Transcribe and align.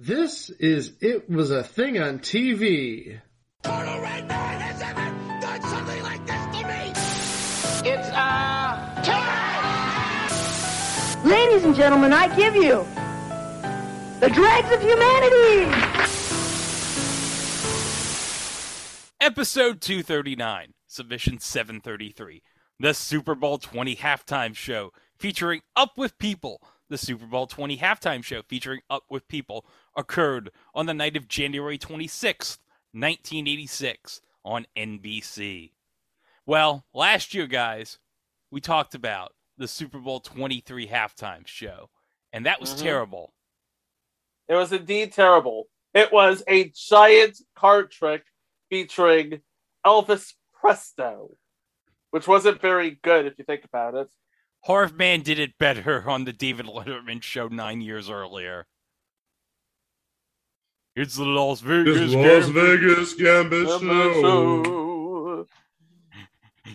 This 0.00 0.48
is 0.48 0.92
It 1.00 1.28
Was 1.28 1.50
a 1.50 1.64
Thing 1.64 1.98
on 1.98 2.20
TV. 2.20 3.20
Total 3.64 4.00
Red 4.00 4.28
Man 4.28 4.60
has 4.60 4.80
ever 4.80 5.10
done 5.40 5.60
something 5.60 6.02
like 6.04 6.24
this 6.24 6.40
to 6.56 6.64
me! 6.68 6.92
It's 7.90 8.08
uh 8.10 9.02
time! 9.02 10.30
Ladies 11.28 11.64
and 11.64 11.74
gentlemen, 11.74 12.12
I 12.12 12.32
give 12.36 12.54
you 12.54 12.86
the 14.20 14.30
dregs 14.30 14.70
of 14.70 14.80
humanity! 14.80 15.64
Episode 19.20 19.80
239, 19.80 20.74
Submission 20.86 21.40
733, 21.40 22.44
the 22.78 22.94
Super 22.94 23.34
Bowl 23.34 23.58
20 23.58 23.96
halftime 23.96 24.54
show 24.54 24.92
featuring 25.18 25.62
Up 25.74 25.98
With 25.98 26.16
People. 26.20 26.62
The 26.88 26.98
Super 26.98 27.26
Bowl 27.26 27.46
20 27.46 27.76
halftime 27.76 28.24
show 28.24 28.42
featuring 28.42 28.80
Up 28.88 29.04
With 29.10 29.28
People 29.28 29.66
occurred 29.94 30.50
on 30.74 30.86
the 30.86 30.94
night 30.94 31.16
of 31.16 31.28
January 31.28 31.76
26th, 31.76 32.58
1986 32.92 34.22
on 34.42 34.66
NBC. 34.74 35.72
Well, 36.46 36.86
last 36.94 37.34
year, 37.34 37.46
guys, 37.46 37.98
we 38.50 38.62
talked 38.62 38.94
about 38.94 39.34
the 39.58 39.68
Super 39.68 39.98
Bowl 39.98 40.20
23 40.20 40.88
halftime 40.88 41.46
show, 41.46 41.90
and 42.32 42.46
that 42.46 42.58
was 42.58 42.74
Mhm. 42.74 42.82
terrible. 42.82 43.34
It 44.48 44.54
was 44.54 44.72
indeed 44.72 45.12
terrible. 45.12 45.68
It 45.92 46.10
was 46.10 46.42
a 46.48 46.70
giant 46.70 47.38
card 47.54 47.90
trick 47.90 48.24
featuring 48.70 49.42
Elvis 49.84 50.32
Presto, 50.54 51.36
which 52.12 52.26
wasn't 52.26 52.62
very 52.62 52.92
good 53.02 53.26
if 53.26 53.38
you 53.38 53.44
think 53.44 53.64
about 53.64 53.94
it. 53.94 54.08
Harvman 54.68 55.22
did 55.22 55.38
it 55.38 55.56
better 55.58 56.04
on 56.10 56.24
the 56.24 56.32
David 56.32 56.66
Letterman 56.66 57.22
show 57.22 57.48
nine 57.48 57.80
years 57.80 58.10
earlier. 58.10 58.66
It's 60.94 61.16
the 61.16 61.24
Las 61.24 61.60
Vegas. 61.60 62.12
Gambit. 62.12 62.44
Vegas 62.54 63.14
Gambit 63.14 63.68
So, 63.68 65.46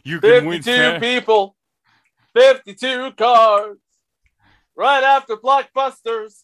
You 0.06 0.20
can 0.22 0.46
win 0.46 0.64
52 0.64 0.94
fa- 0.94 1.00
people, 1.02 1.56
52 2.34 3.12
cards, 3.18 3.82
right 4.78 5.04
after 5.04 5.36
Blockbusters 5.36 6.36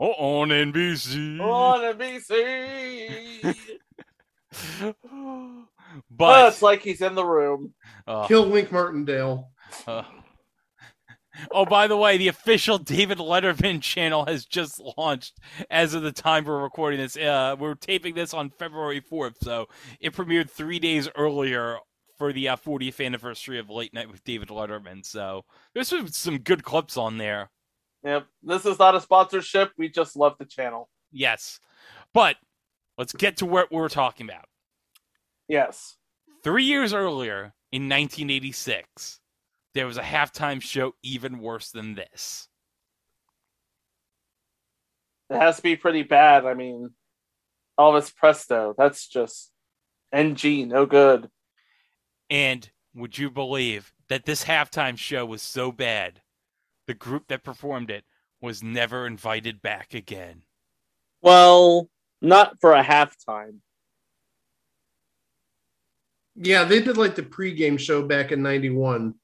oh, 0.00 0.10
on 0.12 0.48
NBC. 0.48 1.40
on 1.40 1.96
NBC. 1.96 3.56
Oh, 5.12 5.64
but 6.10 6.48
it's 6.52 6.62
like 6.62 6.80
he's 6.82 7.00
in 7.00 7.14
the 7.16 7.24
room. 7.24 7.74
uh, 8.06 8.26
Kill 8.28 8.48
Wink 8.48 8.70
Martindale. 8.70 9.50
uh, 9.86 10.02
oh, 11.50 11.64
by 11.64 11.86
the 11.86 11.96
way, 11.96 12.16
the 12.16 12.28
official 12.28 12.78
David 12.78 13.18
Letterman 13.18 13.80
channel 13.82 14.24
has 14.26 14.44
just 14.44 14.80
launched 14.96 15.38
as 15.70 15.94
of 15.94 16.02
the 16.02 16.12
time 16.12 16.44
we're 16.44 16.62
recording 16.62 17.00
this. 17.00 17.16
Uh, 17.16 17.56
we're 17.58 17.74
taping 17.74 18.14
this 18.14 18.34
on 18.34 18.50
February 18.50 19.00
4th, 19.00 19.36
so 19.42 19.66
it 20.00 20.12
premiered 20.12 20.50
three 20.50 20.78
days 20.78 21.08
earlier 21.16 21.78
for 22.16 22.32
the 22.32 22.48
uh, 22.48 22.56
40th 22.56 23.04
anniversary 23.04 23.58
of 23.58 23.68
Late 23.70 23.92
Night 23.92 24.10
with 24.10 24.22
David 24.24 24.48
Letterman. 24.48 25.04
So 25.04 25.44
there's 25.74 25.88
some, 25.88 26.08
some 26.08 26.38
good 26.38 26.64
clips 26.64 26.96
on 26.96 27.18
there. 27.18 27.50
Yep. 28.04 28.26
This 28.42 28.66
is 28.66 28.78
not 28.78 28.94
a 28.94 29.00
sponsorship. 29.00 29.72
We 29.76 29.88
just 29.88 30.14
love 30.14 30.36
the 30.38 30.44
channel. 30.44 30.88
Yes. 31.10 31.58
But 32.12 32.36
let's 32.98 33.12
get 33.12 33.38
to 33.38 33.46
what 33.46 33.72
we're 33.72 33.88
talking 33.88 34.28
about. 34.28 34.44
Yes. 35.48 35.96
Three 36.42 36.64
years 36.64 36.92
earlier, 36.92 37.54
in 37.74 37.88
1986, 37.88 39.18
there 39.74 39.86
was 39.86 39.98
a 39.98 40.02
halftime 40.02 40.62
show 40.62 40.94
even 41.02 41.40
worse 41.40 41.70
than 41.70 41.94
this. 41.94 42.48
It 45.30 45.36
has 45.36 45.56
to 45.56 45.62
be 45.62 45.76
pretty 45.76 46.02
bad. 46.02 46.46
I 46.46 46.54
mean, 46.54 46.90
Elvis 47.78 48.14
Presto. 48.14 48.74
That's 48.76 49.08
just 49.08 49.50
NG. 50.12 50.68
No 50.68 50.86
good. 50.86 51.28
And 52.30 52.70
would 52.94 53.18
you 53.18 53.30
believe 53.30 53.92
that 54.08 54.24
this 54.24 54.44
halftime 54.44 54.96
show 54.96 55.26
was 55.26 55.42
so 55.42 55.72
bad, 55.72 56.20
the 56.86 56.94
group 56.94 57.28
that 57.28 57.42
performed 57.42 57.90
it 57.90 58.04
was 58.40 58.62
never 58.62 59.06
invited 59.06 59.60
back 59.60 59.94
again? 59.94 60.42
Well, 61.20 61.88
not 62.20 62.60
for 62.60 62.74
a 62.74 62.84
halftime. 62.84 63.58
Yeah, 66.36 66.64
they 66.64 66.82
did 66.82 66.96
like 66.96 67.14
the 67.14 67.22
pregame 67.22 67.78
show 67.78 68.06
back 68.06 68.32
in 68.32 68.42
91. 68.42 69.14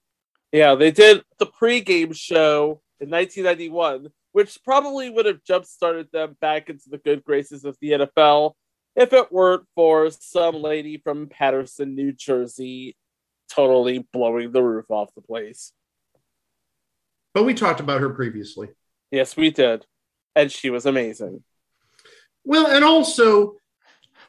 Yeah, 0.53 0.75
they 0.75 0.91
did 0.91 1.23
the 1.39 1.47
pregame 1.47 2.15
show 2.15 2.81
in 3.01 3.11
1991, 3.11 4.09
which 4.33 4.59
probably 4.65 5.09
would 5.09 5.27
have 5.27 5.45
jump 5.45 5.65
started 5.65 6.09
them 6.13 6.37
back 6.41 6.69
into 6.69 6.89
the 6.89 6.99
good 6.99 7.25
graces 7.25 7.65
of 7.65 7.77
the 7.81 7.93
NFL 7.93 8.55
if 8.97 9.13
it 9.13 9.31
weren't 9.31 9.65
for 9.75 10.11
some 10.11 10.57
lady 10.57 10.99
from 10.99 11.29
Paterson, 11.29 11.95
New 11.95 12.13
Jersey, 12.13 12.97
totally 13.49 14.07
blowing 14.13 14.53
the 14.53 14.63
roof 14.63 14.91
off 14.91 15.15
the 15.15 15.23
place. 15.23 15.73
But 17.33 17.45
we 17.45 17.55
talked 17.55 17.81
about 17.81 18.01
her 18.01 18.11
previously. 18.11 18.69
Yes, 19.11 19.37
we 19.37 19.51
did. 19.51 19.87
And 20.35 20.51
she 20.51 20.71
was 20.71 20.87
amazing. 20.87 21.45
Well, 22.45 22.67
and 22.67 22.85
also, 22.85 23.57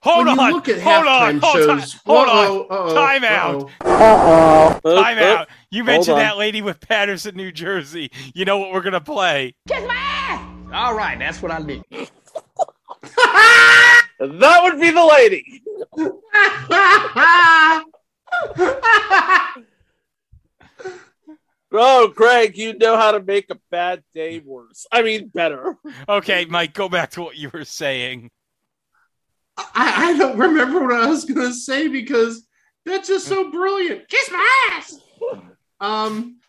Hold 0.03 0.25
when 0.25 0.39
on! 0.39 0.51
look 0.51 0.67
at 0.67 0.81
hold 0.81 1.05
on! 1.05 1.39
Hold 1.39 1.69
on! 1.69 1.79
shows, 1.79 1.93
Hold 2.05 2.27
on! 2.27 2.45
uh-oh, 2.45 2.61
uh-oh, 2.69 2.95
Time 2.95 3.23
out. 3.23 3.69
uh-oh. 3.81 4.79
Time 4.83 5.19
out! 5.19 5.47
You 5.69 5.83
mentioned 5.83 6.17
that 6.17 6.37
lady 6.37 6.63
with 6.63 6.79
Paterson, 6.79 7.35
New 7.35 7.51
Jersey. 7.51 8.09
You 8.33 8.45
know 8.45 8.57
what 8.57 8.71
we're 8.71 8.81
gonna 8.81 8.99
play? 8.99 9.53
Kiss 9.67 9.85
my 9.87 9.93
ass! 9.93 10.41
All 10.73 10.95
right, 10.95 11.19
that's 11.19 11.39
what 11.41 11.51
I 11.51 11.59
need. 11.59 11.83
That 14.23 14.59
would 14.63 14.79
be 14.79 14.91
the 14.91 15.03
lady. 15.03 15.63
Oh, 21.73 22.11
Craig, 22.13 22.57
you 22.57 22.77
know 22.77 22.97
how 22.97 23.11
to 23.11 23.21
make 23.23 23.49
a 23.49 23.57
bad 23.69 24.03
day 24.13 24.41
worse. 24.45 24.85
I 24.91 25.03
mean, 25.03 25.29
better. 25.29 25.77
Okay, 26.09 26.43
Mike, 26.45 26.73
go 26.73 26.89
back 26.89 27.11
to 27.11 27.21
what 27.21 27.37
you 27.37 27.49
were 27.53 27.63
saying. 27.63 28.29
I, 29.57 30.11
I 30.11 30.17
don't 30.17 30.37
remember 30.37 30.81
what 30.81 30.93
I 30.95 31.07
was 31.07 31.25
going 31.25 31.47
to 31.47 31.53
say 31.53 31.87
because 31.87 32.45
that's 32.85 33.07
just 33.07 33.27
so 33.27 33.51
brilliant. 33.51 34.07
Kiss 34.09 34.29
my 34.31 34.69
ass. 34.71 34.97
Um, 35.79 36.39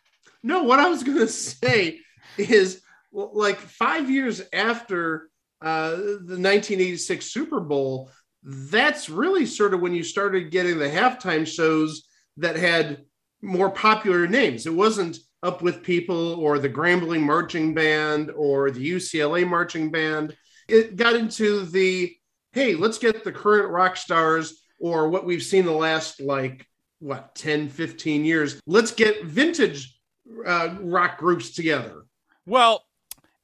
no, 0.43 0.63
what 0.63 0.79
I 0.79 0.89
was 0.89 1.03
going 1.03 1.19
to 1.19 1.29
say 1.29 2.01
is 2.39 2.83
like 3.13 3.59
five 3.59 4.11
years 4.11 4.43
after 4.53 5.29
uh, 5.61 5.91
the 5.91 6.39
1986 6.39 7.27
Super 7.27 7.61
Bowl, 7.61 8.11
that's 8.43 9.09
really 9.09 9.47
sort 9.47 9.75
of 9.75 9.81
when 9.81 9.95
you 9.95 10.03
started 10.03 10.51
getting 10.51 10.79
the 10.79 10.89
halftime 10.89 11.47
shows 11.47 12.09
that 12.39 12.57
had 12.57 13.05
more 13.43 13.71
popular 13.71 14.27
names. 14.27 14.67
It 14.67 14.75
wasn't 14.75 15.19
Up 15.43 15.63
with 15.63 15.83
People 15.83 16.35
or 16.35 16.59
the 16.59 16.69
Grambling 16.69 17.23
Marching 17.23 17.75
Band 17.75 18.31
or 18.35 18.71
the 18.71 18.93
UCLA 18.93 19.47
Marching 19.47 19.91
Band. 19.91 20.37
It 20.69 20.97
got 20.97 21.15
into 21.15 21.65
the 21.67 22.15
hey, 22.53 22.75
let's 22.75 22.99
get 22.99 23.25
the 23.25 23.33
current 23.33 23.71
rock 23.71 23.97
stars 23.97 24.63
or 24.81 25.09
what 25.09 25.25
we've 25.25 25.43
seen 25.43 25.65
the 25.65 25.73
last 25.73 26.21
like 26.21 26.67
what 26.99 27.35
10, 27.35 27.69
15 27.69 28.25
years. 28.25 28.61
Let's 28.67 28.93
get 28.93 29.25
vintage 29.25 29.99
uh, 30.47 30.77
rock 30.81 31.19
groups 31.19 31.51
together. 31.51 32.05
Well, 32.47 32.85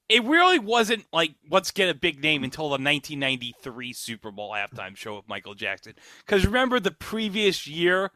it 0.08 0.24
really 0.24 0.58
wasn't 0.58 1.04
like 1.12 1.34
let's 1.50 1.70
get 1.70 1.90
a 1.90 1.94
big 1.94 2.22
name 2.22 2.44
until 2.44 2.64
the 2.64 2.80
1993 2.82 3.92
Super 3.92 4.30
Bowl 4.30 4.52
halftime 4.52 4.96
show 4.96 5.16
with 5.16 5.28
Michael 5.28 5.54
Jackson. 5.54 5.94
Because 6.24 6.46
remember 6.46 6.80
the 6.80 6.90
previous 6.92 7.66
year, 7.66 8.10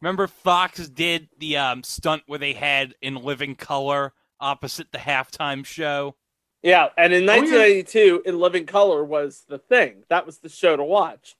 remember 0.00 0.26
Fox 0.26 0.88
did 0.88 1.28
the 1.38 1.56
um, 1.56 1.82
stunt 1.82 2.22
where 2.26 2.38
they 2.38 2.52
had 2.52 2.94
in 3.00 3.14
living 3.14 3.54
color 3.54 4.12
opposite 4.38 4.92
the 4.92 4.98
halftime 4.98 5.64
show. 5.64 6.16
Yeah, 6.62 6.88
and 6.96 7.12
in 7.12 7.28
Oh, 7.28 7.32
yeah. 7.32 7.40
1992, 7.40 8.22
In 8.26 8.38
Living 8.38 8.66
Color 8.66 9.04
was 9.04 9.44
the 9.48 9.58
thing. 9.58 10.04
That 10.08 10.26
was 10.26 10.38
the 10.38 10.48
show 10.48 10.76
to 10.76 10.84
watch. 10.84 11.36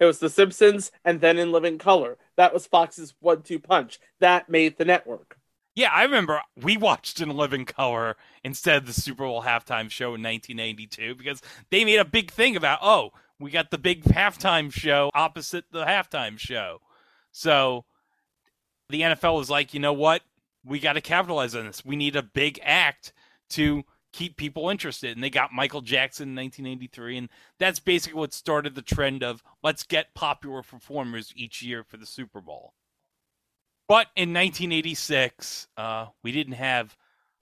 It 0.00 0.04
was 0.06 0.18
The 0.18 0.30
Simpsons 0.30 0.90
and 1.04 1.20
then 1.20 1.38
In 1.38 1.52
Living 1.52 1.78
Color. 1.78 2.16
That 2.36 2.54
was 2.54 2.66
Fox's 2.66 3.14
one-two 3.20 3.58
punch. 3.58 4.00
That 4.20 4.48
made 4.48 4.78
the 4.78 4.84
network. 4.84 5.36
Yeah, 5.74 5.90
I 5.92 6.02
remember 6.02 6.42
we 6.60 6.76
watched 6.76 7.20
in 7.20 7.30
living 7.30 7.64
color 7.64 8.16
instead 8.44 8.76
of 8.76 8.86
the 8.86 8.92
Super 8.92 9.24
Bowl 9.24 9.42
halftime 9.42 9.90
show 9.90 10.14
in 10.14 10.22
1992 10.22 11.14
because 11.14 11.40
they 11.70 11.84
made 11.84 11.98
a 11.98 12.04
big 12.04 12.30
thing 12.30 12.56
about, 12.56 12.80
oh, 12.82 13.12
we 13.38 13.50
got 13.50 13.70
the 13.70 13.78
big 13.78 14.04
halftime 14.04 14.70
show 14.72 15.10
opposite 15.14 15.64
the 15.72 15.86
halftime 15.86 16.38
show. 16.38 16.80
So 17.30 17.86
the 18.90 19.00
NFL 19.00 19.36
was 19.38 19.48
like, 19.48 19.72
you 19.72 19.80
know 19.80 19.94
what? 19.94 20.22
We 20.64 20.78
got 20.78 20.92
to 20.92 21.00
capitalize 21.00 21.54
on 21.54 21.66
this. 21.66 21.84
We 21.84 21.96
need 21.96 22.16
a 22.16 22.22
big 22.22 22.60
act 22.62 23.14
to 23.50 23.84
keep 24.12 24.36
people 24.36 24.68
interested. 24.68 25.16
And 25.16 25.22
they 25.22 25.30
got 25.30 25.52
Michael 25.52 25.80
Jackson 25.80 26.30
in 26.30 26.36
1983. 26.36 27.18
And 27.18 27.28
that's 27.58 27.80
basically 27.80 28.18
what 28.18 28.32
started 28.32 28.74
the 28.74 28.82
trend 28.82 29.22
of 29.22 29.42
let's 29.62 29.82
get 29.82 30.14
popular 30.14 30.62
performers 30.62 31.32
each 31.36 31.62
year 31.62 31.82
for 31.82 31.96
the 31.96 32.06
Super 32.06 32.40
Bowl. 32.40 32.74
But 33.88 34.08
in 34.16 34.32
1986, 34.32 35.68
uh, 35.76 36.06
we 36.22 36.32
didn't 36.32 36.54
have 36.54 36.96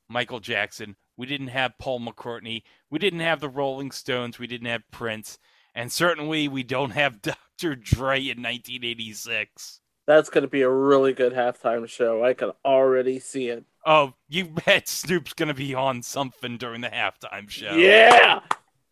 Michael 0.08 0.40
Jackson. 0.40 0.96
We 1.17 1.26
didn't 1.26 1.49
have 1.49 1.78
Paul 1.78 2.00
McCartney. 2.00 2.62
We 2.90 2.99
didn't 2.99 3.20
have 3.20 3.40
the 3.40 3.49
Rolling 3.49 3.90
Stones. 3.90 4.38
We 4.38 4.46
didn't 4.46 4.67
have 4.67 4.82
Prince. 4.90 5.38
And 5.75 5.93
certainly 5.93 6.49
we 6.49 6.62
don't 6.62 6.90
have 6.90 7.22
Dr. 7.61 7.76
Dre 7.76 8.19
in 8.20 8.43
1986. 8.43 9.81
That's 10.06 10.31
going 10.31 10.43
to 10.43 10.49
be 10.49 10.62
a 10.62 10.70
really 10.70 11.12
good 11.12 11.32
halftime 11.32 11.87
show. 11.88 12.25
I 12.25 12.34
can 12.34 12.52
already 12.64 13.20
see 13.20 13.49
it. 13.49 13.64
Oh, 13.85 14.15
you 14.29 14.44
bet 14.67 14.88
Snoop's 14.88 15.32
going 15.32 15.49
to 15.49 15.55
be 15.55 15.75
on 15.75 16.03
something 16.03 16.56
during 16.56 16.81
the 16.81 16.88
halftime 16.88 17.49
show. 17.49 17.75
Yeah. 17.75 18.41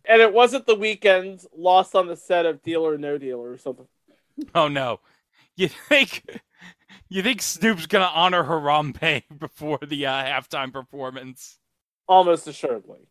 And 0.05 0.23
it 0.23 0.33
wasn't 0.33 0.67
the 0.67 0.77
Weeknd 0.77 1.45
lost 1.57 1.95
on 1.95 2.07
the 2.07 2.17
set 2.17 2.47
of 2.47 2.63
Deal 2.63 2.87
or 2.87 2.97
No 2.97 3.19
Deal 3.19 3.41
or 3.41 3.59
something. 3.59 3.87
Oh 4.55 4.69
no. 4.69 5.01
You 5.57 5.69
think 5.69 6.25
you 7.09 7.23
think 7.23 7.43
Snoop's 7.43 7.87
going 7.87 8.07
to 8.07 8.11
honor 8.11 8.45
Harambe 8.45 9.23
before 9.39 9.79
the 9.85 10.07
uh, 10.07 10.13
halftime 10.13 10.73
performance? 10.73 11.59
Almost 12.07 12.47
assuredly. 12.47 13.09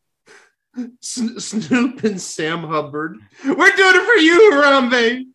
S- 0.77 1.33
Snoop 1.37 2.03
and 2.03 2.19
Sam 2.21 2.63
Hubbard. 2.63 3.17
We're 3.45 3.53
doing 3.53 3.95
it 3.95 4.05
for 4.05 4.19
you, 4.19 4.51
Harambe. 4.53 5.25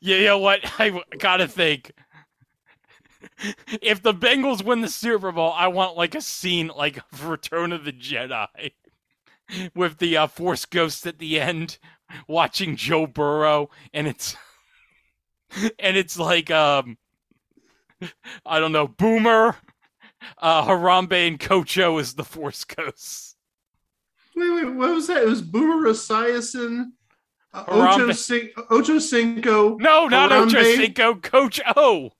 Yeah, 0.00 0.16
you 0.16 0.24
know 0.24 0.38
what? 0.38 0.60
I 0.78 1.00
gotta 1.18 1.48
think. 1.48 1.92
If 3.80 4.02
the 4.02 4.12
Bengals 4.12 4.64
win 4.64 4.80
the 4.80 4.88
Super 4.88 5.32
Bowl, 5.32 5.52
I 5.56 5.68
want 5.68 5.96
like 5.96 6.14
a 6.14 6.20
scene 6.20 6.70
like 6.76 7.00
Return 7.24 7.72
of 7.72 7.84
the 7.84 7.92
Jedi 7.92 8.72
with 9.74 9.98
the 9.98 10.16
uh, 10.16 10.26
Force 10.26 10.64
Ghost 10.64 11.06
at 11.06 11.18
the 11.18 11.40
end 11.40 11.78
watching 12.28 12.76
Joe 12.76 13.06
Burrow, 13.06 13.70
and 13.92 14.06
it's 14.06 14.36
and 15.78 15.96
it's 15.96 16.18
like 16.18 16.50
um 16.50 16.98
I 18.46 18.60
don't 18.60 18.72
know 18.72 18.88
Boomer, 18.88 19.56
uh, 20.38 20.64
Harambe, 20.66 21.28
and 21.28 21.38
Kocho 21.38 22.00
is 22.00 22.14
the 22.14 22.24
Force 22.24 22.64
Ghosts. 22.64 23.36
Wait, 24.36 24.50
wait, 24.50 24.74
what 24.74 24.90
was 24.94 25.06
that? 25.08 25.22
It 25.22 25.28
was 25.28 25.42
Boomer 25.42 25.88
Esiason, 25.88 26.92
uh. 27.52 27.64
Ocho, 27.68 28.12
Cin- 28.12 28.50
Ocho 28.70 28.98
Cinco. 28.98 29.76
No, 29.76 30.06
not 30.06 30.32
Ocho 30.32 30.58
Harambe. 30.58 30.76
Cinco, 30.76 31.14
Coach 31.16 31.60
O. 31.76 32.10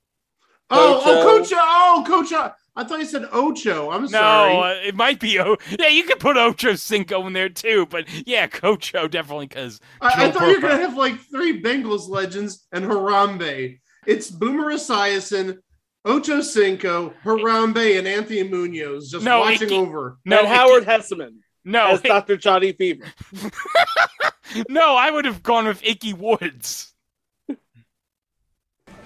Oh, 0.71 1.03
oh, 1.05 1.39
Ocho. 1.39 1.39
Coach. 1.39 1.53
Oh, 1.55 2.05
Coach. 2.07 2.33
I 2.77 2.85
thought 2.85 3.01
you 3.01 3.05
said 3.05 3.27
Ocho. 3.33 3.91
I'm 3.91 4.03
No, 4.03 4.09
sorry. 4.09 4.57
uh, 4.57 4.89
it 4.89 4.95
might 4.95 5.19
be 5.19 5.39
O. 5.41 5.57
Yeah, 5.79 5.89
you 5.89 6.05
could 6.05 6.21
put 6.21 6.37
Ocho 6.37 6.75
Cinco 6.77 7.27
in 7.27 7.33
there 7.33 7.49
too, 7.49 7.87
but 7.91 8.07
yeah, 8.27 8.47
Coach 8.47 8.93
definitely 8.93 9.49
because 9.49 9.81
I, 10.01 10.09
I 10.09 10.27
Joe 10.31 10.33
thought 10.39 10.49
you 10.49 10.55
were 10.55 10.61
gonna 10.69 10.77
have 10.81 10.97
like 10.97 11.19
three 11.31 11.61
Bengals 11.61 12.09
legends 12.09 12.67
and 12.73 12.85
Harambe. 12.85 13.81
It's 14.07 14.31
Boomer 14.31 14.73
Esiason, 14.73 15.59
Ocho 16.05 16.41
Cinco, 16.41 17.13
Harambe, 17.25 17.99
and 17.99 18.07
Anthony 18.07 18.45
Munoz 18.45 19.11
just 19.11 19.25
No, 19.25 19.41
watching 19.41 19.63
Ickey- 19.69 19.75
over. 19.77 20.19
no, 20.25 20.39
and 20.39 20.47
it- 20.47 20.55
Howard 20.55 20.85
Hesseman 20.85 21.39
no, 21.65 21.89
as 21.89 22.01
Dr. 22.01 22.37
Johnny 22.39 22.73
Fever. 22.73 23.05
no. 24.69 24.97
I 24.97 25.11
would 25.11 25.25
have 25.27 25.43
gone 25.43 25.67
with 25.67 25.83
Ickey 25.85 26.13
Woods. 26.15 26.90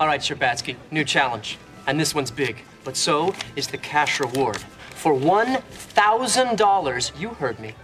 All 0.00 0.08
right, 0.08 0.20
Scherbatsky, 0.20 0.74
new 0.90 1.04
challenge. 1.04 1.56
And 1.86 2.00
this 2.00 2.14
one's 2.14 2.32
big, 2.32 2.64
but 2.82 2.96
so 2.96 3.32
is 3.54 3.68
the 3.68 3.78
cash 3.78 4.18
reward. 4.18 4.56
For 4.90 5.12
$1,000, 5.12 7.20
you 7.20 7.28
heard 7.28 7.60
me. 7.60 7.74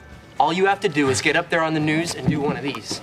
All 0.40 0.52
you 0.52 0.66
have 0.66 0.80
to 0.80 0.88
do 0.88 1.08
is 1.08 1.22
get 1.22 1.36
up 1.36 1.50
there 1.50 1.62
on 1.62 1.74
the 1.74 1.80
news 1.80 2.16
and 2.16 2.28
do 2.28 2.40
one 2.40 2.56
of 2.56 2.64
these. 2.64 2.98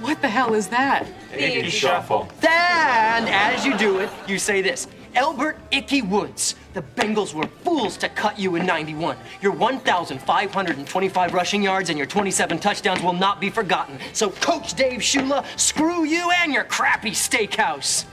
What 0.00 0.20
the 0.22 0.28
hell 0.28 0.54
is 0.54 0.68
that? 0.68 1.06
The 1.32 1.70
shuffle. 1.70 2.28
And 2.42 3.28
as 3.28 3.64
you 3.64 3.78
do 3.78 4.00
it, 4.00 4.10
you 4.26 4.38
say 4.38 4.62
this 4.62 4.88
Albert 5.18 5.58
Ickey 5.72 6.00
Woods, 6.02 6.54
the 6.74 6.82
Bengals 6.82 7.34
were 7.34 7.48
fools 7.64 7.96
to 7.96 8.08
cut 8.08 8.38
you 8.38 8.54
in 8.54 8.64
91. 8.64 9.16
Your 9.42 9.50
1,525 9.50 11.34
rushing 11.34 11.60
yards 11.60 11.90
and 11.90 11.98
your 11.98 12.06
27 12.06 12.60
touchdowns 12.60 13.02
will 13.02 13.12
not 13.12 13.40
be 13.40 13.50
forgotten. 13.50 13.98
So, 14.12 14.30
Coach 14.30 14.74
Dave 14.74 15.00
Shula, 15.00 15.44
screw 15.58 16.04
you 16.04 16.30
and 16.30 16.52
your 16.54 16.62
crappy 16.62 17.10
steakhouse. 17.10 18.04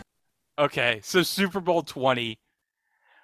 Okay, 0.57 0.99
so 1.03 1.21
Super 1.21 1.59
Bowl 1.59 1.83
twenty. 1.83 2.39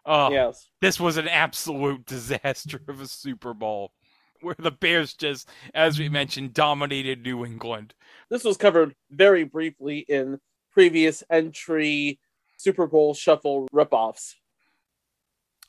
Oh, 0.06 0.30
Yes. 0.32 0.70
this 0.80 1.00
was 1.00 1.18
an 1.18 1.28
absolute 1.28 2.06
disaster 2.06 2.82
of 2.88 3.02
a 3.02 3.08
Super 3.08 3.56
Bowl, 3.56 3.94
where 4.42 4.56
the 4.60 4.70
Bears 4.70 5.16
just, 5.16 5.50
as 5.74 5.98
we 5.98 6.08
mentioned, 6.08 6.54
dominated 6.54 7.24
New 7.24 7.46
England. 7.46 7.96
This 8.30 8.44
was 8.44 8.58
covered 8.58 8.94
very 9.10 9.44
briefly 9.44 10.00
in 10.08 10.40
previous 10.72 11.24
entry 11.32 12.20
Super 12.62 12.86
Bowl 12.86 13.14
shuffle 13.14 13.68
ripoffs. 13.74 14.36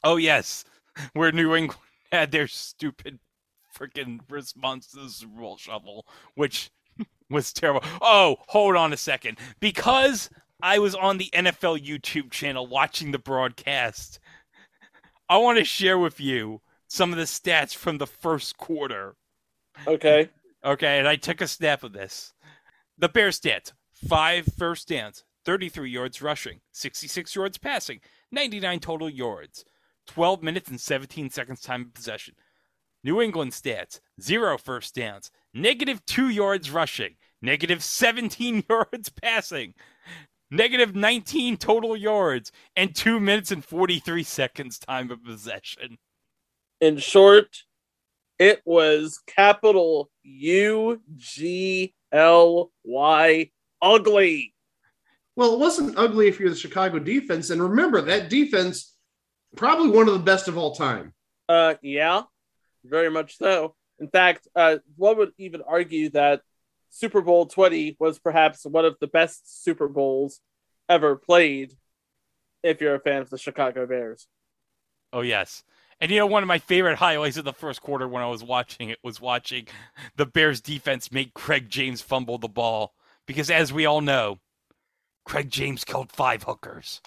Oh 0.05 0.17
yes, 0.17 0.65
where 1.15 1.33
New 1.33 1.55
England 1.55 1.81
had 2.13 2.31
their 2.31 2.47
stupid 2.47 3.19
freaking 3.77 4.21
response 4.29 4.89
to 4.89 5.01
the 5.01 5.09
Super 5.09 5.41
Bowl 5.41 5.57
shuffle, 5.57 6.07
which 6.35 6.71
was 7.31 7.53
terrible. 7.53 7.83
Oh, 8.03 8.37
hold 8.49 8.77
on 8.77 8.93
a 8.93 8.99
second. 8.99 9.39
Because 9.61 10.29
I 10.63 10.79
was 10.79 10.95
on 10.95 11.17
the 11.17 11.31
NFL 11.33 11.85
YouTube 11.85 12.31
channel 12.31 12.67
watching 12.67 13.13
the 13.13 13.19
broadcast, 13.19 14.21
I 15.29 15.39
want 15.39 15.59
to 15.59 15.65
share 15.65 15.99
with 15.99 16.21
you 16.21 16.61
some 16.89 17.11
of 17.11 17.19
the 17.19 17.25
stats 17.25 17.75
from 17.75 17.97
the 17.97 18.07
first 18.07 18.59
quarter. 18.59 19.17
Okay. 19.87 20.29
Okay, 20.63 20.99
and 20.99 21.09
I 21.09 21.17
took 21.17 21.41
a 21.41 21.49
snap 21.49 21.83
of 21.83 21.95
this. 21.95 22.35
The 22.99 23.09
Bears 23.09 23.41
stats 23.41 23.73
five 24.07 24.47
first 24.59 24.89
downs, 24.89 25.25
33 25.45 25.91
yards 25.91 26.23
rushing, 26.23 26.61
66 26.73 27.35
yards 27.35 27.59
passing, 27.59 28.01
99 28.31 28.81
total 28.81 29.11
yards, 29.11 29.65
12 30.07 30.43
minutes 30.43 30.71
and 30.71 30.81
17 30.81 31.31
seconds 31.31 31.61
time 31.61 31.83
of 31.83 31.95
possession. 31.95 32.35
New 33.05 33.21
England 33.21 33.53
stats 33.53 34.01
zero 34.21 34.57
first 34.57 34.95
downs, 34.95 35.31
negative 35.53 36.05
two 36.07 36.29
yards 36.29 36.71
rushing, 36.71 37.17
negative 37.41 37.83
17 37.83 38.65
yards 38.71 39.09
passing, 39.09 39.75
negative 40.51 40.95
19 40.95 41.57
total 41.57 41.97
yards, 41.97 42.53
and 42.77 42.95
two 42.95 43.19
minutes 43.19 43.51
and 43.51 43.65
43 43.65 44.23
seconds 44.23 44.79
time 44.79 45.11
of 45.11 45.25
possession. 45.25 45.99
In 46.81 46.99
short, 46.99 47.65
it 48.39 48.63
was 48.65 49.21
capital 49.27 50.11
U 50.23 51.01
G 51.17 51.95
L 52.13 52.71
Y 52.85 53.51
ugly. 53.81 54.55
Well, 55.37 55.55
it 55.55 55.61
wasn't 55.61 55.99
ugly 55.99 56.29
if 56.29 56.39
you're 56.39 56.51
the 56.51 56.57
Chicago 56.57 56.99
defense, 56.99 57.51
and 57.51 57.63
remember 57.63 58.03
that 58.03 58.29
defense 58.29 58.95
probably 59.57 59.91
one 59.91 60.09
of 60.09 60.15
the 60.15 60.21
best 60.21 60.49
of 60.49 60.59
all 60.59 60.75
time. 60.75 61.15
Uh, 61.49 61.75
yeah, 61.83 62.23
very 62.85 63.11
much 63.11 63.39
so. 63.39 63.75
In 63.99 64.09
fact, 64.09 64.49
uh, 64.55 64.79
one 64.97 65.17
would 65.19 65.33
even 65.39 65.63
argue 65.67 66.11
that 66.11 66.43
Super 66.91 67.23
Bowl 67.23 67.47
20 67.47 67.97
was 67.99 68.19
perhaps 68.19 68.67
one 68.67 68.85
of 68.85 68.97
the 69.01 69.07
best 69.07 69.65
Super 69.65 69.89
Bowls 69.89 70.41
ever 70.89 71.17
played 71.17 71.73
if 72.63 72.81
you're 72.81 72.95
a 72.95 73.01
fan 73.01 73.23
of 73.23 73.31
the 73.31 73.39
Chicago 73.39 73.87
Bears. 73.87 74.27
Oh 75.13 75.23
yes. 75.23 75.63
And 76.01 76.11
you 76.11 76.19
know 76.19 76.27
one 76.27 76.43
of 76.43 76.49
my 76.49 76.59
favorite 76.59 76.97
highlights 76.97 77.37
of 77.37 77.45
the 77.45 77.53
first 77.53 77.81
quarter 77.81 78.09
when 78.09 78.23
I 78.23 78.29
was 78.29 78.43
watching 78.43 78.91
it 78.91 78.99
was 79.03 79.21
watching 79.21 79.69
the 80.17 80.27
Bears 80.27 80.61
defense 80.61 81.13
make 81.13 81.33
Craig 81.33 81.69
James 81.69 82.01
fumble 82.01 82.39
the 82.39 82.49
ball 82.49 82.95
because 83.27 83.51
as 83.51 83.73
we 83.73 83.87
all 83.87 84.01
know, 84.01 84.41
Craig 85.25 85.51
James 85.51 85.85
killed 85.85 86.13
five 86.13 86.43
hookers. 86.43 87.01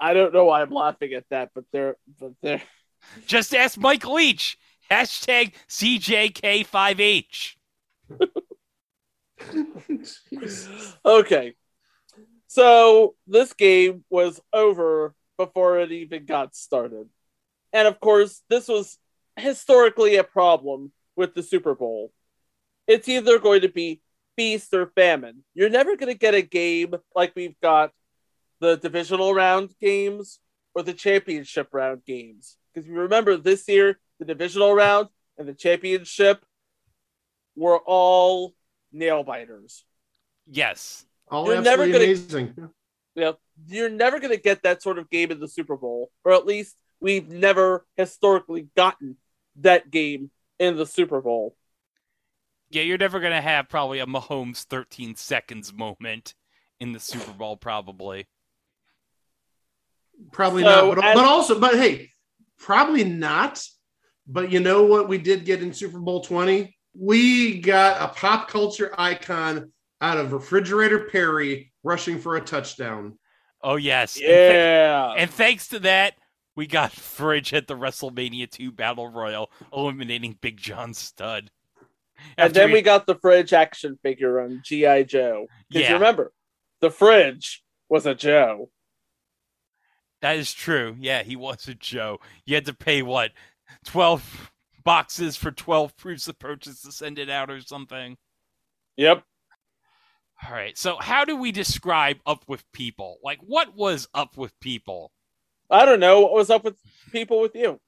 I 0.00 0.14
don't 0.14 0.32
know 0.32 0.46
why 0.46 0.62
I'm 0.62 0.70
laughing 0.70 1.12
at 1.14 1.24
that, 1.30 1.50
but 1.54 1.64
they're 1.72 1.96
but 2.20 2.32
they're 2.42 2.62
Just 3.26 3.54
ask 3.54 3.78
Mike 3.78 4.06
Leach. 4.06 4.58
Hashtag 4.90 5.54
CJK5H. 5.68 7.54
okay. 11.04 11.54
So 12.48 13.14
this 13.26 13.52
game 13.54 14.04
was 14.10 14.40
over 14.52 15.14
before 15.38 15.78
it 15.78 15.92
even 15.92 16.26
got 16.26 16.54
started. 16.54 17.08
And 17.72 17.88
of 17.88 17.98
course, 18.00 18.42
this 18.50 18.68
was 18.68 18.98
historically 19.36 20.16
a 20.16 20.24
problem 20.24 20.92
with 21.16 21.34
the 21.34 21.42
Super 21.42 21.74
Bowl. 21.74 22.12
It's 22.86 23.08
either 23.08 23.38
going 23.38 23.62
to 23.62 23.70
be 23.70 24.02
feast 24.36 24.72
or 24.74 24.86
famine. 24.94 25.44
You're 25.54 25.68
never 25.70 25.96
going 25.96 26.12
to 26.12 26.18
get 26.18 26.34
a 26.34 26.42
game 26.42 26.94
like 27.14 27.32
we've 27.34 27.58
got 27.60 27.92
the 28.60 28.76
divisional 28.76 29.34
round 29.34 29.74
games 29.80 30.38
or 30.74 30.82
the 30.82 30.94
championship 30.94 31.68
round 31.72 32.04
games. 32.04 32.56
Because 32.72 32.88
you 32.88 32.94
remember 32.94 33.36
this 33.36 33.68
year, 33.68 33.98
the 34.18 34.24
divisional 34.24 34.72
round 34.72 35.08
and 35.38 35.46
the 35.48 35.54
championship 35.54 36.44
were 37.56 37.78
all 37.78 38.54
nail 38.92 39.22
biters. 39.24 39.84
Yes. 40.46 41.04
All 41.30 41.46
You're 41.46 41.60
never 41.62 41.84
gonna- 41.86 41.98
amazing. 41.98 42.54
you 42.56 43.22
know, 43.22 43.36
you're 43.66 43.90
never 43.90 44.18
going 44.20 44.34
to 44.34 44.40
get 44.40 44.62
that 44.62 44.82
sort 44.82 44.98
of 44.98 45.10
game 45.10 45.30
in 45.30 45.40
the 45.40 45.48
Super 45.48 45.76
Bowl, 45.76 46.10
or 46.24 46.32
at 46.32 46.46
least 46.46 46.76
we've 47.00 47.28
never 47.28 47.84
historically 47.96 48.68
gotten 48.76 49.16
that 49.56 49.90
game 49.90 50.30
in 50.58 50.76
the 50.76 50.86
Super 50.86 51.20
Bowl. 51.20 51.54
Yeah, 52.72 52.82
you're 52.82 52.98
never 52.98 53.20
gonna 53.20 53.40
have 53.42 53.68
probably 53.68 53.98
a 54.00 54.06
Mahomes 54.06 54.64
13 54.64 55.14
seconds 55.16 55.72
moment 55.72 56.34
in 56.80 56.92
the 56.92 57.00
Super 57.00 57.32
Bowl, 57.32 57.56
probably. 57.56 58.26
Probably 60.32 60.62
So, 60.62 60.86
not, 60.88 60.96
but, 60.96 61.04
as- 61.04 61.14
but 61.14 61.24
also, 61.24 61.60
but 61.60 61.74
hey, 61.74 62.10
probably 62.58 63.04
not. 63.04 63.62
But 64.26 64.52
you 64.52 64.60
know 64.60 64.84
what 64.84 65.08
we 65.08 65.18
did 65.18 65.44
get 65.44 65.62
in 65.62 65.72
Super 65.72 65.98
Bowl 65.98 66.22
20? 66.22 66.76
We 66.94 67.60
got 67.60 68.00
a 68.00 68.12
pop 68.14 68.48
culture 68.48 68.94
icon 68.96 69.72
out 70.00 70.16
of 70.18 70.32
Refrigerator 70.32 71.08
Perry 71.10 71.72
rushing 71.82 72.18
for 72.20 72.36
a 72.36 72.40
touchdown. 72.40 73.18
Oh 73.62 73.76
yes. 73.76 74.16
And 74.16 74.26
th- 74.26 74.52
Yeah. 74.54 75.14
And 75.16 75.30
thanks 75.30 75.68
to 75.68 75.80
that, 75.80 76.14
we 76.54 76.66
got 76.66 76.92
Fridge 76.92 77.52
at 77.52 77.66
the 77.66 77.76
WrestleMania 77.76 78.50
2 78.50 78.70
Battle 78.72 79.08
Royal, 79.08 79.50
eliminating 79.72 80.38
Big 80.40 80.56
John 80.56 80.94
Studd. 80.94 81.50
And 82.36 82.52
then 82.54 82.68
he- 82.68 82.74
we 82.74 82.82
got 82.82 83.06
the 83.06 83.14
fridge 83.16 83.52
action 83.52 83.98
figure 84.02 84.40
on 84.40 84.62
G.I. 84.64 85.04
Joe. 85.04 85.46
Because 85.68 85.82
Yeah. 85.88 85.92
remember, 85.94 86.32
the 86.80 86.90
fridge 86.90 87.62
was 87.88 88.06
a 88.06 88.14
Joe. 88.14 88.70
That 90.20 90.36
is 90.36 90.52
true. 90.52 90.96
Yeah, 91.00 91.22
he 91.22 91.34
was 91.36 91.66
a 91.68 91.74
Joe. 91.74 92.20
You 92.46 92.54
had 92.54 92.66
to 92.66 92.74
pay 92.74 93.02
what? 93.02 93.32
12 93.86 94.50
boxes 94.84 95.36
for 95.36 95.50
12 95.50 95.96
proofs 95.96 96.28
of 96.28 96.38
purchase 96.38 96.82
to 96.82 96.92
send 96.92 97.18
it 97.18 97.28
out 97.28 97.50
or 97.50 97.60
something. 97.60 98.16
Yep. 98.96 99.24
All 100.44 100.52
right. 100.52 100.76
So, 100.76 100.96
how 101.00 101.24
do 101.24 101.36
we 101.36 101.52
describe 101.52 102.18
Up 102.26 102.44
with 102.48 102.64
People? 102.72 103.18
Like, 103.22 103.38
what 103.40 103.74
was 103.74 104.08
Up 104.14 104.36
with 104.36 104.58
People? 104.60 105.12
I 105.70 105.84
don't 105.86 106.00
know 106.00 106.20
what 106.20 106.32
was 106.34 106.50
up 106.50 106.64
with 106.64 106.76
people 107.12 107.40
with 107.40 107.54
you. 107.54 107.80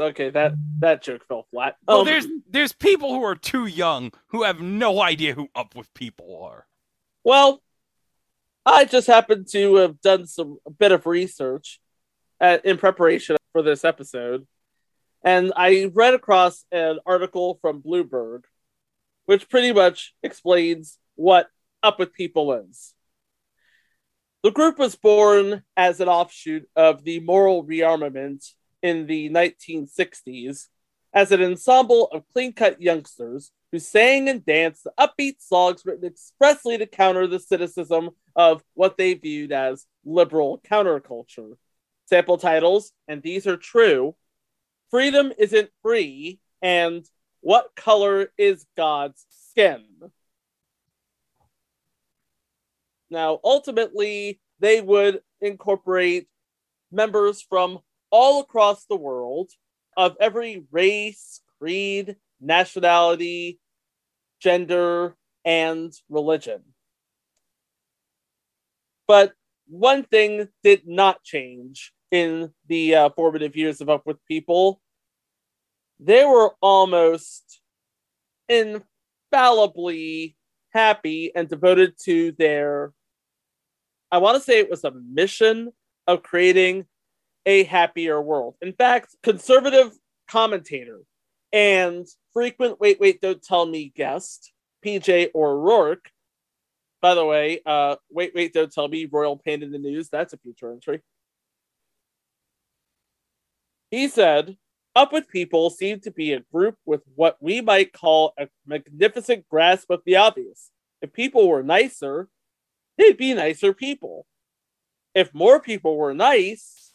Okay, 0.00 0.30
that 0.30 0.54
that 0.78 1.02
joke 1.02 1.26
fell 1.26 1.46
flat. 1.50 1.76
Well, 1.86 2.00
Um, 2.00 2.06
there's 2.06 2.26
there's 2.48 2.72
people 2.72 3.10
who 3.12 3.22
are 3.24 3.34
too 3.34 3.66
young 3.66 4.12
who 4.28 4.44
have 4.44 4.60
no 4.60 5.00
idea 5.00 5.34
who 5.34 5.48
Up 5.54 5.76
with 5.76 5.92
People 5.94 6.42
are. 6.42 6.66
Well, 7.22 7.62
I 8.64 8.84
just 8.86 9.06
happened 9.06 9.48
to 9.52 9.76
have 9.76 10.00
done 10.00 10.26
some 10.26 10.58
a 10.66 10.70
bit 10.70 10.92
of 10.92 11.06
research 11.06 11.80
at, 12.40 12.64
in 12.64 12.78
preparation 12.78 13.36
for 13.52 13.62
this 13.62 13.84
episode, 13.84 14.46
and 15.22 15.52
I 15.56 15.90
read 15.92 16.14
across 16.14 16.64
an 16.72 16.98
article 17.04 17.58
from 17.60 17.82
Bloomberg, 17.82 18.44
which 19.26 19.48
pretty 19.48 19.72
much 19.72 20.14
explains 20.22 20.98
what 21.16 21.48
Up 21.82 21.98
with 21.98 22.14
People 22.14 22.52
is. 22.54 22.94
The 24.42 24.50
group 24.50 24.78
was 24.78 24.96
born 24.96 25.62
as 25.76 26.00
an 26.00 26.08
offshoot 26.08 26.66
of 26.74 27.04
the 27.04 27.20
moral 27.20 27.62
rearmament 27.64 28.50
in 28.82 29.06
the 29.06 29.30
1960s 29.30 30.68
as 31.12 31.32
an 31.32 31.42
ensemble 31.42 32.08
of 32.12 32.24
clean 32.32 32.52
cut 32.52 32.80
youngsters 32.80 33.50
who 33.72 33.78
sang 33.78 34.28
and 34.28 34.44
danced 34.44 34.84
to 34.84 34.92
upbeat 34.98 35.40
songs 35.40 35.84
written 35.84 36.06
expressly 36.06 36.78
to 36.78 36.86
counter 36.86 37.26
the 37.26 37.38
cynicism 37.38 38.10
of 38.36 38.62
what 38.74 38.96
they 38.96 39.14
viewed 39.14 39.52
as 39.52 39.86
liberal 40.04 40.60
counterculture. 40.68 41.54
Sample 42.06 42.38
titles, 42.38 42.92
and 43.06 43.22
these 43.22 43.46
are 43.46 43.56
true 43.56 44.16
Freedom 44.90 45.32
Isn't 45.38 45.70
Free, 45.82 46.40
and 46.60 47.04
What 47.40 47.70
Color 47.76 48.32
is 48.36 48.66
God's 48.76 49.24
Skin? 49.30 49.84
Now, 53.08 53.38
ultimately, 53.44 54.40
they 54.58 54.80
would 54.80 55.20
incorporate 55.40 56.28
members 56.90 57.40
from 57.40 57.80
all 58.10 58.40
across 58.40 58.84
the 58.84 58.96
world 58.96 59.50
of 59.96 60.16
every 60.20 60.64
race, 60.70 61.40
creed, 61.58 62.16
nationality, 62.40 63.58
gender, 64.40 65.16
and 65.44 65.92
religion. 66.08 66.62
But 69.06 69.32
one 69.68 70.04
thing 70.04 70.48
did 70.62 70.86
not 70.86 71.22
change 71.22 71.92
in 72.10 72.52
the 72.68 72.94
uh, 72.94 73.10
formative 73.10 73.56
years 73.56 73.80
of 73.80 73.88
Up 73.88 74.06
With 74.06 74.24
People. 74.26 74.80
They 75.98 76.24
were 76.24 76.52
almost 76.60 77.60
infallibly 78.48 80.36
happy 80.72 81.32
and 81.34 81.48
devoted 81.48 81.94
to 82.04 82.32
their, 82.32 82.92
I 84.10 84.18
want 84.18 84.36
to 84.36 84.42
say 84.42 84.58
it 84.58 84.70
was 84.70 84.84
a 84.84 84.92
mission 84.92 85.72
of 86.06 86.22
creating 86.22 86.86
a 87.46 87.64
happier 87.64 88.20
world. 88.20 88.54
In 88.60 88.72
fact, 88.72 89.16
conservative 89.22 89.92
commentator 90.28 91.00
and 91.52 92.06
frequent 92.32 92.80
Wait, 92.80 93.00
Wait, 93.00 93.20
Don't 93.20 93.42
Tell 93.42 93.66
Me 93.66 93.92
guest, 93.94 94.52
PJ 94.84 95.30
O'Rourke. 95.34 96.10
By 97.02 97.14
the 97.14 97.24
way, 97.24 97.60
uh, 97.64 97.96
Wait, 98.10 98.32
Wait, 98.34 98.52
Don't 98.52 98.72
Tell 98.72 98.88
Me, 98.88 99.08
Royal 99.10 99.36
Pain 99.36 99.62
in 99.62 99.72
the 99.72 99.78
News, 99.78 100.08
that's 100.08 100.32
a 100.32 100.38
future 100.38 100.70
entry. 100.70 101.00
He 103.90 104.08
said, 104.08 104.56
Up 104.94 105.12
with 105.12 105.28
People 105.28 105.70
seemed 105.70 106.02
to 106.04 106.10
be 106.10 106.32
a 106.32 106.44
group 106.52 106.76
with 106.84 107.02
what 107.14 107.36
we 107.40 107.60
might 107.60 107.92
call 107.92 108.34
a 108.38 108.48
magnificent 108.66 109.48
grasp 109.48 109.90
of 109.90 110.02
the 110.04 110.16
obvious. 110.16 110.70
If 111.02 111.12
people 111.12 111.48
were 111.48 111.62
nicer, 111.62 112.28
they'd 112.98 113.16
be 113.16 113.34
nicer 113.34 113.72
people. 113.72 114.26
If 115.14 115.34
more 115.34 115.58
people 115.58 115.96
were 115.96 116.14
nice, 116.14 116.89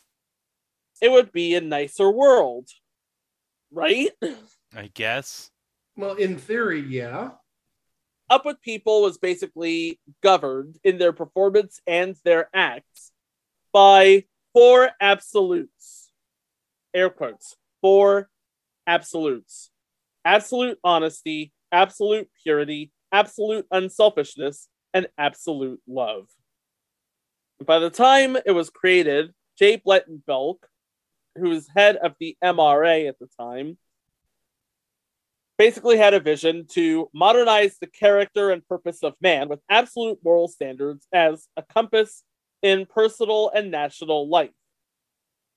it 1.02 1.12
would 1.12 1.32
be 1.32 1.56
a 1.56 1.62
nicer 1.62 2.10
world. 2.10 2.70
Right? 3.72 4.12
I 4.76 4.90
guess. 4.94 5.52
Well, 5.98 6.16
in 6.16 6.38
theory, 6.38 6.82
yeah. 6.82 7.32
Up 8.30 8.46
with 8.46 8.62
People 8.62 9.04
was 9.04 9.18
basically 9.18 10.00
governed 10.24 10.78
in 10.84 10.98
their 10.98 11.14
performance 11.14 11.80
and 11.86 12.16
their 12.24 12.50
acts 12.54 13.12
by 13.72 14.24
four 14.54 14.90
absolutes. 15.00 16.10
Air 16.94 17.10
quotes. 17.10 17.56
Four 17.82 18.30
absolutes. 18.88 19.70
Absolute 20.24 20.80
honesty, 20.84 21.54
absolute 21.72 22.30
purity, 22.42 22.92
absolute 23.12 23.68
unselfishness, 23.70 24.68
and 24.94 25.08
absolute 25.18 25.82
love. 25.88 26.28
By 27.64 27.80
the 27.80 27.90
time 27.90 28.38
it 28.46 28.52
was 28.52 28.70
created, 28.70 29.34
Jay 29.58 29.76
Blanton 29.76 30.24
Belk, 30.26 30.68
who 31.38 31.50
was 31.50 31.70
head 31.76 31.98
of 31.98 32.14
the 32.20 32.38
MRA 32.44 33.08
at 33.08 33.20
the 33.20 33.28
time, 33.40 33.78
basically 35.58 35.98
had 35.98 36.14
a 36.14 36.20
vision 36.20 36.66
to 36.72 37.10
modernize 37.14 37.78
the 37.80 37.88
character 37.88 38.52
and 38.52 38.68
purpose 38.68 39.04
of 39.04 39.14
man 39.22 39.48
with 39.48 39.60
absolute 39.70 40.20
moral 40.24 40.48
standards 40.48 41.08
as 41.14 41.48
a 41.56 41.64
compass 41.64 42.24
in 42.62 42.86
personal 42.86 43.52
and 43.54 43.72
national 43.72 44.28
life. 44.28 44.50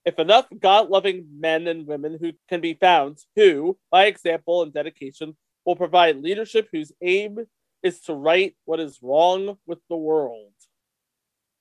If 0.04 0.18
enough 0.18 0.46
God 0.58 0.88
loving 0.88 1.26
men 1.38 1.66
and 1.66 1.86
women 1.86 2.16
who 2.20 2.32
can 2.48 2.60
be 2.60 2.74
found, 2.74 3.18
who, 3.36 3.76
by 3.90 4.06
example 4.06 4.62
and 4.62 4.72
dedication, 4.72 5.36
will 5.64 5.76
provide 5.76 6.22
leadership 6.22 6.68
whose 6.72 6.92
aim 7.02 7.38
is 7.82 8.00
to 8.02 8.14
right 8.14 8.56
what 8.64 8.80
is 8.80 9.00
wrong 9.02 9.58
with 9.66 9.78
the 9.88 9.96
world. 9.96 10.52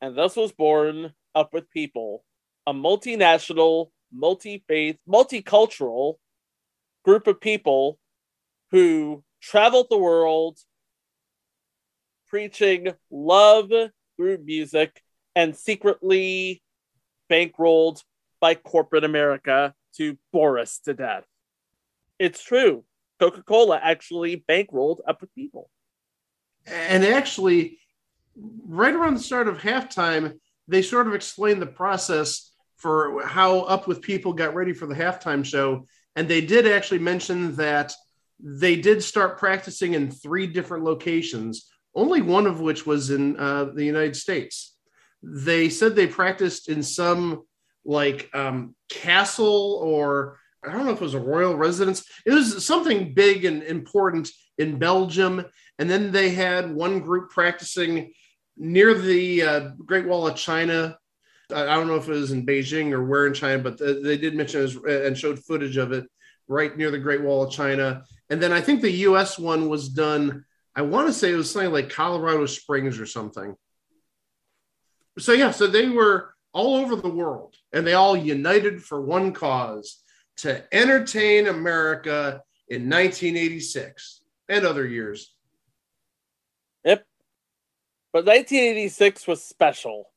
And 0.02 0.16
thus 0.18 0.36
was 0.36 0.52
born 0.52 1.14
Up 1.36 1.54
with 1.54 1.70
People, 1.72 2.24
a 2.66 2.74
multinational, 2.74 3.90
multi 4.12 4.64
faith, 4.68 4.98
multicultural 5.08 6.16
group 7.04 7.28
of 7.28 7.40
people 7.40 7.98
who 8.72 9.24
traveled 9.42 9.88
the 9.90 9.98
world 9.98 10.58
preaching 12.28 12.94
love 13.10 13.72
through 14.18 14.38
music 14.40 15.02
and 15.36 15.56
secretly 15.56 16.62
bankrolled 17.32 18.04
by 18.40 18.56
corporate 18.56 19.04
America 19.04 19.74
to 19.96 20.18
bore 20.34 20.60
us 20.60 20.80
to 20.80 20.94
death. 20.94 21.24
It's 22.20 22.44
true. 22.44 22.84
Coca 23.20 23.44
Cola 23.44 23.80
actually 23.82 24.44
bankrolled 24.48 25.00
Up 25.08 25.22
with 25.22 25.34
People. 25.34 25.70
And 26.66 27.04
actually, 27.04 27.80
right 28.68 28.94
around 28.94 29.16
the 29.16 29.22
start 29.22 29.48
of 29.48 29.60
halftime, 29.60 30.40
they 30.68 30.82
sort 30.82 31.08
of 31.08 31.14
explained 31.14 31.62
the 31.62 31.68
process 31.68 32.47
for 32.78 33.26
how 33.26 33.62
Up 33.62 33.88
with 33.88 34.02
People 34.02 34.34
got 34.34 34.56
ready 34.56 34.74
for 34.74 34.86
the 34.86 34.96
halftime 34.96 35.44
show. 35.44 35.86
And 36.16 36.28
they 36.28 36.42
did 36.42 36.68
actually 36.68 37.00
mention 37.00 37.56
that 37.56 37.94
they 38.40 38.76
did 38.76 39.04
start 39.04 39.40
practicing 39.40 39.94
in 39.94 40.12
three 40.12 40.48
different 40.48 40.84
locations, 40.84 41.70
only 41.96 42.22
one 42.22 42.46
of 42.46 42.60
which 42.60 42.86
was 42.86 43.10
in 43.10 43.38
uh, 43.40 43.66
the 43.66 43.86
United 43.86 44.16
States. 44.16 44.76
They 45.24 45.70
said 45.70 45.96
they 45.96 46.08
practiced 46.08 46.70
in 46.70 46.84
some 46.84 47.44
like 47.84 48.30
um, 48.34 48.76
castle 48.90 49.80
or 49.84 50.40
I 50.68 50.72
don't 50.72 50.86
know 50.86 50.92
if 50.92 51.02
it 51.02 51.04
was 51.04 51.14
a 51.14 51.20
royal 51.20 51.56
residence. 51.56 52.04
It 52.26 52.32
was 52.32 52.66
something 52.66 53.14
big 53.14 53.46
and 53.46 53.64
important 53.64 54.30
in 54.58 54.80
Belgium. 54.80 55.46
And 55.80 55.90
then 55.90 56.12
they 56.12 56.30
had 56.30 56.74
one 56.74 57.00
group 57.00 57.30
practicing 57.30 58.12
near 58.58 58.94
the 58.94 59.44
uh, 59.44 59.60
Great 59.86 60.08
Wall 60.08 60.28
of 60.28 60.36
China. 60.36 60.98
I 61.54 61.75
don't 61.75 61.88
know 61.88 61.96
if 61.96 62.08
it 62.10 62.12
was 62.12 62.32
in 62.32 62.46
Beijing 62.46 62.92
or 62.92 63.04
where 63.04 63.25
in 63.25 63.34
China, 63.34 63.63
but 63.63 63.77
th- 63.77 64.04
they 64.04 64.18
did 64.18 64.36
mention 64.36 64.62
was, 64.62 64.75
uh, 64.75 65.04
and 65.06 65.18
showed 65.18 65.39
footage 65.39 65.77
of 65.77 65.92
it 65.92 66.06
right 66.48 66.75
near 66.75 66.92
the 66.92 67.00
Great 67.00 67.22
Wall 67.22 67.44
of 67.44 67.51
China. 67.51 68.04
And 68.30 68.42
then 68.42 68.51
I 68.51 68.62
think 68.62 68.82
the 68.82 68.92
US 68.92 69.39
one 69.39 69.70
was 69.70 69.89
done, 69.89 70.46
I 70.75 70.82
want 70.82 71.08
to 71.08 71.13
say 71.13 71.32
it 71.32 71.36
was 71.36 71.50
something 71.50 71.72
like 71.72 71.89
Colorado 71.89 72.46
Springs 72.46 73.00
or 73.00 73.06
something. 73.06 73.56
So, 75.20 75.32
yeah, 75.34 75.51
so 75.51 75.68
they 75.68 75.89
were 75.89 76.36
all 76.54 76.75
over 76.75 76.96
the 76.96 77.10
world 77.10 77.56
and 77.72 77.88
they 77.88 77.94
all 77.94 78.16
united 78.16 78.84
for 78.84 79.01
one 79.01 79.32
cause 79.32 80.01
to 80.38 80.63
entertain 80.75 81.48
America 81.48 82.42
in 82.68 82.89
1986 82.89 84.22
and 84.50 84.66
other 84.66 84.86
years. 84.86 85.34
Yep. 86.84 87.06
But 88.13 88.25
1986 88.25 89.27
was 89.27 89.44
special. 89.44 90.10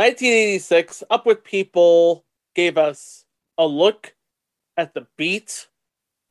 1986, 0.00 1.04
Up 1.10 1.26
with 1.26 1.44
People 1.44 2.24
gave 2.54 2.78
us 2.78 3.26
a 3.58 3.66
look 3.66 4.14
at 4.78 4.94
the 4.94 5.06
beat 5.18 5.68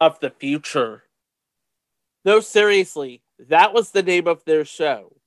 of 0.02 0.20
the 0.22 0.32
future. 0.32 1.04
No, 2.26 2.40
seriously, 2.40 3.22
that 3.38 3.72
was 3.72 3.92
the 3.92 4.02
name 4.02 4.28
of 4.28 4.44
their 4.46 4.66
show. 4.66 5.18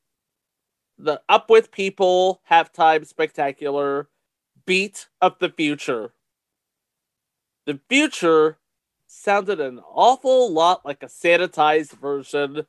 The 0.98 1.22
Up 1.28 1.50
with 1.50 1.70
People 1.70 2.40
halftime 2.50 3.06
spectacular 3.06 4.08
beat 4.66 5.06
of 5.20 5.38
the 5.38 5.50
future. 5.50 6.12
The 7.66 7.78
future 7.88 8.58
sounded 9.06 9.60
an 9.60 9.78
awful 9.88 10.52
lot 10.52 10.84
like 10.84 11.04
a 11.04 11.06
sanitized 11.06 11.92
version 11.92 12.66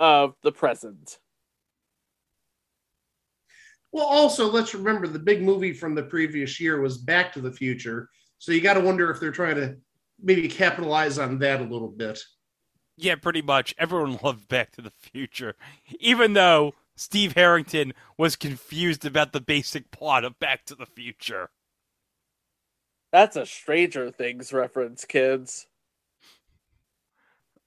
of 0.00 0.34
the 0.42 0.52
present. 0.52 1.18
Well, 3.92 4.06
also, 4.06 4.50
let's 4.50 4.74
remember 4.74 5.06
the 5.06 5.18
big 5.18 5.42
movie 5.42 5.72
from 5.72 5.94
the 5.94 6.02
previous 6.02 6.60
year 6.60 6.80
was 6.80 6.98
Back 6.98 7.32
to 7.32 7.40
the 7.40 7.52
Future. 7.52 8.10
So 8.38 8.52
you 8.52 8.60
got 8.60 8.74
to 8.74 8.80
wonder 8.80 9.10
if 9.10 9.18
they're 9.18 9.32
trying 9.32 9.56
to 9.56 9.76
maybe 10.22 10.48
capitalize 10.48 11.18
on 11.18 11.38
that 11.38 11.60
a 11.60 11.64
little 11.64 11.88
bit. 11.88 12.20
Yeah, 12.96 13.14
pretty 13.14 13.42
much. 13.42 13.74
Everyone 13.78 14.18
loved 14.22 14.48
Back 14.48 14.72
to 14.72 14.82
the 14.82 14.90
Future, 14.90 15.54
even 16.00 16.34
though 16.34 16.74
Steve 16.96 17.32
Harrington 17.32 17.94
was 18.16 18.36
confused 18.36 19.04
about 19.04 19.32
the 19.32 19.40
basic 19.40 19.90
plot 19.90 20.24
of 20.24 20.38
Back 20.38 20.64
to 20.66 20.74
the 20.74 20.86
Future. 20.86 21.50
That's 23.12 23.36
a 23.36 23.46
Stranger 23.46 24.10
Things 24.10 24.52
reference, 24.52 25.04
kids. 25.04 25.66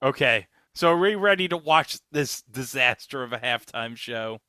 Okay, 0.04 0.48
so 0.74 0.90
are 0.90 1.00
we 1.00 1.16
ready 1.16 1.48
to 1.48 1.58
watch 1.58 2.00
this 2.12 2.42
disaster 2.44 3.24
of 3.24 3.34
a 3.34 3.40
halftime 3.40 3.96
show? 3.96 4.40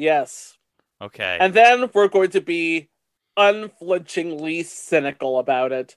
Yes. 0.00 0.56
Okay. 1.02 1.36
And 1.40 1.52
then 1.54 1.90
we're 1.94 2.08
going 2.08 2.30
to 2.30 2.40
be 2.40 2.88
unflinchingly 3.36 4.62
cynical 4.64 5.38
about 5.38 5.72
it. 5.72 5.96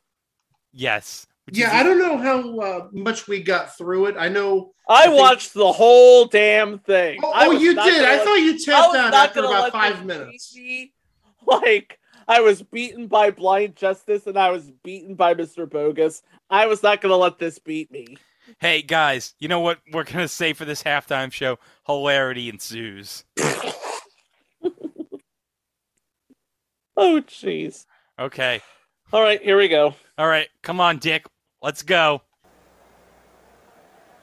yes. 0.71 1.27
Yeah, 1.51 1.67
is- 1.67 1.73
I 1.73 1.83
don't 1.83 1.99
know 1.99 2.17
how 2.17 2.59
uh, 2.59 2.87
much 2.93 3.27
we 3.27 3.43
got 3.43 3.77
through 3.77 4.05
it. 4.05 4.15
I 4.17 4.29
know. 4.29 4.71
I, 4.87 5.07
think- 5.07 5.19
watched 5.19 5.53
the 5.53 5.73
whole 5.73 6.25
damn 6.25 6.79
thing. 6.79 7.19
Oh, 7.21 7.31
oh, 7.35 7.51
you 7.51 7.69
did. 7.69 7.75
gonna 7.75 7.91
I 7.91 7.99
let- 8.15 8.23
thought 8.23 8.35
you 8.35 8.53
I 8.53 8.57
tapped 8.57 8.95
out 8.95 9.13
after 9.13 9.39
about 9.41 9.71
five 9.73 10.05
minutes. 10.05 10.53
beat 10.53 10.63
me. 10.63 10.93
Like 11.45 11.99
I 12.29 12.39
was 12.39 12.61
beaten 12.63 13.07
by 13.07 13.29
Blind 13.31 13.75
Justice 13.75 14.25
and 14.27 14.37
I 14.37 14.49
was 14.51 14.71
beaten 14.85 15.15
by 15.15 15.33
Mr. 15.33 15.69
Bogus. 15.69 16.21
I 16.49 16.67
was 16.67 16.81
not 16.81 17.01
gonna 17.01 17.17
let 17.17 17.37
this 17.39 17.59
beat 17.59 17.91
me. 17.91 18.15
Hey 18.61 18.81
guys, 18.81 19.35
you 19.39 19.49
know 19.49 19.59
what 19.59 19.79
we're 19.91 20.05
gonna 20.05 20.29
say 20.29 20.53
for 20.53 20.63
this 20.63 20.81
halftime 20.83 21.33
show? 21.33 21.59
Hilarity 21.85 22.47
ensues. 22.47 23.25
Oh 26.95 27.21
jeez. 27.25 27.85
Okay. 28.19 28.61
All 29.11 29.21
right, 29.21 29.41
here 29.41 29.57
we 29.57 29.67
go. 29.67 29.95
All 30.17 30.27
right, 30.27 30.47
come 30.61 30.79
on, 30.79 30.97
Dick. 30.97 31.25
Let's 31.61 31.83
go. 31.83 32.21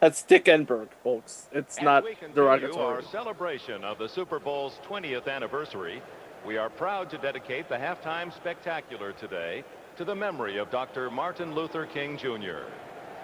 That's 0.00 0.22
Dick 0.22 0.46
Enberg, 0.46 0.88
folks. 1.04 1.48
It's 1.52 1.76
As 1.78 1.84
not 1.84 2.04
we 2.04 2.10
continue 2.14 2.34
derogatory. 2.34 2.96
our 2.96 3.02
celebration 3.02 3.84
of 3.84 3.98
the 3.98 4.08
Super 4.08 4.38
Bowl's 4.38 4.78
20th 4.88 5.28
anniversary, 5.28 6.00
we 6.46 6.56
are 6.56 6.70
proud 6.70 7.10
to 7.10 7.18
dedicate 7.18 7.68
the 7.68 7.76
halftime 7.76 8.34
spectacular 8.34 9.12
today 9.12 9.62
to 9.96 10.04
the 10.04 10.14
memory 10.14 10.56
of 10.56 10.70
Dr. 10.70 11.10
Martin 11.10 11.54
Luther 11.54 11.84
King 11.86 12.16
Jr. 12.16 12.64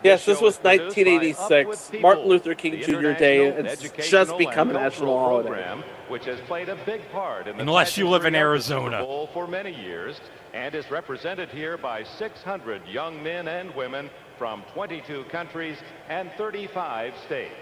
Yes, 0.06 0.24
this 0.24 0.40
was 0.40 0.54
is 0.54 0.58
produced 0.58 0.96
by 0.96 1.04
Up 1.04 1.50
1986, 1.58 2.02
Martin 2.02 2.24
Luther 2.26 2.54
King 2.54 2.80
Jr. 2.82 3.12
Day. 3.12 3.46
It's 3.48 4.08
just 4.08 4.38
become 4.38 4.70
a 4.70 4.74
national 4.74 5.18
holiday. 5.18 5.48
program, 5.48 5.84
which 6.08 6.24
has 6.26 6.40
played 6.40 6.68
a 6.68 6.76
big 6.86 7.02
part 7.10 7.46
in 7.48 7.56
the 7.56 7.62
Unless 7.62 7.98
you 7.98 8.08
live 8.08 8.24
in 8.24 8.32
tapestry 8.32 8.76
of 8.76 8.92
the 8.92 8.96
Arizona. 8.96 9.26
For 9.32 9.46
many 9.46 9.74
years 9.74 10.20
and 10.54 10.74
is 10.74 10.90
represented 10.90 11.50
here 11.50 11.76
by 11.76 12.02
600 12.02 12.86
young 12.86 13.22
men 13.22 13.48
and 13.48 13.74
women 13.74 14.08
from 14.38 14.62
22 14.72 15.24
countries 15.24 15.76
and 16.08 16.30
35 16.38 17.12
states. 17.26 17.54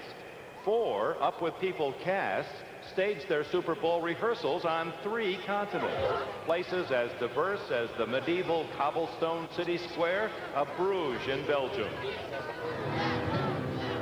Four 0.64 1.22
Up 1.22 1.42
With 1.42 1.58
People 1.60 1.92
casts 2.02 2.52
staged 2.92 3.28
their 3.28 3.44
Super 3.44 3.74
Bowl 3.74 4.00
rehearsals 4.00 4.64
on 4.64 4.92
three 5.02 5.38
continents. 5.46 5.96
Places 6.44 6.90
as 6.90 7.10
diverse 7.18 7.70
as 7.70 7.88
the 7.98 8.06
medieval 8.06 8.66
cobblestone 8.76 9.48
city 9.56 9.78
square 9.78 10.30
of 10.54 10.68
Bruges 10.76 11.26
in 11.28 11.46
Belgium. 11.46 11.88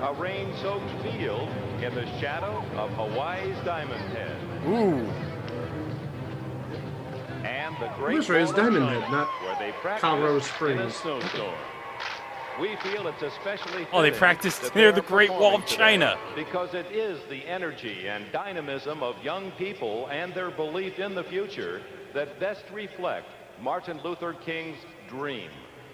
A 0.03 0.15
rain-soaked 0.15 1.03
field 1.03 1.49
in 1.81 1.95
the 1.95 2.07
shadow 2.21 2.65
of 2.77 2.91
Hawaii's 2.91 3.57
Diamond 3.65 4.03
Head. 4.15 4.37
Ooh. 4.67 5.07
And 7.47 7.75
the 7.81 7.89
great 7.97 8.17
That's 8.17 8.29
right, 8.29 8.43
it's 8.43 8.53
Bone 8.53 8.67
of 8.69 8.75
Diamond 8.75 9.03
Head, 9.03 9.13
not 9.13 9.29
where 9.43 9.57
they 9.59 9.73
practice 9.81 10.01
Colorado 10.01 10.35
in 10.35 10.41
a 10.41 10.45
Springs. 10.45 10.95
Snowstorm. 12.57 12.61
We 12.61 12.91
feel 12.91 13.07
it's 13.07 13.23
especially 13.23 13.87
Oh, 13.93 14.03
they 14.03 14.11
practiced 14.11 14.75
near 14.75 14.93
the 14.93 15.03
Great 15.03 15.31
Wall 15.31 15.55
of 15.57 15.67
China. 15.67 16.19
because 16.35 16.75
it 16.75 16.87
is 16.93 17.21
the 17.29 17.45
energy 17.47 18.09
and 18.09 18.31
dynamism 18.33 19.03
of 19.03 19.23
young 19.23 19.51
people 19.53 20.07
and 20.09 20.33
their 20.35 20.51
belief 20.51 20.99
in 20.99 21.15
the 21.15 21.25
future 21.25 21.83
that 22.15 22.39
best 22.41 22.65
reflect 22.73 23.27
Martin 23.61 24.01
Luther 24.03 24.35
King's 24.35 24.79
dream, 25.09 25.51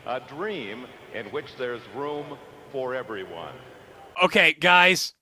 a 0.06 0.20
dream 0.20 0.86
in 1.14 1.26
which 1.26 1.56
there's 1.56 1.82
room 1.94 2.36
for 2.72 2.94
everyone. 2.94 3.54
Okay, 4.22 4.52
guys. 4.54 5.14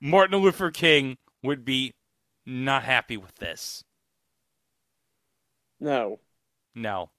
Martin 0.00 0.38
Luther 0.40 0.70
King 0.70 1.16
would 1.42 1.64
be 1.64 1.92
not 2.46 2.82
happy 2.82 3.16
with 3.16 3.34
this. 3.36 3.82
No. 5.80 6.20
No. 6.74 7.10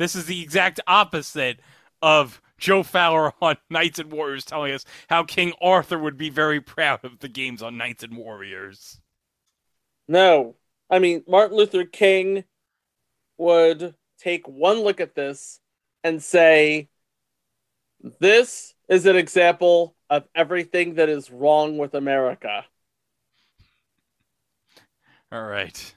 This 0.00 0.16
is 0.16 0.24
the 0.24 0.40
exact 0.40 0.80
opposite 0.86 1.60
of 2.00 2.40
Joe 2.56 2.82
Fowler 2.82 3.34
on 3.42 3.58
Knights 3.68 3.98
and 3.98 4.10
Warriors 4.10 4.46
telling 4.46 4.72
us 4.72 4.86
how 5.10 5.24
King 5.24 5.52
Arthur 5.60 5.98
would 5.98 6.16
be 6.16 6.30
very 6.30 6.58
proud 6.58 7.04
of 7.04 7.18
the 7.18 7.28
games 7.28 7.60
on 7.62 7.76
Knights 7.76 8.02
and 8.02 8.16
Warriors. 8.16 8.98
No. 10.08 10.56
I 10.88 11.00
mean, 11.00 11.22
Martin 11.28 11.54
Luther 11.54 11.84
King 11.84 12.44
would 13.36 13.94
take 14.18 14.48
one 14.48 14.78
look 14.78 15.02
at 15.02 15.14
this 15.14 15.60
and 16.02 16.22
say, 16.22 16.88
This 18.20 18.74
is 18.88 19.04
an 19.04 19.16
example 19.16 19.94
of 20.08 20.24
everything 20.34 20.94
that 20.94 21.10
is 21.10 21.30
wrong 21.30 21.76
with 21.76 21.92
America. 21.92 22.64
All 25.30 25.44
right. 25.44 25.94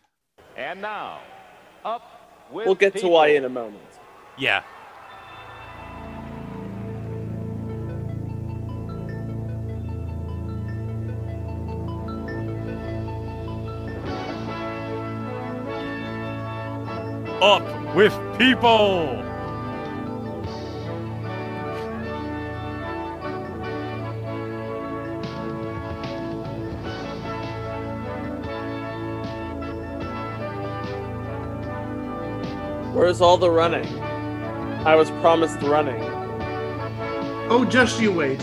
And 0.58 0.82
now, 0.82 1.22
up 1.86 2.24
with 2.52 2.66
We'll 2.66 2.76
get 2.76 2.96
to 2.98 3.08
why 3.08 3.30
in 3.30 3.46
a 3.46 3.50
moment. 3.50 3.93
Yeah. 4.36 4.64
Up 17.42 17.96
with 17.96 18.14
people. 18.40 19.20
Where's 32.94 33.22
all 33.22 33.38
the 33.38 33.52
running? 33.52 34.13
I 34.86 34.96
was 34.96 35.10
promised 35.22 35.62
running. 35.62 36.04
Oh, 37.50 37.64
just 37.64 38.02
you 38.02 38.12
wait. 38.12 38.38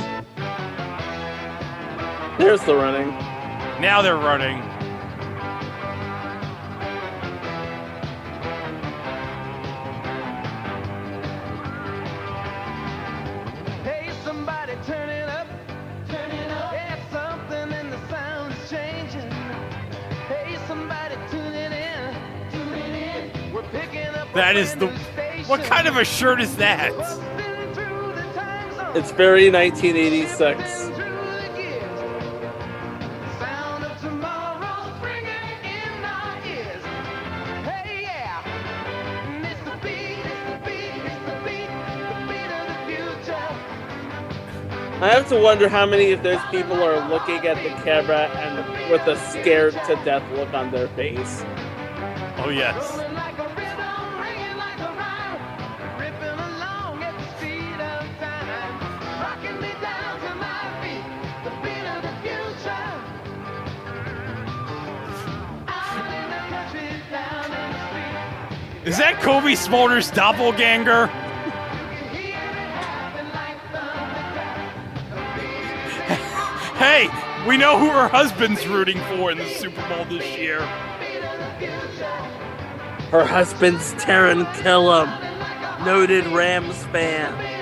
There's 2.39 2.63
the 2.63 2.75
running. 2.75 3.11
Now 3.79 4.01
they're 4.01 4.17
running. 4.17 4.63
Hey, 13.85 14.11
somebody 14.25 14.77
turn 14.87 15.11
it 15.11 15.29
up. 15.29 15.47
Turn 16.09 16.31
it 16.31 16.51
up. 16.53 16.73
Yeah, 16.73 16.97
something 17.13 17.71
in 17.79 17.91
the 17.91 18.09
sound 18.09 18.55
is 18.55 18.71
changing. 18.71 19.31
Hey, 20.27 20.57
somebody 20.67 21.17
tune 21.31 21.53
it 21.53 21.71
in. 21.71 22.15
Tune 22.51 22.73
it 22.73 23.35
in. 23.45 23.53
We're 23.53 23.63
picking 23.65 24.07
up. 24.07 24.33
That 24.33 24.57
is 24.57 24.75
the 24.77 24.87
new 24.87 24.93
station. 24.93 25.10
What 25.51 25.65
kind 25.65 25.89
of 25.89 25.97
a 25.97 26.05
shirt 26.05 26.41
is 26.41 26.55
that? 26.59 26.93
It's 28.95 29.11
very 29.11 29.51
1986. 29.51 30.39
Sound 33.37 33.85
of 33.85 34.01
tomorrow's 34.01 35.03
ringing 35.03 35.27
in 35.65 36.05
our 36.05 36.39
ears. 36.47 36.85
Hey, 37.65 38.03
yeah. 38.03 38.45
It's 39.43 39.61
the 39.65 39.77
beat, 39.83 40.23
it's 40.25 40.45
the 40.47 40.57
beat, 40.65 41.03
it's 41.03 41.25
the 41.27 41.35
beat, 41.43 41.67
the 42.07 42.21
beat 42.29 42.51
of 42.55 42.65
the 42.69 42.79
future. 42.87 43.51
I 45.03 45.09
have 45.09 45.29
to 45.31 45.37
wonder 45.37 45.69
how 45.69 45.85
many 45.85 46.13
of 46.13 46.23
those 46.23 46.45
people 46.53 46.81
are 46.81 47.09
looking 47.09 47.45
at 47.49 47.57
the 47.57 47.71
camera 47.83 48.29
and 48.29 48.93
with 48.93 49.05
a 49.09 49.17
scared 49.33 49.73
to 49.73 49.97
death 50.05 50.23
look 50.31 50.55
on 50.55 50.71
their 50.71 50.87
face. 50.91 51.43
Oh 52.39 52.51
yes. 52.51 53.10
Is 68.91 68.99
that 68.99 69.21
Cobie 69.21 69.55
Smulders' 69.55 70.13
doppelganger? 70.13 71.07
Hey, 76.81 77.09
we 77.47 77.57
know 77.57 77.79
who 77.79 77.91
her 77.91 78.09
husband's 78.09 78.67
rooting 78.67 78.99
for 79.01 79.31
in 79.31 79.39
the 79.39 79.47
Super 79.51 79.87
Bowl 79.87 80.07
this 80.07 80.37
year. 80.37 80.61
Her 83.11 83.25
husband's 83.25 83.93
Taran 83.95 84.47
Killam, 84.55 85.85
noted 85.85 86.27
Rams 86.29 86.83
fan. 86.87 87.60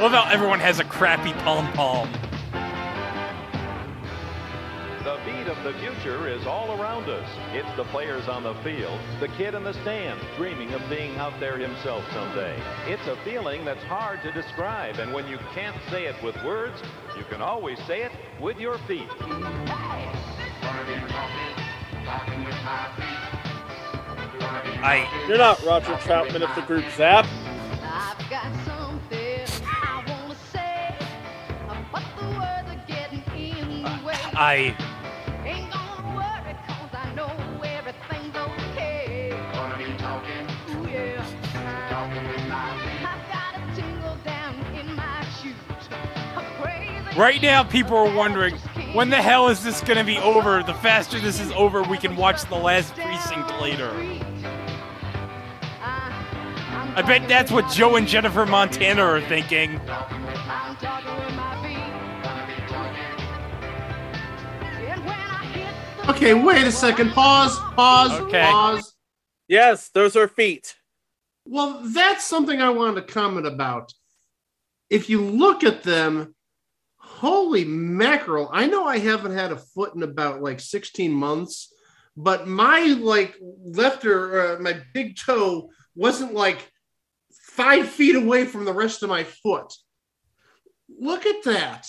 Love 0.00 0.12
how 0.12 0.30
everyone 0.30 0.60
has 0.60 0.78
a 0.78 0.84
crappy 0.84 1.32
pom 1.42 1.72
pom. 1.72 2.08
The 5.02 5.18
beat 5.24 5.48
of 5.48 5.60
the 5.64 5.72
future 5.80 6.28
is 6.28 6.46
all 6.46 6.80
around 6.80 7.10
us. 7.10 7.28
It's 7.52 7.76
the 7.76 7.82
players 7.82 8.28
on 8.28 8.44
the 8.44 8.54
field, 8.62 8.96
the 9.18 9.26
kid 9.26 9.54
in 9.54 9.64
the 9.64 9.72
stands 9.82 10.22
dreaming 10.36 10.72
of 10.72 10.88
being 10.88 11.16
out 11.16 11.32
there 11.40 11.58
himself 11.58 12.04
someday. 12.12 12.56
It's 12.86 13.04
a 13.08 13.16
feeling 13.24 13.64
that's 13.64 13.82
hard 13.82 14.22
to 14.22 14.30
describe, 14.30 15.00
and 15.00 15.12
when 15.12 15.26
you 15.26 15.36
can't 15.52 15.76
say 15.90 16.06
it 16.06 16.14
with 16.22 16.36
words, 16.44 16.80
you 17.16 17.24
can 17.24 17.42
always 17.42 17.80
say 17.84 18.02
it 18.02 18.12
with 18.40 18.60
your 18.60 18.78
feet. 18.86 19.08
I 24.80 25.24
You're 25.26 25.38
not 25.38 25.60
Roger 25.64 25.94
Troutman 25.94 26.48
of 26.48 26.54
the 26.54 26.62
group 26.62 26.84
Zapp. 26.96 27.26
Crazy 46.60 47.18
right 47.18 47.42
now 47.42 47.64
people 47.64 47.96
are 47.96 48.14
wondering 48.14 48.54
when 48.92 49.10
the 49.10 49.16
hell 49.16 49.48
is 49.48 49.64
this 49.64 49.80
gonna 49.80 50.04
be 50.04 50.18
over? 50.18 50.62
The 50.62 50.74
faster 50.74 51.18
this 51.18 51.40
is 51.40 51.50
over, 51.52 51.82
we 51.82 51.98
can 51.98 52.14
watch 52.14 52.44
the 52.44 52.54
last 52.54 52.94
precinct 52.94 53.50
later. 53.60 53.90
I 55.80 57.02
bet 57.02 57.28
that's 57.28 57.50
what 57.50 57.68
Joe 57.72 57.96
and 57.96 58.06
Jennifer 58.06 58.46
Montana 58.46 59.02
are 59.02 59.20
thinking. 59.20 59.80
Okay, 66.08 66.32
wait 66.32 66.66
a 66.66 66.72
second. 66.72 67.10
Pause. 67.10 67.58
Pause. 67.76 68.12
Okay. 68.22 68.42
Pause. 68.42 68.94
Yes, 69.46 69.90
those 69.90 70.16
are 70.16 70.26
feet. 70.26 70.74
Well, 71.44 71.82
that's 71.84 72.24
something 72.24 72.62
I 72.62 72.70
wanted 72.70 73.06
to 73.06 73.12
comment 73.12 73.46
about. 73.46 73.92
If 74.88 75.10
you 75.10 75.20
look 75.22 75.64
at 75.64 75.82
them, 75.82 76.34
holy 76.96 77.64
mackerel! 77.66 78.48
I 78.50 78.66
know 78.66 78.86
I 78.86 78.98
haven't 78.98 79.32
had 79.32 79.52
a 79.52 79.58
foot 79.58 79.94
in 79.94 80.02
about 80.02 80.42
like 80.42 80.60
16 80.60 81.12
months, 81.12 81.72
but 82.16 82.48
my 82.48 82.80
like 82.80 83.36
left 83.62 84.06
or 84.06 84.56
uh, 84.56 84.60
my 84.60 84.80
big 84.94 85.16
toe 85.16 85.70
wasn't 85.94 86.32
like 86.32 86.72
five 87.32 87.86
feet 87.86 88.16
away 88.16 88.46
from 88.46 88.64
the 88.64 88.72
rest 88.72 89.02
of 89.02 89.10
my 89.10 89.24
foot. 89.24 89.74
Look 90.88 91.26
at 91.26 91.44
that. 91.44 91.86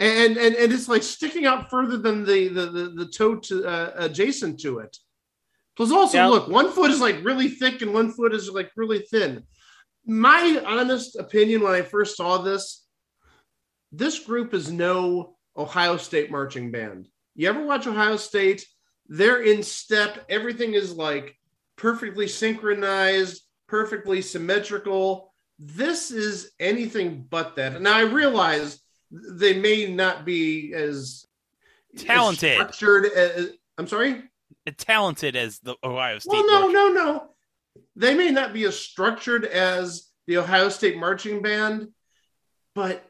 And, 0.00 0.38
and 0.38 0.56
and 0.56 0.72
it's 0.72 0.88
like 0.88 1.02
sticking 1.02 1.44
out 1.44 1.68
further 1.70 1.98
than 1.98 2.24
the 2.24 2.48
the 2.48 2.66
the, 2.66 2.84
the 2.96 3.06
toe 3.06 3.36
to 3.36 3.66
uh, 3.66 3.92
adjacent 3.96 4.58
to 4.60 4.78
it. 4.78 4.96
Plus, 5.76 5.92
also 5.92 6.16
Yeah. 6.16 6.26
look, 6.26 6.48
one 6.48 6.72
foot 6.72 6.90
is 6.90 7.00
like 7.00 7.22
really 7.22 7.48
thick 7.48 7.82
and 7.82 7.92
one 7.92 8.10
foot 8.10 8.34
is 8.34 8.48
like 8.50 8.70
really 8.76 9.00
thin. 9.00 9.44
My 10.06 10.62
honest 10.66 11.16
opinion 11.16 11.60
when 11.60 11.74
I 11.74 11.82
first 11.82 12.16
saw 12.16 12.38
this, 12.38 12.86
this 13.92 14.18
group 14.18 14.54
is 14.54 14.72
no 14.72 15.36
Ohio 15.56 15.96
State 15.98 16.30
marching 16.30 16.70
band. 16.70 17.06
You 17.34 17.48
ever 17.50 17.64
watch 17.64 17.86
Ohio 17.86 18.16
State? 18.16 18.66
They're 19.06 19.42
in 19.42 19.62
step. 19.62 20.24
Everything 20.30 20.72
is 20.74 20.94
like 20.94 21.36
perfectly 21.76 22.26
synchronized, 22.26 23.42
perfectly 23.68 24.22
symmetrical. 24.22 25.32
This 25.58 26.10
is 26.10 26.52
anything 26.58 27.26
but 27.28 27.56
that. 27.56 27.82
Now 27.82 27.96
I 27.96 28.02
realize 28.02 28.80
they 29.10 29.58
may 29.58 29.92
not 29.92 30.24
be 30.24 30.72
as 30.74 31.26
as 31.94 32.02
Talented. 32.04 32.54
structured. 32.54 33.06
As, 33.06 33.50
I'm 33.78 33.88
sorry. 33.88 34.22
Talented 34.76 35.34
as 35.36 35.58
the 35.60 35.74
Ohio 35.82 36.18
State. 36.18 36.30
Well, 36.32 36.46
no, 36.46 36.60
march- 36.60 36.72
no, 36.72 36.88
no. 36.88 37.34
They 37.96 38.14
may 38.14 38.30
not 38.30 38.52
be 38.52 38.64
as 38.64 38.78
structured 38.78 39.44
as 39.44 40.08
the 40.26 40.36
Ohio 40.38 40.68
State 40.68 40.96
marching 40.96 41.42
band, 41.42 41.88
but 42.74 43.04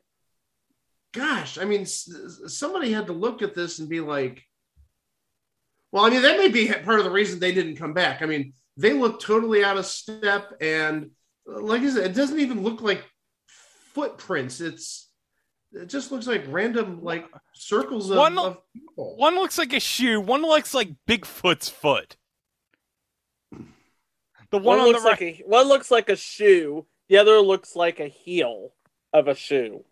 gosh, 1.12 1.58
I 1.58 1.64
mean, 1.64 1.84
somebody 1.84 2.92
had 2.92 3.08
to 3.08 3.12
look 3.12 3.42
at 3.42 3.54
this 3.54 3.78
and 3.78 3.88
be 3.88 4.00
like, 4.00 4.42
well, 5.92 6.04
I 6.04 6.10
mean, 6.10 6.22
that 6.22 6.38
may 6.38 6.48
be 6.48 6.72
part 6.72 6.98
of 6.98 7.04
the 7.04 7.10
reason 7.10 7.40
they 7.40 7.52
didn't 7.52 7.76
come 7.76 7.92
back. 7.92 8.22
I 8.22 8.26
mean, 8.26 8.54
they 8.76 8.92
look 8.94 9.20
totally 9.20 9.64
out 9.64 9.76
of 9.76 9.84
step, 9.86 10.52
and 10.60 11.10
like 11.44 11.82
I 11.82 11.90
said, 11.90 12.10
it 12.10 12.14
doesn't 12.14 12.40
even 12.40 12.62
look 12.62 12.80
like 12.80 13.04
footprints. 13.92 14.60
It's 14.60 15.09
it 15.72 15.86
just 15.88 16.10
looks 16.10 16.26
like 16.26 16.44
random 16.48 17.02
like 17.02 17.26
circles 17.54 18.10
of, 18.10 18.16
One- 18.18 18.38
of 18.38 18.58
people. 18.72 19.16
One 19.16 19.34
looks 19.36 19.58
like 19.58 19.72
a 19.72 19.80
shoe. 19.80 20.20
One 20.20 20.42
looks 20.42 20.74
like 20.74 20.90
Bigfoot's 21.08 21.68
foot. 21.68 22.16
The 23.52 24.58
one, 24.58 24.78
One, 24.78 24.80
on 24.80 24.86
looks 24.86 25.02
the 25.02 25.08
right. 25.08 25.20
like 25.20 25.40
a 25.40 25.42
one 25.46 25.68
looks 25.68 25.90
like 25.90 26.08
a 26.08 26.16
shoe. 26.16 26.86
The 27.08 27.18
other 27.18 27.38
looks 27.38 27.76
like 27.76 28.00
a 28.00 28.08
heel 28.08 28.72
of 29.12 29.28
a 29.28 29.34
shoe. 29.34 29.84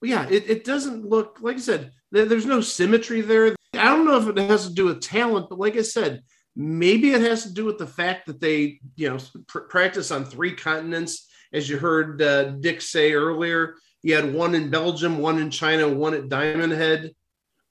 Well, 0.00 0.10
yeah, 0.10 0.28
it, 0.28 0.50
it 0.50 0.64
doesn't 0.64 1.08
look 1.08 1.38
like 1.40 1.56
I 1.56 1.60
said. 1.60 1.92
There, 2.10 2.24
there's 2.24 2.46
no 2.46 2.60
symmetry 2.60 3.20
there. 3.20 3.54
I 3.74 3.84
don't 3.84 4.04
know 4.04 4.16
if 4.20 4.28
it 4.28 4.38
has 4.50 4.66
to 4.68 4.74
do 4.74 4.86
with 4.86 5.00
talent, 5.00 5.48
but 5.48 5.58
like 5.58 5.76
I 5.76 5.82
said, 5.82 6.22
maybe 6.56 7.10
it 7.12 7.20
has 7.20 7.44
to 7.44 7.52
do 7.52 7.64
with 7.64 7.78
the 7.78 7.86
fact 7.86 8.26
that 8.26 8.40
they, 8.40 8.80
you 8.96 9.10
know, 9.10 9.18
pr- 9.46 9.60
practice 9.60 10.10
on 10.10 10.24
three 10.24 10.54
continents, 10.54 11.28
as 11.52 11.68
you 11.68 11.78
heard 11.78 12.20
uh, 12.20 12.50
Dick 12.50 12.80
say 12.80 13.12
earlier. 13.12 13.74
You 14.04 14.14
had 14.16 14.34
one 14.34 14.54
in 14.54 14.68
Belgium, 14.68 15.16
one 15.16 15.38
in 15.38 15.50
China, 15.50 15.88
one 15.88 16.12
at 16.12 16.28
Diamond 16.28 16.74
Head. 16.74 17.12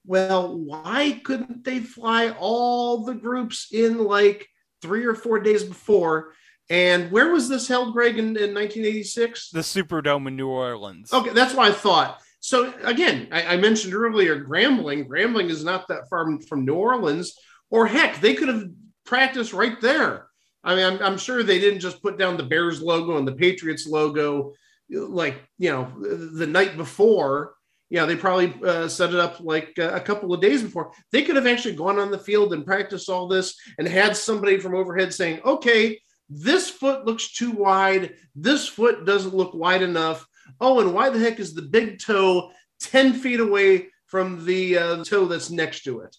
Well, 0.04 0.58
why 0.58 1.20
couldn't 1.22 1.62
they 1.62 1.78
fly 1.78 2.30
all 2.30 3.04
the 3.04 3.14
groups 3.14 3.68
in 3.70 3.98
like 3.98 4.48
three 4.82 5.04
or 5.04 5.14
four 5.14 5.38
days 5.38 5.62
before? 5.62 6.32
And 6.68 7.12
where 7.12 7.30
was 7.30 7.48
this 7.48 7.68
held, 7.68 7.92
Greg, 7.92 8.18
in, 8.18 8.36
in 8.36 8.52
1986? 8.52 9.50
The 9.50 9.60
Superdome 9.60 10.26
in 10.26 10.34
New 10.34 10.48
Orleans. 10.48 11.12
Okay, 11.12 11.30
that's 11.30 11.54
what 11.54 11.70
I 11.70 11.72
thought. 11.72 12.20
So 12.40 12.74
again, 12.82 13.28
I, 13.30 13.54
I 13.54 13.56
mentioned 13.56 13.94
earlier 13.94 14.44
Grambling. 14.44 15.06
Grambling 15.06 15.50
is 15.50 15.62
not 15.62 15.86
that 15.86 16.08
far 16.10 16.24
from, 16.24 16.40
from 16.40 16.64
New 16.64 16.74
Orleans, 16.74 17.38
or 17.70 17.86
heck, 17.86 18.20
they 18.20 18.34
could 18.34 18.48
have 18.48 18.64
practiced 19.06 19.52
right 19.52 19.80
there. 19.80 20.26
I 20.64 20.74
mean, 20.74 20.84
I'm, 20.84 21.00
I'm 21.00 21.18
sure 21.18 21.44
they 21.44 21.60
didn't 21.60 21.80
just 21.80 22.02
put 22.02 22.18
down 22.18 22.36
the 22.36 22.42
Bears 22.42 22.82
logo 22.82 23.18
and 23.18 23.28
the 23.28 23.36
Patriots 23.36 23.86
logo, 23.86 24.52
like 24.90 25.42
you 25.58 25.70
know, 25.70 25.92
the 25.98 26.46
night 26.46 26.76
before. 26.76 27.54
Yeah, 27.90 28.06
they 28.06 28.16
probably 28.16 28.52
uh, 28.66 28.88
set 28.88 29.10
it 29.10 29.20
up 29.20 29.38
like 29.40 29.74
uh, 29.78 29.92
a 29.92 30.00
couple 30.00 30.32
of 30.32 30.40
days 30.40 30.62
before. 30.62 30.92
They 31.12 31.22
could 31.22 31.36
have 31.36 31.46
actually 31.46 31.76
gone 31.76 31.98
on 31.98 32.10
the 32.10 32.18
field 32.18 32.52
and 32.52 32.64
practiced 32.64 33.08
all 33.08 33.28
this, 33.28 33.54
and 33.78 33.86
had 33.86 34.16
somebody 34.16 34.58
from 34.58 34.74
overhead 34.74 35.14
saying, 35.14 35.40
"Okay, 35.44 35.98
this 36.28 36.70
foot 36.70 37.04
looks 37.04 37.32
too 37.32 37.52
wide. 37.52 38.14
This 38.34 38.66
foot 38.66 39.04
doesn't 39.04 39.34
look 39.34 39.54
wide 39.54 39.82
enough. 39.82 40.26
Oh, 40.60 40.80
and 40.80 40.94
why 40.94 41.10
the 41.10 41.18
heck 41.18 41.38
is 41.38 41.54
the 41.54 41.62
big 41.62 41.98
toe 41.98 42.50
10 42.80 43.14
feet 43.14 43.40
away 43.40 43.88
from 44.06 44.44
the 44.44 44.78
uh, 44.78 45.04
toe 45.04 45.26
that's 45.26 45.50
next 45.50 45.84
to 45.84 46.00
it? 46.00 46.16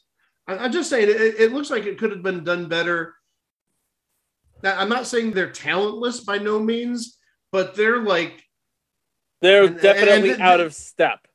I, 0.47 0.57
I'm 0.57 0.71
just 0.71 0.89
saying, 0.89 1.09
it, 1.09 1.39
it 1.39 1.53
looks 1.53 1.69
like 1.69 1.85
it 1.85 1.97
could 1.97 2.11
have 2.11 2.23
been 2.23 2.43
done 2.43 2.67
better. 2.67 3.15
Now, 4.63 4.79
I'm 4.79 4.89
not 4.89 5.07
saying 5.07 5.31
they're 5.31 5.51
talentless 5.51 6.21
by 6.21 6.37
no 6.37 6.59
means, 6.59 7.17
but 7.51 7.75
they're 7.75 8.01
like, 8.01 8.43
They're 9.45 9.65
And- 9.65 9.79
definitely 9.79 10.31
and- 10.31 10.41
out 10.41 10.59
of 10.59 10.73
step. 10.73 11.27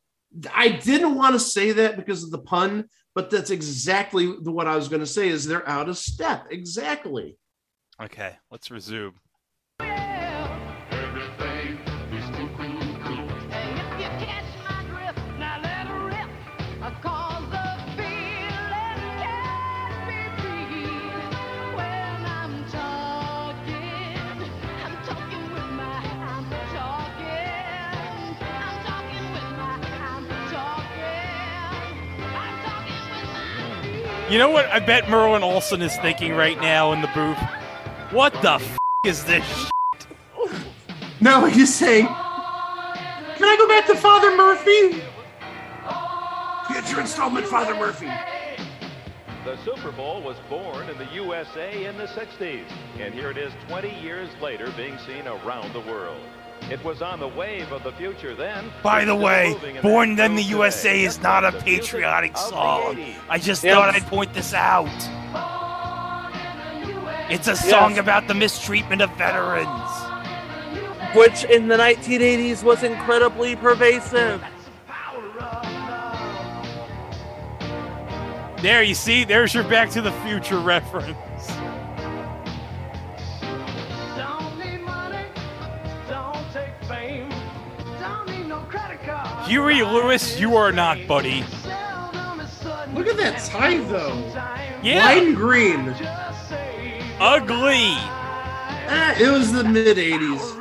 I 0.53 0.69
didn't 0.69 1.15
want 1.15 1.35
to 1.35 1.41
say 1.41 1.71
that 1.73 1.97
because 1.97 2.25
of 2.25 2.31
the 2.33 2.39
pun, 2.39 2.89
but 3.15 3.31
that's 3.31 3.51
exactly 3.51 4.27
what 4.27 4.67
I 4.67 4.75
was 4.77 4.89
going 4.89 5.01
to 5.01 5.07
say 5.07 5.29
is 5.29 5.45
they're 5.47 5.69
out 5.69 5.89
of 5.89 5.97
step. 5.97 6.47
Exactly. 6.51 7.37
Okay, 8.03 8.37
let's 8.51 8.71
resume. 8.71 9.15
You 34.31 34.39
know 34.39 34.51
what 34.51 34.67
I 34.67 34.79
bet 34.79 35.11
Merlin 35.11 35.43
Olsen 35.43 35.83
is 35.83 35.97
thinking 35.97 36.33
right 36.35 36.61
now 36.61 36.93
in 36.93 37.01
the 37.01 37.09
booth? 37.09 37.39
What 38.13 38.33
the 38.43 38.53
f 38.55 38.79
is 39.05 39.25
this? 39.25 39.45
sh- 39.45 39.71
No, 41.21 41.47
he's 41.47 41.75
saying, 41.75 42.07
Can 42.07 42.15
I 43.45 43.57
go 43.59 43.67
back 43.67 43.87
to 43.87 43.97
Father 43.97 44.37
Murphy? 44.37 45.03
Future 46.73 47.01
installment, 47.01 47.45
Father 47.47 47.75
Murphy. 47.75 48.11
The 49.45 49.57
Super 49.65 49.91
Bowl 49.91 50.23
was 50.23 50.37
born 50.49 50.89
in 50.89 50.97
the 50.99 51.07
USA 51.15 51.87
in 51.87 51.97
the 51.99 52.07
60s, 52.07 52.65
and 53.01 53.13
here 53.13 53.31
it 53.33 53.37
is 53.39 53.53
20 53.69 54.01
years 54.01 54.29
later 54.41 54.73
being 54.77 54.97
seen 54.99 55.27
around 55.27 55.73
the 55.73 55.81
world. 55.81 56.21
It 56.69 56.83
was 56.85 57.03
on 57.03 57.19
the 57.21 57.29
wave 57.29 57.73
of 57.73 57.83
the 57.83 57.93
future 57.93 58.35
then. 58.35 58.71
By 58.83 59.05
the 59.05 59.15
way, 59.15 59.57
Born 59.83 60.17
that 60.17 60.27
in 60.31 60.37
the 60.37 60.43
USA 60.43 60.93
today. 60.93 61.05
is 61.05 61.21
not 61.21 61.45
a 61.45 61.53
patriotic 61.53 62.37
song. 62.37 62.97
I 63.29 63.39
just 63.39 63.65
Yep. 63.65 63.75
thought 63.75 63.95
I'd 63.95 64.07
point 64.07 64.33
this 64.35 64.53
out. 64.55 64.87
It's 67.29 67.49
a 67.49 67.57
song 67.57 67.91
Yes. 67.93 68.01
about 68.01 68.29
the 68.29 68.35
mistreatment 68.35 69.03
of 69.03 69.11
veterans. 69.17 69.69
Which 71.15 71.45
in 71.45 71.67
the 71.69 71.77
1980s 71.77 72.63
was 72.63 72.83
incredibly 72.85 73.57
pervasive. 73.57 74.41
There, 78.59 78.83
you 78.83 78.95
see, 78.95 79.25
there's 79.25 79.55
your 79.55 79.65
Back 79.65 79.91
to 79.91 80.03
the 80.03 80.13
Future 80.25 80.59
reference. 80.59 81.17
Huey 89.51 89.83
Lewis, 89.83 90.39
you 90.39 90.55
are 90.55 90.71
not, 90.71 91.09
buddy. 91.09 91.41
Look 92.95 93.09
at 93.09 93.17
that 93.17 93.43
tie, 93.51 93.79
though. 93.79 94.17
Yeah, 94.81 95.05
Lime 95.07 95.35
green. 95.35 95.89
ugly. 97.19 97.97
Ah, 98.93 99.13
it 99.19 99.29
was 99.29 99.53
the 99.53 99.65
mid 99.65 99.97
80s. 99.97 100.57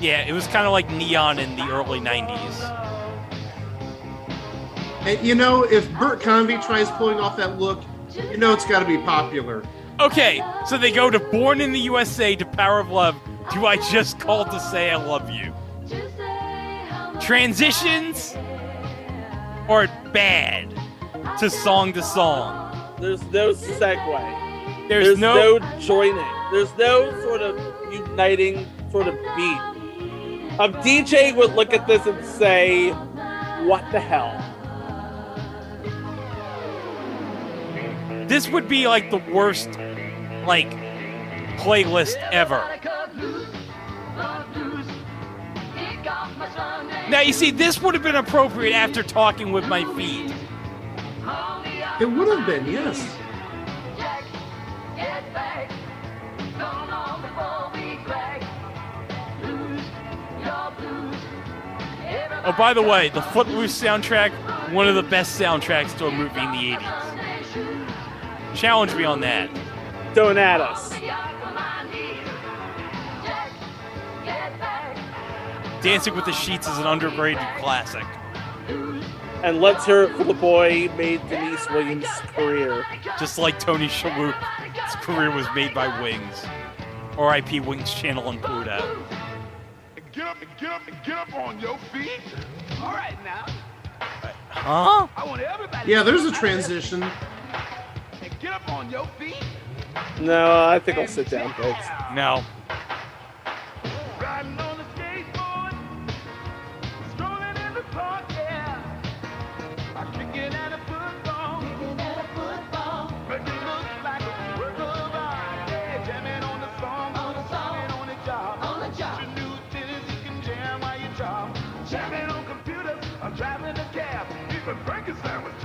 Yeah, 0.00 0.24
it 0.24 0.32
was 0.32 0.46
kind 0.46 0.66
of 0.66 0.72
like 0.72 0.88
neon 0.92 1.40
in 1.40 1.56
the 1.56 1.64
early 1.64 1.98
90s. 1.98 2.60
And 5.00 5.26
you 5.26 5.34
know, 5.34 5.64
if 5.64 5.92
Bert 5.94 6.20
Convy 6.20 6.58
tries 6.58 6.88
pulling 6.92 7.18
off 7.18 7.36
that 7.38 7.58
look, 7.58 7.82
you 8.14 8.36
know 8.36 8.52
it's 8.52 8.66
got 8.66 8.78
to 8.78 8.86
be 8.86 8.98
popular. 8.98 9.64
Okay, 9.98 10.40
so 10.68 10.78
they 10.78 10.92
go 10.92 11.10
to 11.10 11.18
Born 11.18 11.60
in 11.60 11.72
the 11.72 11.80
USA 11.80 12.36
to 12.36 12.46
Power 12.46 12.78
of 12.78 12.88
Love. 12.90 13.16
Do 13.52 13.66
I 13.66 13.78
just 13.90 14.20
call 14.20 14.44
to 14.44 14.60
say 14.60 14.92
I 14.92 14.96
love 14.96 15.28
you? 15.28 15.52
Transitions 17.20 18.34
or 19.68 19.86
bad 20.12 20.74
to 21.38 21.50
song 21.50 21.92
to 21.92 22.02
song? 22.02 22.96
There's 23.00 23.22
no 23.30 23.52
segue. 23.52 24.88
There's, 24.88 25.06
There's 25.06 25.18
no, 25.18 25.58
no 25.58 25.78
joining. 25.78 26.26
There's 26.50 26.76
no 26.76 27.10
sort 27.22 27.42
of 27.42 27.92
uniting 27.92 28.66
sort 28.90 29.06
of 29.06 29.14
beat. 29.14 29.60
A 30.58 30.68
DJ 30.82 31.34
would 31.36 31.54
look 31.54 31.72
at 31.72 31.86
this 31.86 32.04
and 32.06 32.24
say, 32.24 32.90
"What 33.64 33.84
the 33.92 34.00
hell?" 34.00 34.36
This 38.26 38.48
would 38.48 38.68
be 38.68 38.88
like 38.88 39.10
the 39.10 39.22
worst 39.32 39.68
like 40.46 40.70
playlist 41.58 42.16
ever. 42.32 42.64
Now 47.10 47.20
you 47.22 47.32
see, 47.32 47.50
this 47.50 47.82
would 47.82 47.94
have 47.94 48.04
been 48.04 48.14
appropriate 48.14 48.72
after 48.72 49.02
talking 49.02 49.50
with 49.50 49.66
my 49.66 49.84
feet. 49.96 50.32
It 52.00 52.06
would 52.06 52.28
have 52.28 52.46
been, 52.46 52.66
yes. 52.66 53.16
Oh, 62.42 62.54
by 62.56 62.72
the 62.72 62.82
way, 62.82 63.10
the 63.10 63.20
Footloose 63.20 63.78
soundtrack, 63.78 64.30
one 64.72 64.88
of 64.88 64.94
the 64.94 65.02
best 65.02 65.38
soundtracks 65.38 65.96
to 65.98 66.06
a 66.06 66.10
movie 66.10 66.40
in 66.40 66.52
the 66.52 66.76
80s. 66.76 68.54
Challenge 68.54 68.94
me 68.94 69.04
on 69.04 69.20
that. 69.20 69.50
Don't 70.14 70.38
at 70.38 70.60
us. 70.60 70.90
Dancing 75.82 76.14
with 76.14 76.26
the 76.26 76.32
Sheets 76.32 76.68
is 76.68 76.76
an 76.76 76.86
underrated 76.86 77.42
classic. 77.58 78.04
And 79.42 79.62
let's 79.62 79.86
hear 79.86 80.02
it 80.02 80.14
for 80.16 80.24
the 80.24 80.34
boy 80.34 80.90
made 80.98 81.26
Deniece 81.30 81.68
Williams' 81.70 82.06
career. 82.34 82.84
Just 83.18 83.38
like 83.38 83.58
Tony 83.58 83.88
Shalhoub, 83.88 84.34
his 84.74 84.94
career 84.96 85.30
was 85.30 85.46
made 85.54 85.72
by 85.72 86.02
Wings. 86.02 86.44
R.I.P. 87.16 87.60
Wings 87.60 87.94
Channel 87.94 88.28
and 88.28 88.42
Pluto. 88.42 89.02
Get 90.12 90.26
up, 90.26 90.36
get 90.58 90.70
up, 90.70 90.82
get 91.04 91.16
up 91.16 91.34
on 91.34 91.58
your 91.58 91.78
feet. 91.92 92.20
All 92.82 92.92
right 92.92 93.16
now. 93.24 93.46
Huh? 94.50 95.08
I 95.16 95.24
want 95.24 95.40
everybody. 95.40 95.90
Yeah, 95.90 96.02
there's 96.02 96.24
a 96.24 96.32
transition. 96.32 97.00
Get 98.40 98.52
up 98.52 98.68
on 98.70 98.90
your 98.90 99.06
feet. 99.18 99.42
No, 100.20 100.66
I 100.66 100.78
think 100.78 100.98
I'll 100.98 101.08
sit 101.08 101.30
down, 101.30 101.54
folks. 101.54 101.86
No. 102.14 102.44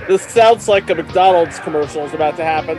This 0.08 0.22
sounds 0.22 0.68
like 0.68 0.88
a 0.88 0.94
McDonald's 0.94 1.58
commercial 1.58 2.04
is 2.04 2.14
about 2.14 2.36
to 2.36 2.44
happen. 2.44 2.78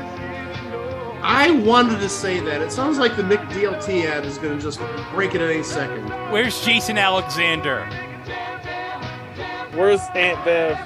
I 1.22 1.52
wanted 1.52 2.00
to 2.00 2.08
say 2.08 2.40
that. 2.40 2.62
It 2.62 2.72
sounds 2.72 2.98
like 2.98 3.18
the 3.18 3.24
McDLT 3.24 4.06
ad 4.06 4.26
is 4.26 4.38
going 4.38 4.58
to 4.58 4.63
just 4.63 4.80
break 5.12 5.36
it 5.36 5.42
any 5.42 5.62
second. 5.62 6.08
Where's 6.32 6.63
Jason 6.63 6.98
Alexander? 6.98 7.86
Where's 9.74 10.00
Aunt 10.16 10.42
Viv? 10.46 10.78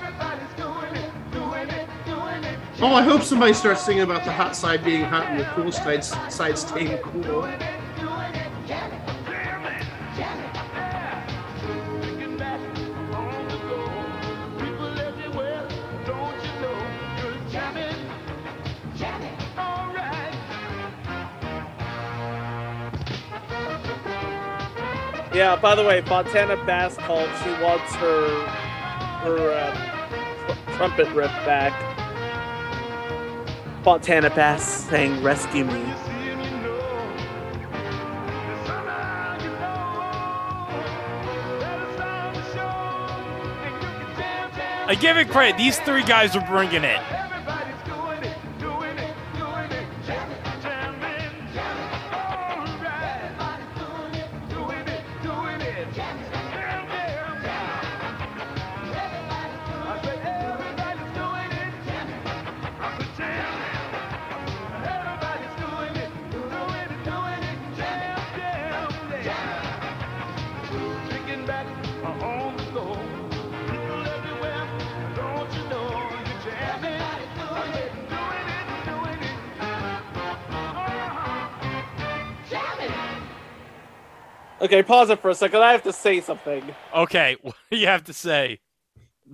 Oh, 2.83 2.95
I 2.95 3.03
hope 3.03 3.21
somebody 3.21 3.53
starts 3.53 3.85
singing 3.85 4.01
about 4.01 4.25
the 4.25 4.31
hot 4.31 4.55
side 4.55 4.83
being 4.83 5.03
hot 5.03 5.27
and 5.27 5.39
the 5.39 5.45
cool 5.53 5.71
side, 5.71 6.03
side 6.03 6.57
staying 6.57 6.97
cool. 7.03 7.43
Yeah. 25.33 25.55
By 25.55 25.75
the 25.75 25.83
way, 25.83 26.01
Fontella 26.01 26.63
Bass 26.65 26.97
called. 26.97 27.29
She 27.43 27.49
wants 27.63 27.93
her 27.95 28.45
her 29.23 29.51
uh, 29.51 30.55
tr- 30.67 30.71
trumpet 30.77 31.07
riff 31.13 31.31
back. 31.45 31.73
Fontella 33.83 34.33
Bass 34.35 34.63
sang 34.63 35.23
"Rescue 35.23 35.65
Me." 35.65 35.83
I 44.87 44.95
give 44.99 45.15
it 45.15 45.29
credit. 45.29 45.57
These 45.57 45.79
three 45.79 46.03
guys 46.03 46.35
are 46.35 46.45
bringing 46.45 46.83
it. 46.83 46.99
Okay, 84.71 84.83
pause 84.83 85.09
it 85.09 85.19
for 85.19 85.29
a 85.29 85.35
second. 85.35 85.61
I 85.61 85.73
have 85.73 85.83
to 85.83 85.91
say 85.91 86.21
something. 86.21 86.63
Okay, 86.95 87.35
what 87.41 87.55
do 87.69 87.75
you 87.75 87.87
have 87.87 88.05
to 88.05 88.13
say? 88.13 88.61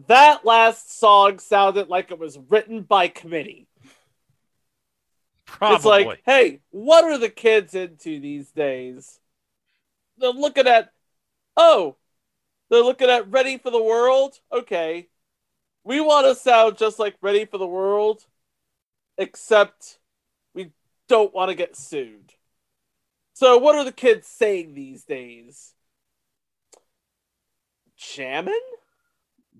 That 0.07 0.43
last 0.43 0.99
song 0.99 1.37
sounded 1.37 1.89
like 1.89 2.09
it 2.09 2.17
was 2.17 2.39
written 2.49 2.81
by 2.81 3.07
committee. 3.07 3.67
Probably. 5.45 5.75
It's 5.75 5.85
like, 5.85 6.21
hey, 6.25 6.61
what 6.71 7.03
are 7.03 7.19
the 7.19 7.29
kids 7.29 7.75
into 7.75 8.19
these 8.19 8.49
days? 8.49 9.19
They're 10.17 10.31
looking 10.31 10.65
at, 10.65 10.91
oh, 11.55 11.97
they're 12.71 12.81
looking 12.81 13.11
at 13.11 13.29
Ready 13.29 13.59
for 13.59 13.69
the 13.69 13.83
World. 13.83 14.39
Okay, 14.51 15.07
we 15.83 16.01
want 16.01 16.25
to 16.25 16.33
sound 16.33 16.79
just 16.79 16.97
like 16.97 17.15
Ready 17.21 17.45
for 17.45 17.59
the 17.59 17.67
World, 17.67 18.25
except 19.19 19.99
we 20.55 20.71
don't 21.07 21.31
want 21.31 21.49
to 21.49 21.55
get 21.55 21.77
sued. 21.77 22.33
So, 23.39 23.59
what 23.59 23.75
are 23.75 23.83
the 23.83 23.91
kids 23.91 24.27
saying 24.27 24.73
these 24.73 25.03
days? 25.03 25.75
Jamming? 27.95 28.59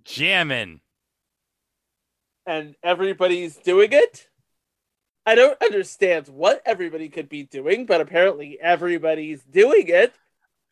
Jamming. 0.04 0.82
and 2.48 2.76
everybody's 2.82 3.56
doing 3.58 3.90
it. 3.92 4.30
I 5.28 5.36
don't 5.36 5.62
understand 5.62 6.28
what 6.28 6.63
everybody 6.66 7.08
could 7.08 7.30
be 7.30 7.44
doing, 7.44 7.86
but 7.86 8.02
apparently 8.02 8.58
everybody's 8.60 9.44
doing 9.44 9.90
it. 9.90 10.12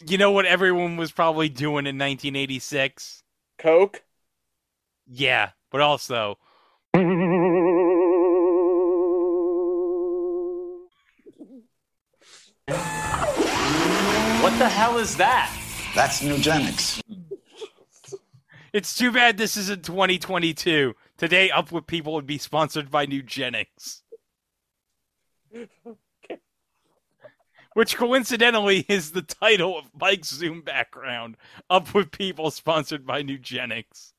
You 0.08 0.18
know 0.18 0.32
what 0.32 0.48
everyone 0.48 0.98
was 0.98 1.12
probably 1.12 1.48
doing 1.50 1.86
in 1.86 2.00
1986? 2.00 3.22
Coke. 3.60 4.02
Yeah, 5.06 5.52
but 5.70 5.82
also 5.82 6.40
What 14.46 14.58
the 14.58 14.68
hell 14.68 14.98
is 14.98 15.18
that? 15.18 15.56
That's 15.94 16.24
Nugenix. 16.24 17.00
it's 18.74 18.98
too 18.98 19.12
bad 19.12 19.38
this 19.38 19.56
isn't 19.56 19.86
2022. 19.86 20.96
Today, 21.18 21.52
Up 21.52 21.72
with 21.72 21.86
People 21.86 22.14
would 22.14 22.26
be 22.26 22.40
sponsored 22.40 22.90
by 22.90 23.06
Nugenix. 23.06 24.02
Which 27.74 27.98
coincidentally 27.98 28.86
is 28.88 29.12
the 29.12 29.22
title 29.22 29.78
of 29.78 29.92
Mike's 30.00 30.30
Zoom 30.30 30.62
background. 30.62 31.38
Up 31.70 31.94
with 31.94 32.10
People, 32.10 32.50
sponsored 32.50 33.06
by 33.06 33.22
Nugenix. 33.22 34.14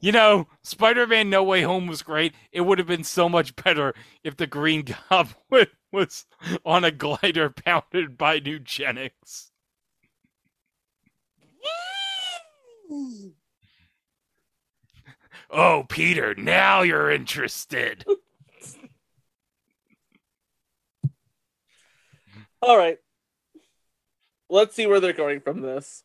You 0.00 0.12
know, 0.12 0.46
Spider 0.62 1.06
Man 1.06 1.28
No 1.28 1.42
Way 1.42 1.62
Home 1.62 1.86
was 1.86 2.02
great. 2.02 2.34
It 2.52 2.60
would 2.60 2.78
have 2.78 2.86
been 2.86 3.04
so 3.04 3.28
much 3.28 3.56
better 3.56 3.94
if 4.22 4.36
the 4.36 4.46
Green 4.46 4.84
Goblin 5.10 5.66
was 5.92 6.26
on 6.64 6.84
a 6.84 6.90
glider 6.90 7.50
pounded 7.64 8.16
by 8.16 8.40
Nugenix. 8.40 9.50
Oh, 15.50 15.86
Peter, 15.88 16.34
now 16.34 16.82
you're 16.82 17.10
interested. 17.10 18.04
All 22.60 22.76
right. 22.76 22.98
Let's 24.50 24.74
see 24.74 24.86
where 24.86 25.00
they're 25.00 25.12
going 25.14 25.40
from 25.40 25.62
this. 25.62 26.04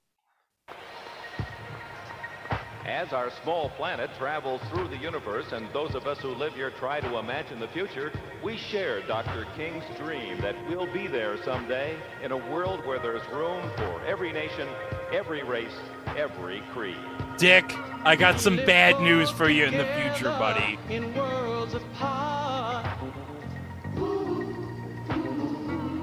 As 2.86 3.14
our 3.14 3.32
small 3.44 3.70
planet 3.70 4.10
travels 4.18 4.60
through 4.70 4.90
the 4.90 4.98
universe 4.98 5.54
and 5.54 5.72
those 5.72 5.96
of 5.96 6.06
us 6.06 6.20
who 6.20 6.36
live 6.36 6.54
here 6.54 6.70
try 6.70 7.00
to 7.00 7.18
imagine 7.18 7.62
the 7.62 7.68
future, 7.70 8.12
we 8.44 8.58
share 8.58 9.02
Dr. 9.08 9.48
King's 9.56 9.86
dream 9.98 10.42
that 10.42 10.54
we'll 10.68 10.92
be 10.92 11.08
there 11.08 11.42
someday 11.44 11.96
in 12.22 12.34
a 12.34 12.38
world 12.52 12.86
where 12.86 13.00
there's 13.00 13.26
room 13.30 13.64
for 13.78 14.02
every 14.06 14.34
nation, 14.34 14.68
every 15.14 15.44
race, 15.44 15.72
every 16.18 16.62
creed. 16.74 16.98
Dick, 17.38 17.64
I 18.04 18.18
got 18.18 18.42
some 18.42 18.58
bad 18.58 19.00
news 19.00 19.30
for 19.30 19.48
you 19.48 19.64
in 19.64 19.78
the 19.78 19.86
future, 19.86 20.26
buddy. 20.26 20.78
In 20.90 21.14
worlds 21.16 21.76
apart. 21.76 22.86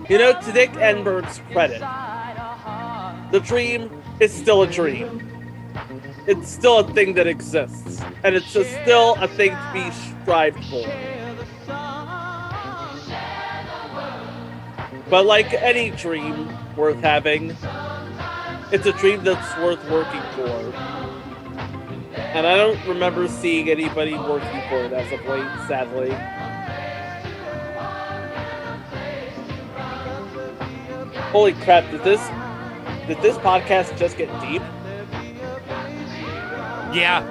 You 0.09 0.19
know, 0.19 0.41
to 0.41 0.53
Dick 0.53 0.71
Enberg's 0.73 1.43
credit, 1.53 1.81
the 3.33 3.41
dream 3.41 4.03
is 4.19 4.33
still 4.33 4.63
a 4.63 4.67
dream. 4.67 5.30
It's 6.27 6.49
still 6.51 6.79
a 6.81 6.93
thing 6.93 7.15
that 7.15 7.27
exists, 7.27 8.03
and 8.23 8.35
it's 8.35 8.53
just 8.53 8.71
still 8.83 9.15
a 9.17 9.27
thing 9.27 9.51
to 9.53 9.71
be 9.73 9.91
strived 9.91 10.63
for. 10.67 10.87
But 15.09 15.27
like 15.27 15.53
any 15.55 15.91
dream 15.91 16.49
worth 16.77 17.01
having, 17.01 17.57
it's 18.71 18.87
a 18.87 18.93
dream 18.93 19.25
that's 19.25 19.57
worth 19.59 19.83
working 19.91 20.23
for. 20.37 20.73
And 22.15 22.47
I 22.47 22.57
don't 22.57 22.79
remember 22.87 23.27
seeing 23.27 23.69
anybody 23.69 24.15
working 24.15 24.63
for 24.69 24.85
it 24.85 24.93
as 24.93 25.11
of 25.11 25.25
late, 25.27 25.49
sadly. 25.67 26.11
Holy 31.33 31.55
crap, 31.55 31.91
did 31.91 32.05
this 32.05 32.21
did 33.09 33.21
this 33.23 33.37
podcast 33.39 33.97
just 33.99 34.17
get 34.17 34.29
deep? 34.41 34.63
Yeah. 36.93 37.23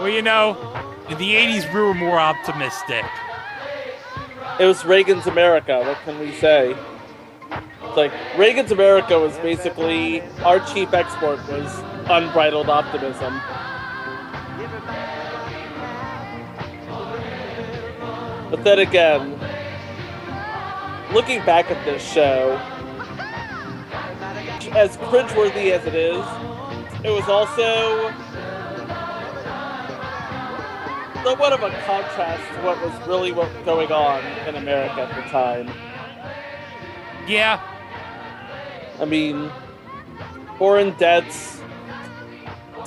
Well, 0.00 0.08
you 0.08 0.22
know, 0.22 0.52
in 1.08 1.18
the 1.18 1.34
80s, 1.34 1.72
we 1.74 1.80
were 1.80 1.94
more 1.94 2.20
optimistic. 2.20 3.04
It 4.60 4.66
was 4.66 4.84
Reagan's 4.84 5.26
America. 5.26 5.80
What 5.80 5.98
can 6.04 6.20
we 6.20 6.32
say? 6.32 6.76
It's 7.50 7.96
like 7.96 8.12
Reagan's 8.36 8.70
America 8.70 9.18
was 9.18 9.36
basically 9.38 10.20
our 10.44 10.60
chief 10.66 10.92
export 10.92 11.38
was 11.48 11.82
unbridled 12.08 12.68
optimism. 12.68 13.40
But 18.54 18.62
then 18.62 18.78
again, 18.78 19.30
looking 21.12 21.44
back 21.44 21.72
at 21.72 21.84
this 21.84 22.00
show, 22.00 22.56
as 24.76 24.96
cringeworthy 24.96 25.72
as 25.72 25.84
it 25.86 25.96
is, 25.96 26.24
it 27.02 27.10
was 27.10 27.28
also 27.28 28.12
somewhat 31.24 31.52
of 31.52 31.64
a 31.64 31.70
contrast 31.84 32.54
to 32.54 32.60
what 32.62 32.80
was 32.80 33.08
really 33.08 33.32
what 33.32 33.50
going 33.64 33.90
on 33.90 34.24
in 34.46 34.54
America 34.54 35.00
at 35.00 35.24
the 35.24 35.28
time. 35.30 35.66
Yeah. 37.26 37.60
I 39.00 39.04
mean, 39.04 39.50
foreign 40.58 40.96
debts, 40.96 41.60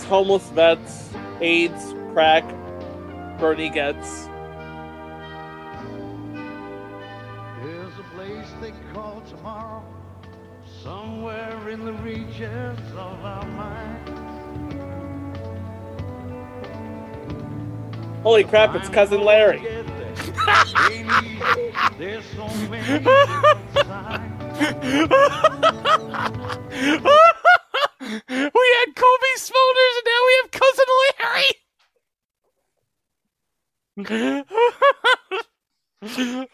homeless 0.05 0.49
vets, 0.51 1.09
AIDS, 1.41 1.93
crack, 2.13 2.45
Bernie 3.37 3.69
Goetz. 3.69 4.26
In 11.77 11.85
the 11.85 11.93
regions 11.93 12.79
of 12.93 13.23
our 13.23 13.45
mind. 13.45 14.09
Holy 18.23 18.43
crap, 18.43 18.73
it's 18.73 18.89
cousin 18.89 19.21
Larry. 19.23 19.59
There's 21.99 22.25
so 22.35 22.47
many 22.67 23.05
we 28.07 28.65
had 28.73 28.95
Cobie 28.95 29.37
Smulders 29.37 29.93
and 29.97 30.05
now 30.07 30.21
we 30.25 30.33
have 30.41 30.49
Cousin 30.51 30.89
Larry. 31.19 31.49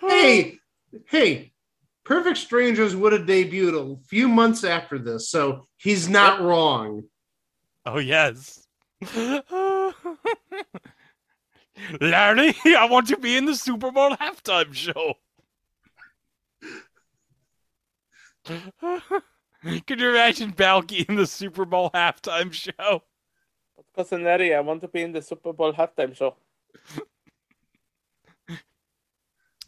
hey, 0.02 0.60
hey, 1.08 1.53
Perfect 2.06 2.38
Strangers 2.38 2.96
would 2.96 3.14
have 3.14 3.24
debuted 3.24 3.74
a 3.76 3.98
few 4.08 4.28
months 4.28 4.64
after 4.64 5.00
this, 5.00 5.30
so 5.30 5.66
he's 5.78 6.10
not 6.10 6.42
wrong. 6.42 7.04
Oh 7.86 8.00
yes. 8.00 8.68
Larry, 12.00 12.54
I 12.66 12.86
want 12.90 13.08
to 13.08 13.18
be 13.18 13.36
in 13.36 13.46
the 13.46 13.56
Super 13.56 13.92
Bowl 13.92 14.12
halftime 14.12 14.74
show. 14.74 15.16
Could 19.88 20.00
you 20.00 20.10
imagine 20.10 20.52
Balki 20.52 21.08
in 21.08 21.16
the 21.16 21.26
Super 21.26 21.66
Bowl 21.66 21.90
halftime 21.92 22.52
show? 22.52 23.04
Cousin 23.96 24.24
Larry, 24.24 24.54
I 24.54 24.60
want 24.60 24.82
to 24.82 24.88
be 24.88 25.02
in 25.02 25.14
the 25.14 25.22
Super 25.22 25.54
Bowl 25.54 25.72
halftime 25.72 26.16
show. 26.16 26.36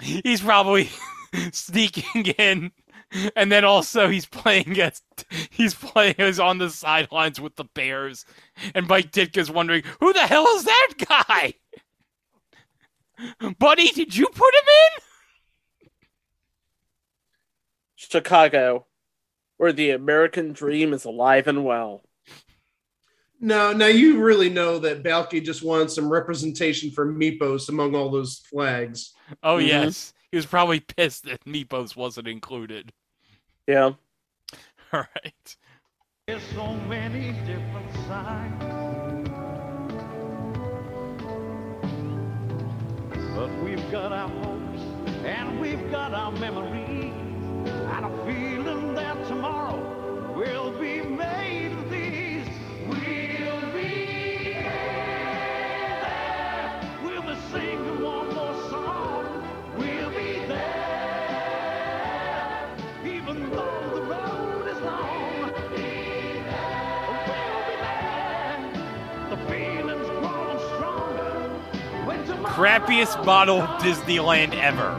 He's 0.01 0.41
probably 0.41 0.89
sneaking 1.51 2.25
in, 2.37 2.71
and 3.35 3.51
then 3.51 3.63
also 3.65 4.07
he's 4.09 4.25
playing 4.25 4.71
against. 4.71 5.03
He's 5.49 5.73
playing 5.73 6.15
is 6.17 6.39
on 6.39 6.57
the 6.57 6.69
sidelines 6.69 7.39
with 7.39 7.55
the 7.55 7.65
Bears, 7.65 8.25
and 8.73 8.87
Mike 8.87 9.11
Ditka's 9.11 9.51
wondering 9.51 9.83
who 9.99 10.13
the 10.13 10.21
hell 10.21 10.47
is 10.55 10.63
that 10.65 10.93
guy. 11.07 11.53
Buddy, 13.59 13.87
did 13.89 14.15
you 14.15 14.27
put 14.27 14.53
him 14.53 14.67
in? 14.67 15.01
Chicago, 17.95 18.85
where 19.57 19.73
the 19.73 19.91
American 19.91 20.53
dream 20.53 20.93
is 20.93 21.05
alive 21.05 21.47
and 21.47 21.63
well. 21.63 22.01
No, 23.39 23.73
now 23.73 23.87
you 23.87 24.19
really 24.21 24.49
know 24.49 24.79
that 24.79 25.03
Balki 25.03 25.43
just 25.43 25.63
wanted 25.63 25.91
some 25.91 26.09
representation 26.11 26.89
for 26.91 27.05
Mypos 27.05 27.69
among 27.69 27.95
all 27.95 28.09
those 28.09 28.39
flags. 28.49 29.13
Oh 29.43 29.57
Mhm. 29.57 29.67
yes, 29.67 30.13
he 30.35 30.37
was 30.37 30.45
probably 30.45 30.79
pissed 30.97 31.23
that 31.23 31.45
Mypos 31.45 31.95
wasn't 31.95 32.27
included. 32.27 32.91
Yeah. 33.67 33.93
All 34.91 35.05
right. 35.15 35.55
There's 36.27 36.43
so 36.53 36.73
many 36.73 37.31
different 37.45 37.93
sides. 38.05 38.65
But 43.33 43.49
we've 43.63 43.89
got 43.89 44.11
our 44.11 44.27
hopes 44.27 44.81
and 45.23 45.57
we've 45.61 45.89
got 45.89 46.13
our 46.13 46.33
memories. 46.33 47.13
And 47.93 48.05
a 48.05 48.25
feeling 48.25 48.93
that 48.95 49.27
tomorrow 49.29 50.33
will 50.35 50.77
be 50.77 51.01
Crappiest 72.55 73.25
model 73.25 73.63
Disneyland 73.83 74.53
ever. 74.55 74.97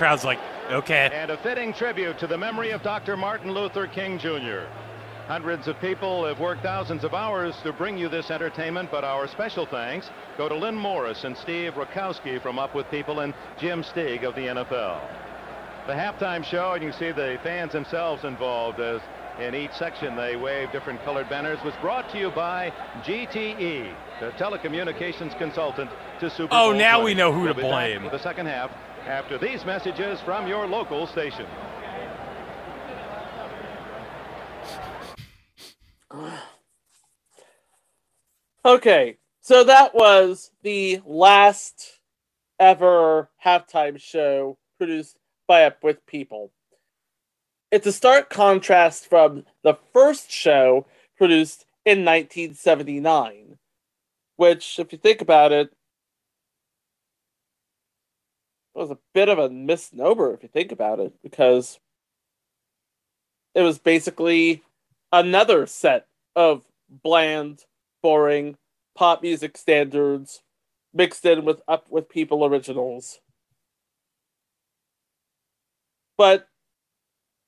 Crowd's 0.00 0.24
like, 0.24 0.38
okay. 0.70 1.10
And 1.12 1.30
a 1.30 1.36
fitting 1.36 1.74
tribute 1.74 2.18
to 2.20 2.26
the 2.26 2.38
memory 2.38 2.70
of 2.70 2.82
Dr. 2.82 3.18
Martin 3.18 3.52
Luther 3.52 3.86
King 3.86 4.18
Jr. 4.18 4.64
Hundreds 5.26 5.68
of 5.68 5.78
people 5.78 6.24
have 6.24 6.40
worked 6.40 6.62
thousands 6.62 7.04
of 7.04 7.12
hours 7.12 7.54
to 7.64 7.72
bring 7.74 7.98
you 7.98 8.08
this 8.08 8.30
entertainment, 8.30 8.90
but 8.90 9.04
our 9.04 9.28
special 9.28 9.66
thanks 9.66 10.08
go 10.38 10.48
to 10.48 10.54
Lynn 10.54 10.74
Morris 10.74 11.24
and 11.24 11.36
Steve 11.36 11.74
Rakowski 11.74 12.40
from 12.40 12.58
Up 12.58 12.74
With 12.74 12.90
People 12.90 13.20
and 13.20 13.34
Jim 13.58 13.82
Steeg 13.82 14.24
of 14.24 14.34
the 14.34 14.46
NFL. 14.46 15.02
The 15.86 15.92
halftime 15.92 16.42
show, 16.42 16.72
and 16.72 16.82
you 16.82 16.92
see 16.92 17.12
the 17.12 17.38
fans 17.42 17.72
themselves 17.72 18.24
involved 18.24 18.80
as 18.80 19.02
in 19.38 19.54
each 19.54 19.72
section 19.74 20.16
they 20.16 20.34
wave 20.34 20.72
different 20.72 21.04
colored 21.04 21.28
banners, 21.28 21.58
was 21.62 21.74
brought 21.82 22.08
to 22.12 22.18
you 22.18 22.30
by 22.30 22.72
GTE, 23.02 23.94
the 24.18 24.30
telecommunications 24.30 25.36
consultant 25.36 25.90
to 26.20 26.30
Super 26.30 26.54
oh, 26.54 26.70
Bowl. 26.70 26.74
Oh, 26.74 26.78
now 26.78 27.00
20. 27.00 27.04
we 27.04 27.14
know 27.14 27.34
who 27.34 27.42
We'll 27.42 27.54
to 27.54 27.60
blame. 27.60 28.04
for 28.04 28.08
the 28.08 28.18
second 28.18 28.46
half 28.46 28.70
after 29.06 29.38
these 29.38 29.64
messages 29.64 30.20
from 30.20 30.46
your 30.46 30.66
local 30.66 31.06
station. 31.06 31.46
Okay, 38.64 39.16
so 39.40 39.64
that 39.64 39.94
was 39.94 40.50
the 40.62 41.00
last 41.06 42.00
ever 42.58 43.30
halftime 43.44 43.98
show 43.98 44.58
produced 44.76 45.18
by 45.46 45.64
Up 45.64 45.82
With 45.82 46.04
People. 46.06 46.52
It's 47.70 47.86
a 47.86 47.92
stark 47.92 48.28
contrast 48.28 49.08
from 49.08 49.44
the 49.62 49.78
first 49.92 50.30
show 50.30 50.86
produced 51.16 51.64
in 51.84 52.04
1979, 52.04 53.58
which, 54.36 54.78
if 54.78 54.92
you 54.92 54.98
think 54.98 55.20
about 55.20 55.52
it, 55.52 55.72
was 58.74 58.90
a 58.90 58.98
bit 59.14 59.28
of 59.28 59.38
a 59.38 59.50
misnomer 59.50 60.32
if 60.34 60.42
you 60.42 60.48
think 60.48 60.72
about 60.72 61.00
it, 61.00 61.12
because 61.22 61.78
it 63.54 63.62
was 63.62 63.78
basically 63.78 64.62
another 65.12 65.66
set 65.66 66.06
of 66.36 66.62
bland, 66.88 67.64
boring 68.02 68.56
pop 68.96 69.22
music 69.22 69.56
standards 69.56 70.42
mixed 70.92 71.24
in 71.24 71.44
with 71.44 71.62
up 71.68 71.90
with 71.90 72.08
people 72.08 72.44
originals. 72.44 73.20
But 76.16 76.48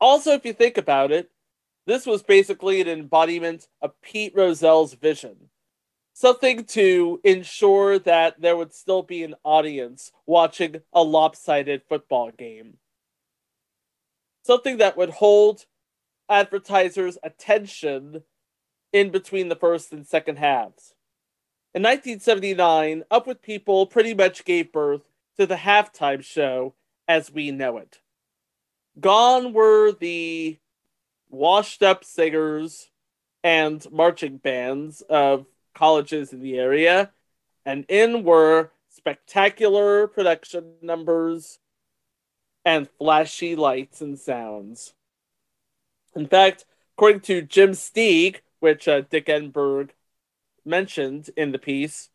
also, 0.00 0.32
if 0.32 0.44
you 0.44 0.52
think 0.52 0.78
about 0.78 1.12
it, 1.12 1.30
this 1.86 2.06
was 2.06 2.22
basically 2.22 2.80
an 2.80 2.88
embodiment 2.88 3.68
of 3.80 4.00
Pete 4.02 4.34
Rozelle's 4.34 4.94
vision. 4.94 5.50
Something 6.14 6.64
to 6.64 7.20
ensure 7.24 7.98
that 8.00 8.40
there 8.40 8.56
would 8.56 8.74
still 8.74 9.02
be 9.02 9.24
an 9.24 9.34
audience 9.44 10.12
watching 10.26 10.82
a 10.92 11.02
lopsided 11.02 11.82
football 11.88 12.30
game. 12.30 12.78
Something 14.44 14.78
that 14.78 14.96
would 14.96 15.10
hold 15.10 15.64
advertisers' 16.28 17.18
attention 17.22 18.22
in 18.92 19.10
between 19.10 19.48
the 19.48 19.56
first 19.56 19.92
and 19.92 20.06
second 20.06 20.38
halves. 20.38 20.94
In 21.74 21.82
1979, 21.82 23.04
Up 23.10 23.26
With 23.26 23.40
People 23.40 23.86
pretty 23.86 24.12
much 24.12 24.44
gave 24.44 24.72
birth 24.72 25.02
to 25.38 25.46
the 25.46 25.56
halftime 25.56 26.22
show 26.22 26.74
as 27.08 27.32
we 27.32 27.50
know 27.50 27.78
it. 27.78 28.00
Gone 29.00 29.54
were 29.54 29.92
the 29.92 30.58
washed 31.30 31.82
up 31.82 32.04
singers 32.04 32.90
and 33.42 33.90
marching 33.90 34.36
bands 34.36 35.00
of 35.08 35.46
colleges 35.74 36.32
in 36.32 36.40
the 36.40 36.58
area, 36.58 37.12
and 37.64 37.84
in 37.88 38.24
were 38.24 38.70
spectacular 38.88 40.06
production 40.06 40.74
numbers 40.82 41.58
and 42.64 42.88
flashy 42.98 43.56
lights 43.56 44.00
and 44.00 44.18
sounds. 44.18 44.94
In 46.14 46.26
fact, 46.26 46.64
according 46.96 47.20
to 47.22 47.42
Jim 47.42 47.70
Steeg, 47.70 48.40
which 48.60 48.86
uh, 48.86 49.02
Dick 49.02 49.26
Enberg 49.26 49.90
mentioned 50.64 51.30
in 51.36 51.52
the 51.52 51.58
piece, 51.58 52.10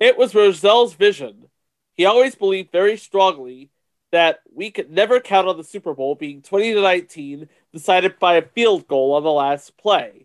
it 0.00 0.16
was 0.16 0.32
Rozelle's 0.32 0.94
vision. 0.94 1.48
He 1.94 2.04
always 2.04 2.34
believed 2.34 2.72
very 2.72 2.96
strongly 2.96 3.70
that 4.10 4.40
we 4.52 4.70
could 4.70 4.90
never 4.90 5.20
count 5.20 5.48
on 5.48 5.56
the 5.56 5.64
Super 5.64 5.92
Bowl 5.92 6.14
being 6.14 6.40
20 6.40 6.74
to 6.74 6.80
19, 6.80 7.48
decided 7.72 8.18
by 8.18 8.36
a 8.36 8.42
field 8.42 8.86
goal 8.86 9.14
on 9.14 9.24
the 9.24 9.32
last 9.32 9.76
play. 9.76 10.23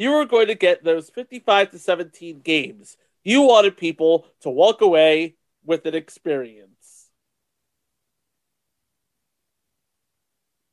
You 0.00 0.12
were 0.12 0.24
going 0.24 0.46
to 0.46 0.54
get 0.54 0.82
those 0.82 1.10
55 1.10 1.72
to 1.72 1.78
17 1.78 2.40
games. 2.40 2.96
You 3.22 3.42
wanted 3.42 3.76
people 3.76 4.24
to 4.40 4.48
walk 4.48 4.80
away 4.80 5.34
with 5.62 5.84
an 5.84 5.94
experience. 5.94 7.10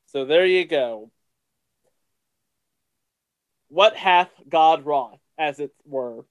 So 0.06 0.24
there 0.24 0.46
you 0.46 0.64
go. 0.64 1.10
What 3.68 3.96
hath 3.96 4.30
God 4.48 4.86
wrought, 4.86 5.18
as 5.36 5.60
it 5.60 5.74
were? 5.84 6.24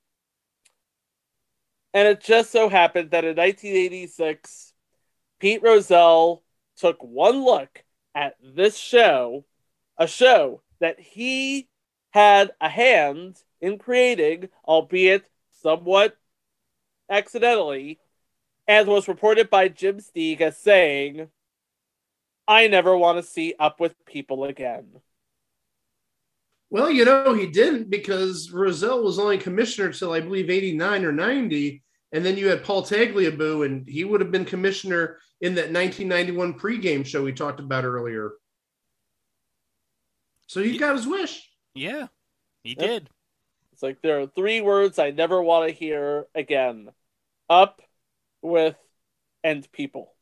And 1.94 2.08
it 2.08 2.20
just 2.20 2.52
so 2.52 2.68
happened 2.68 3.12
that 3.12 3.26
in 3.26 3.36
1986, 3.36 4.74
Pete 5.40 5.62
Rozelle 5.62 6.42
took 6.78 6.98
one 7.04 7.46
look 7.46 7.84
at 8.16 8.38
this 8.42 8.76
show 8.76 9.46
a 10.00 10.08
show 10.08 10.64
that 10.80 11.00
he 11.00 11.70
had 12.18 12.50
a 12.60 12.68
hand 12.68 13.38
in 13.62 13.78
creating, 13.78 14.50
albeit 14.68 15.24
somewhat 15.62 16.18
accidentally, 17.12 18.00
as 18.68 18.88
was 18.88 19.08
reported 19.08 19.52
by 19.52 19.68
Jim 19.68 20.00
Steeg 20.00 20.42
as 20.42 20.58
saying, 20.58 21.28
I 22.48 22.70
never 22.70 22.98
want 22.98 23.20
to 23.20 23.30
see 23.32 23.54
Up 23.60 23.80
with 23.80 23.94
People 24.08 24.46
again. 24.46 24.88
Well, 26.72 26.90
you 26.90 27.06
know, 27.06 27.36
he 27.36 27.46
didn't 27.46 27.92
because 27.92 28.50
Rozelle 28.52 29.04
was 29.04 29.20
only 29.20 29.38
commissioner 29.38 29.94
till 29.94 30.12
I 30.12 30.20
believe 30.20 30.50
89 30.50 31.06
or 31.06 31.12
90. 31.12 31.84
And 32.14 32.26
then 32.26 32.36
you 32.36 32.48
had 32.48 32.64
Paul 32.64 32.82
Tagliabue, 32.82 33.64
and 33.64 33.88
he 33.88 34.06
would 34.06 34.22
have 34.22 34.32
been 34.32 34.44
commissioner 34.44 35.20
in 35.40 35.54
that 35.54 35.72
1991 35.72 36.58
pregame 36.58 37.06
show 37.06 37.24
we 37.24 37.32
talked 37.32 37.60
about 37.60 37.84
earlier. 37.84 38.32
So 40.48 40.64
he 40.64 40.80
got 40.80 40.96
his 40.96 41.06
wish. 41.06 41.48
Yeah, 41.78 42.08
he 42.64 42.76
Yep. 42.76 42.88
did. 42.88 43.10
It's 43.72 43.84
like 43.84 44.02
there 44.02 44.20
are 44.22 44.28
three 44.28 44.62
words 44.62 44.98
I 44.98 45.12
never 45.12 45.42
want 45.42 45.70
to 45.70 45.76
hear 45.76 46.28
again 46.34 46.90
up 47.50 47.82
with 48.42 48.76
and 49.44 49.72
people. 49.72 50.14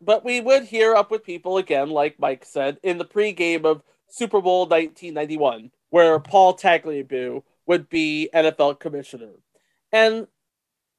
But 0.00 0.24
we 0.24 0.40
would 0.40 0.64
hear 0.64 0.94
up 0.94 1.10
with 1.10 1.24
people 1.24 1.56
again, 1.56 1.90
like 1.90 2.18
Mike 2.18 2.44
said, 2.44 2.78
in 2.82 2.98
the 2.98 3.04
pregame 3.04 3.64
of 3.64 3.82
Super 4.08 4.40
Bowl 4.40 4.66
1991, 4.66 5.70
where 5.90 6.18
Paul 6.20 6.56
Tagliabue 6.56 7.42
would 7.66 7.88
be 7.88 8.28
NFL 8.34 8.74
commissioner. 8.80 9.32
And 9.92 10.26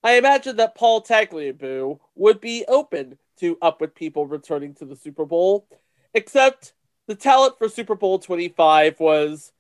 I 0.03 0.17
imagine 0.17 0.55
that 0.57 0.75
Paul 0.75 1.01
Tagliabue 1.03 1.99
would 2.15 2.41
be 2.41 2.65
open 2.67 3.19
to 3.39 3.57
up 3.61 3.81
with 3.81 3.93
people 3.95 4.25
returning 4.25 4.73
to 4.75 4.85
the 4.85 4.95
Super 4.95 5.25
Bowl, 5.25 5.67
except 6.13 6.73
the 7.07 7.15
talent 7.15 7.57
for 7.57 7.69
Super 7.69 7.95
Bowl 7.95 8.19
25 8.19 8.99
was 8.99 9.51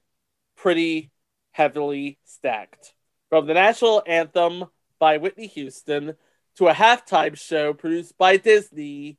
pretty 0.55 1.11
heavily 1.51 2.19
stacked. 2.25 2.93
From 3.29 3.47
the 3.47 3.53
national 3.53 4.03
anthem 4.05 4.65
by 4.99 5.17
Whitney 5.17 5.47
Houston 5.47 6.15
to 6.57 6.67
a 6.67 6.73
halftime 6.73 7.37
show 7.37 7.73
produced 7.73 8.17
by 8.17 8.37
Disney 8.37 9.17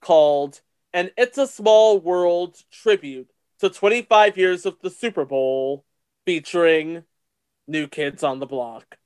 called 0.00 0.60
An 0.92 1.10
It's 1.16 1.38
a 1.38 1.46
Small 1.46 2.00
World 2.00 2.56
tribute 2.70 3.30
to 3.60 3.68
25 3.68 4.36
years 4.36 4.66
of 4.66 4.76
the 4.80 4.90
Super 4.90 5.24
Bowl 5.24 5.84
featuring 6.24 7.04
New 7.66 7.88
Kids 7.88 8.22
on 8.22 8.38
the 8.38 8.46
Block. 8.46 8.98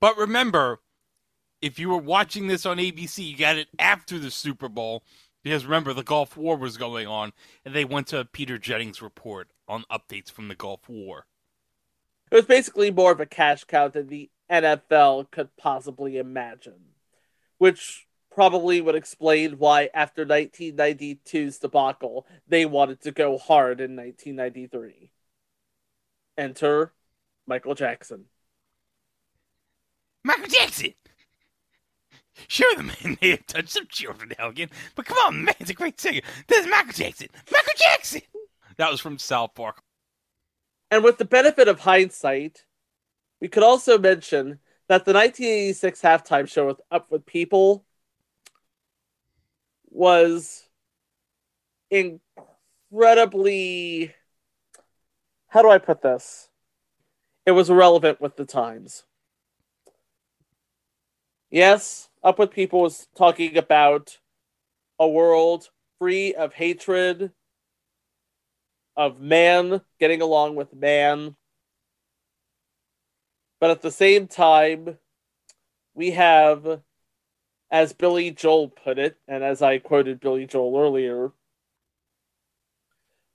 But 0.00 0.16
remember, 0.16 0.80
if 1.62 1.78
you 1.78 1.90
were 1.90 1.98
watching 1.98 2.46
this 2.46 2.64
on 2.66 2.78
ABC, 2.78 3.26
you 3.26 3.36
got 3.36 3.58
it 3.58 3.68
after 3.78 4.18
the 4.18 4.30
Super 4.30 4.68
Bowl 4.68 5.04
because 5.42 5.64
remember 5.64 5.92
the 5.92 6.02
Gulf 6.02 6.36
War 6.36 6.56
was 6.56 6.76
going 6.76 7.06
on, 7.06 7.32
and 7.64 7.74
they 7.74 7.84
went 7.84 8.08
to 8.08 8.24
Peter 8.24 8.58
Jennings' 8.58 9.02
report 9.02 9.48
on 9.66 9.84
updates 9.90 10.30
from 10.30 10.48
the 10.48 10.54
Gulf 10.54 10.88
War. 10.88 11.26
It 12.30 12.36
was 12.36 12.46
basically 12.46 12.90
more 12.90 13.12
of 13.12 13.20
a 13.20 13.26
cash 13.26 13.64
cow 13.64 13.88
than 13.88 14.06
the 14.08 14.30
NFL 14.50 15.30
could 15.30 15.56
possibly 15.56 16.16
imagine, 16.16 16.94
which 17.58 18.06
probably 18.32 18.80
would 18.80 18.94
explain 18.94 19.58
why, 19.58 19.90
after 19.92 20.24
1992's 20.24 21.58
debacle, 21.58 22.26
they 22.46 22.64
wanted 22.64 23.00
to 23.02 23.10
go 23.10 23.38
hard 23.38 23.80
in 23.80 23.96
1993. 23.96 25.10
Enter 26.38 26.92
Michael 27.46 27.74
Jackson. 27.74 28.26
Michael 30.24 30.46
Jackson. 30.46 30.94
Sure, 32.48 32.74
the 32.74 32.82
man 32.82 33.18
may 33.20 33.30
have 33.30 33.46
touched 33.46 33.70
some 33.70 33.86
children, 33.88 34.32
Elgin, 34.38 34.70
but 34.94 35.06
come 35.06 35.18
on, 35.26 35.44
man, 35.44 35.54
it's 35.60 35.70
a 35.70 35.74
great 35.74 36.00
singer. 36.00 36.20
This 36.46 36.64
is 36.64 36.70
Michael 36.70 36.92
Jackson. 36.92 37.28
Michael 37.50 37.72
Jackson. 37.76 38.22
That 38.76 38.90
was 38.90 39.00
from 39.00 39.18
South 39.18 39.54
Park. 39.54 39.82
And 40.90 41.04
with 41.04 41.18
the 41.18 41.24
benefit 41.24 41.68
of 41.68 41.80
hindsight, 41.80 42.64
we 43.40 43.48
could 43.48 43.62
also 43.62 43.98
mention 43.98 44.58
that 44.88 45.04
the 45.04 45.12
1986 45.12 46.02
halftime 46.02 46.48
show 46.48 46.66
with 46.66 46.80
Up 46.90 47.10
with 47.10 47.24
People 47.24 47.84
was 49.88 50.68
incredibly. 51.90 54.14
How 55.48 55.62
do 55.62 55.70
I 55.70 55.78
put 55.78 56.02
this? 56.02 56.48
It 57.46 57.52
was 57.52 57.70
relevant 57.70 58.20
with 58.20 58.36
the 58.36 58.44
times. 58.44 59.04
Yes, 61.50 62.09
Up 62.22 62.38
with 62.38 62.50
People 62.50 62.82
was 62.82 63.08
talking 63.16 63.56
about 63.56 64.18
a 64.98 65.08
world 65.08 65.70
free 65.98 66.34
of 66.34 66.52
hatred, 66.52 67.32
of 68.94 69.20
man 69.20 69.80
getting 69.98 70.20
along 70.20 70.54
with 70.54 70.74
man. 70.74 71.34
But 73.58 73.70
at 73.70 73.80
the 73.80 73.90
same 73.90 74.26
time, 74.26 74.98
we 75.94 76.10
have, 76.10 76.82
as 77.70 77.94
Billy 77.94 78.30
Joel 78.30 78.68
put 78.68 78.98
it, 78.98 79.16
and 79.26 79.42
as 79.42 79.62
I 79.62 79.78
quoted 79.78 80.20
Billy 80.20 80.46
Joel 80.46 80.78
earlier, 80.78 81.32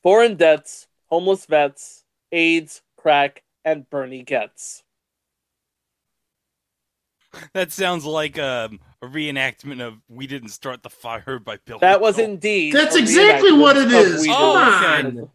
foreign 0.04 0.36
debts, 0.36 0.88
homeless 1.08 1.48
vets, 1.48 2.04
AIDS, 2.32 2.84
crack, 2.98 3.42
and 3.64 3.90
Bernie 3.90 4.24
Goetz. 4.24 4.85
That 7.54 7.72
sounds 7.72 8.06
like 8.06 8.38
um, 8.40 8.80
a 9.02 9.08
reenactment 9.08 9.82
of 9.82 9.96
"We 10.08 10.28
Didn't 10.28 10.50
Start 10.50 10.84
the 10.84 10.90
Fire" 10.90 11.40
by 11.40 11.58
Billy. 11.66 11.80
That 11.82 12.02
was 12.02 12.20
indeed. 12.20 12.74
That's 12.74 12.96
exactly 12.96 13.52
what 13.52 13.78
it 13.78 13.92
is. 13.92 14.24
of 14.24 14.30
Oh, 14.32 15.02
Didn't 15.02 15.20
okay. 15.20 15.32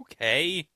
Okay. 0.00 0.68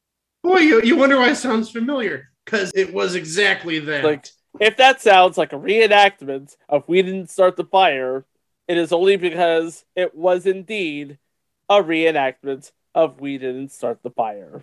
Boy, 0.42 0.59
you, 0.59 0.82
you 0.82 0.96
wonder 0.96 1.16
why 1.18 1.30
it 1.30 1.36
sounds 1.36 1.70
familiar 1.70 2.30
because 2.44 2.72
it 2.74 2.92
was 2.92 3.14
exactly 3.14 3.78
that. 3.80 4.04
Like, 4.04 4.26
if 4.61 4.76
that 4.76 5.00
sounds 5.00 5.36
like 5.36 5.52
a 5.52 5.59
reenactment 5.59 6.56
of 6.68 6.88
We 6.88 7.02
Didn't 7.02 7.30
Start 7.30 7.56
the 7.56 7.64
Fire, 7.64 8.24
it 8.66 8.76
is 8.78 8.92
only 8.92 9.16
because 9.16 9.84
it 9.96 10.14
was 10.14 10.46
indeed 10.46 11.18
a 11.68 11.82
reenactment 11.82 12.70
of 12.94 13.20
We 13.20 13.38
Didn't 13.38 13.72
Start 13.72 14.02
the 14.02 14.11
Fire. 14.11 14.62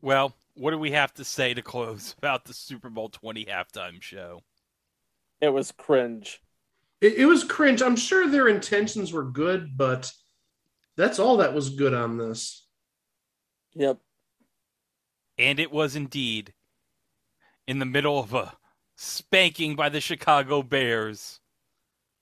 Well, 0.00 0.34
what 0.54 0.70
do 0.70 0.78
we 0.78 0.92
have 0.92 1.12
to 1.14 1.24
say 1.24 1.54
to 1.54 1.62
close 1.62 2.14
about 2.18 2.44
the 2.44 2.54
Super 2.54 2.90
Bowl 2.90 3.08
20 3.08 3.44
halftime 3.46 4.00
show? 4.00 4.40
It 5.40 5.48
was 5.48 5.72
cringe. 5.72 6.40
it, 7.00 7.14
it 7.14 7.26
was 7.26 7.44
cringe. 7.44 7.82
I'm 7.82 7.96
sure 7.96 8.28
their 8.28 8.48
intentions 8.48 9.12
were 9.12 9.24
good, 9.24 9.76
but 9.76 10.12
that's 10.96 11.18
all 11.18 11.38
that 11.38 11.54
was 11.54 11.70
good 11.70 11.94
on 11.94 12.16
this. 12.18 12.66
Yep. 13.74 13.98
And 15.38 15.58
it 15.58 15.72
was 15.72 15.96
indeed 15.96 16.52
in 17.66 17.78
the 17.78 17.86
middle 17.86 18.18
of 18.18 18.34
a 18.34 18.56
spanking 18.94 19.74
by 19.74 19.88
the 19.88 20.00
Chicago 20.00 20.62
Bears, 20.62 21.40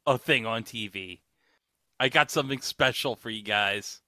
a 0.07 0.17
thing 0.17 0.47
on 0.47 0.63
TV. 0.63 1.21
I 1.99 2.09
got 2.09 2.31
something 2.31 2.61
special 2.61 3.17
for 3.17 3.29
you 3.29 3.43
guys. 3.43 4.01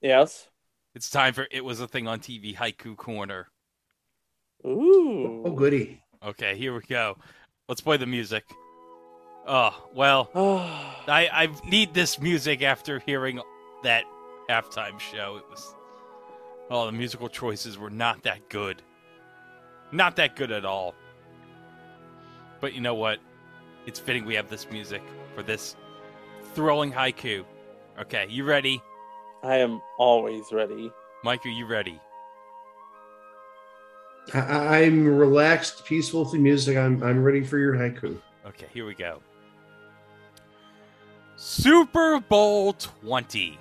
Yes. 0.00 0.48
It's 0.96 1.10
time 1.10 1.34
for 1.34 1.46
It 1.50 1.62
Was 1.62 1.80
a 1.80 1.86
Thing 1.86 2.08
on 2.08 2.20
TV 2.20 2.56
Haiku 2.56 2.96
Corner. 2.96 3.48
Ooh. 4.64 5.42
Oh, 5.44 5.50
goody. 5.50 6.02
Okay, 6.24 6.56
here 6.56 6.74
we 6.74 6.80
go. 6.80 7.18
Let's 7.68 7.82
play 7.82 7.98
the 7.98 8.06
music. 8.06 8.44
Oh, 9.46 9.88
well, 9.94 10.30
oh. 10.34 10.60
I, 11.06 11.28
I 11.30 11.48
need 11.68 11.92
this 11.92 12.18
music 12.18 12.62
after 12.62 12.98
hearing 13.00 13.42
that 13.82 14.04
halftime 14.48 14.98
show. 14.98 15.36
It 15.36 15.44
was. 15.50 15.74
Oh, 16.70 16.86
the 16.86 16.92
musical 16.92 17.28
choices 17.28 17.76
were 17.76 17.90
not 17.90 18.22
that 18.22 18.48
good. 18.48 18.80
Not 19.92 20.16
that 20.16 20.34
good 20.34 20.50
at 20.50 20.64
all. 20.64 20.94
But 22.58 22.72
you 22.72 22.80
know 22.80 22.94
what? 22.94 23.18
It's 23.84 24.00
fitting 24.00 24.24
we 24.24 24.34
have 24.36 24.48
this 24.48 24.66
music 24.70 25.02
for 25.34 25.42
this 25.42 25.76
thrilling 26.54 26.90
haiku. 26.90 27.44
Okay, 28.00 28.26
you 28.30 28.44
ready? 28.44 28.80
I 29.46 29.58
am 29.58 29.80
always 29.96 30.50
ready. 30.50 30.90
Mike, 31.22 31.46
are 31.46 31.50
you 31.50 31.66
ready? 31.66 32.00
I, 34.34 34.80
I'm 34.80 35.06
relaxed, 35.06 35.84
peaceful 35.84 36.24
with 36.24 36.32
the 36.32 36.38
music. 36.38 36.76
I'm, 36.76 37.00
I'm 37.04 37.22
ready 37.22 37.44
for 37.44 37.56
your 37.56 37.74
haiku. 37.74 38.20
Okay, 38.44 38.66
here 38.74 38.84
we 38.84 38.94
go. 38.94 39.22
Super 41.36 42.18
Bowl 42.18 42.72
20. 42.72 43.56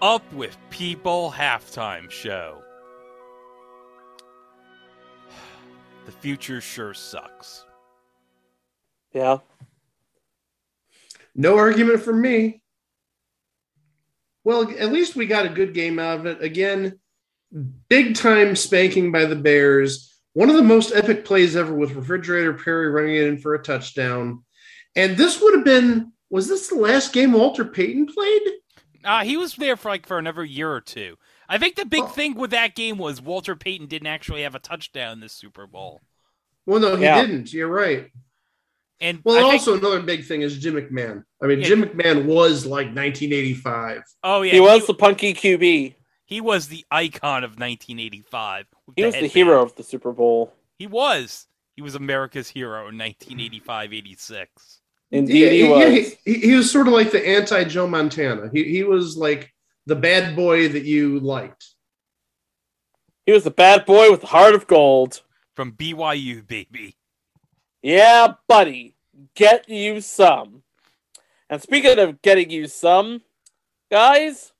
Up 0.00 0.32
with 0.32 0.56
People 0.70 1.32
halftime 1.32 2.10
show. 2.10 2.60
The 6.04 6.10
future 6.10 6.60
sure 6.60 6.94
sucks. 6.94 7.64
Yeah. 9.12 9.38
No 11.36 11.56
argument 11.56 12.02
from 12.02 12.20
me. 12.20 12.61
Well, 14.44 14.70
at 14.78 14.92
least 14.92 15.16
we 15.16 15.26
got 15.26 15.46
a 15.46 15.50
good 15.50 15.74
game 15.74 15.98
out 15.98 16.20
of 16.20 16.26
it. 16.26 16.42
Again, 16.42 16.98
big 17.88 18.16
time 18.16 18.56
spanking 18.56 19.12
by 19.12 19.24
the 19.26 19.36
Bears. 19.36 20.08
One 20.34 20.50
of 20.50 20.56
the 20.56 20.62
most 20.62 20.92
epic 20.94 21.24
plays 21.24 21.54
ever 21.56 21.74
with 21.74 21.92
Refrigerator 21.92 22.54
Perry 22.54 22.88
running 22.90 23.16
it 23.16 23.26
in 23.26 23.38
for 23.38 23.54
a 23.54 23.62
touchdown. 23.62 24.44
And 24.96 25.16
this 25.16 25.40
would 25.40 25.54
have 25.54 25.64
been 25.64 26.12
Was 26.30 26.48
this 26.48 26.68
the 26.68 26.76
last 26.76 27.12
game 27.12 27.32
Walter 27.32 27.62
Payton 27.64 28.06
played? 28.06 28.42
Uh, 29.04 29.22
he 29.22 29.36
was 29.36 29.54
there 29.56 29.76
for 29.76 29.90
like 29.90 30.06
for 30.06 30.18
another 30.18 30.42
year 30.44 30.72
or 30.72 30.80
two. 30.80 31.16
I 31.46 31.58
think 31.58 31.76
the 31.76 31.82
Oh. 31.82 31.84
big 31.84 32.08
thing 32.12 32.34
with 32.34 32.50
that 32.52 32.74
game 32.74 32.96
was 32.96 33.20
Walter 33.20 33.54
Payton 33.54 33.86
didn't 33.88 34.06
actually 34.06 34.40
have 34.42 34.54
a 34.54 34.58
touchdown 34.58 35.20
this 35.20 35.34
Super 35.34 35.66
Bowl. 35.66 36.00
Well, 36.64 36.80
no, 36.80 36.96
he 36.96 37.02
Yeah. 37.04 37.20
didn't. 37.20 37.52
You're 37.52 37.68
right. 37.68 38.10
And 39.02 39.20
Well, 39.24 39.36
I 39.36 39.40
think- 39.50 39.52
also 39.54 39.76
another 39.76 40.00
big 40.00 40.24
thing 40.24 40.42
is 40.42 40.58
Jim 40.58 40.74
McMahon. 40.74 41.24
I 41.42 41.46
mean, 41.46 41.60
Yeah. 41.60 41.66
Jim 41.66 41.82
McMahon 41.82 42.24
was 42.24 42.64
like 42.64 42.86
1985. 42.94 44.02
oh 44.22 44.42
yeah, 44.42 44.52
he 44.52 44.60
was 44.60 44.86
the 44.86 44.94
punky 44.94 45.34
QB. 45.34 45.94
he 46.24 46.40
was 46.40 46.68
the 46.68 46.84
icon 46.90 47.44
of 47.44 47.58
1985. 47.58 48.66
with 48.86 48.94
He 48.96 49.04
was 49.04 49.14
the 49.14 49.26
hero 49.26 49.60
of 49.62 49.74
the 49.74 49.82
Super 49.82 50.12
Bowl. 50.12 50.54
He 50.78 50.86
was. 50.86 51.46
He 51.76 51.82
was 51.82 51.94
America's 51.94 52.48
hero 52.48 52.88
in 52.88 52.96
1985-86. 52.96 54.46
Indeed, 55.10 55.34
Yeah, 55.38 55.50
he 55.50 55.60
yeah, 55.68 55.88
was. 55.88 56.16
he, 56.24 56.34
he 56.34 56.54
was 56.54 56.70
sort 56.70 56.86
of 56.86 56.94
like 56.94 57.10
the 57.10 57.26
anti 57.26 57.64
Joe 57.64 57.86
Montana. 57.86 58.50
He 58.52 58.64
he 58.64 58.82
was 58.84 59.16
like 59.16 59.52
the 59.86 59.96
bad 59.96 60.34
boy 60.36 60.68
that 60.68 60.84
you 60.84 61.18
liked. 61.20 61.66
He 63.26 63.32
was 63.32 63.44
the 63.44 63.50
bad 63.50 63.84
boy 63.84 64.10
with 64.10 64.20
the 64.22 64.26
heart 64.28 64.54
of 64.54 64.66
gold. 64.66 65.22
From 65.54 65.72
BYU, 65.72 66.46
baby. 66.46 66.96
Yeah, 67.82 68.34
buddy. 68.46 68.94
Get 69.34 69.68
you 69.68 70.00
some. 70.00 70.62
And 71.50 71.60
speaking 71.60 71.98
of 71.98 72.22
getting 72.22 72.50
you 72.50 72.68
some, 72.68 73.22
guys, 73.90 74.52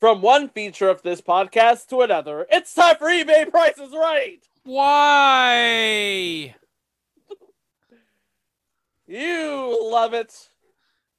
from 0.00 0.22
one 0.22 0.48
feature 0.48 0.88
of 0.88 1.02
this 1.02 1.20
podcast 1.20 1.88
to 1.88 2.02
another, 2.02 2.46
it's 2.50 2.72
time 2.72 2.96
for 2.96 3.08
eBay 3.08 3.50
Prices 3.50 3.92
Right. 3.92 4.40
Why? 4.62 6.54
You 9.06 9.78
love 9.82 10.14
it. 10.14 10.48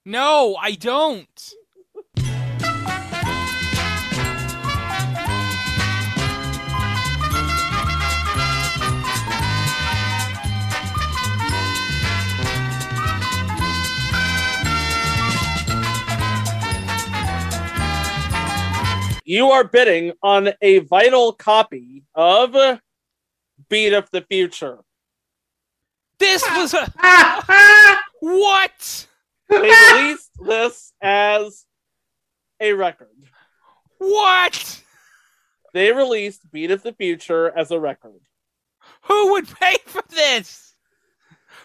No, 0.06 0.56
I 0.60 0.72
don't. 0.72 1.54
You 19.28 19.50
are 19.50 19.64
bidding 19.64 20.14
on 20.22 20.50
a 20.62 20.80
vital 20.80 21.34
copy 21.34 22.04
of 22.14 22.80
Beat 23.70 23.94
of 23.94 24.08
the 24.12 24.22
Future. 24.22 24.78
This 26.20 26.44
was 26.44 26.76
a 26.76 27.98
what? 28.20 29.08
They 29.50 29.72
released 29.94 30.30
this 30.40 30.94
as 31.02 31.66
a 32.60 32.74
record. 32.74 33.10
What? 33.98 34.84
They 35.74 35.92
released 35.92 36.52
Beat 36.52 36.70
of 36.70 36.84
the 36.84 36.94
Future 36.94 37.52
as 37.58 37.72
a 37.72 37.80
record. 37.80 38.22
Who 39.06 39.32
would 39.32 39.48
pay 39.48 39.78
for 39.88 40.04
this? 40.10 40.76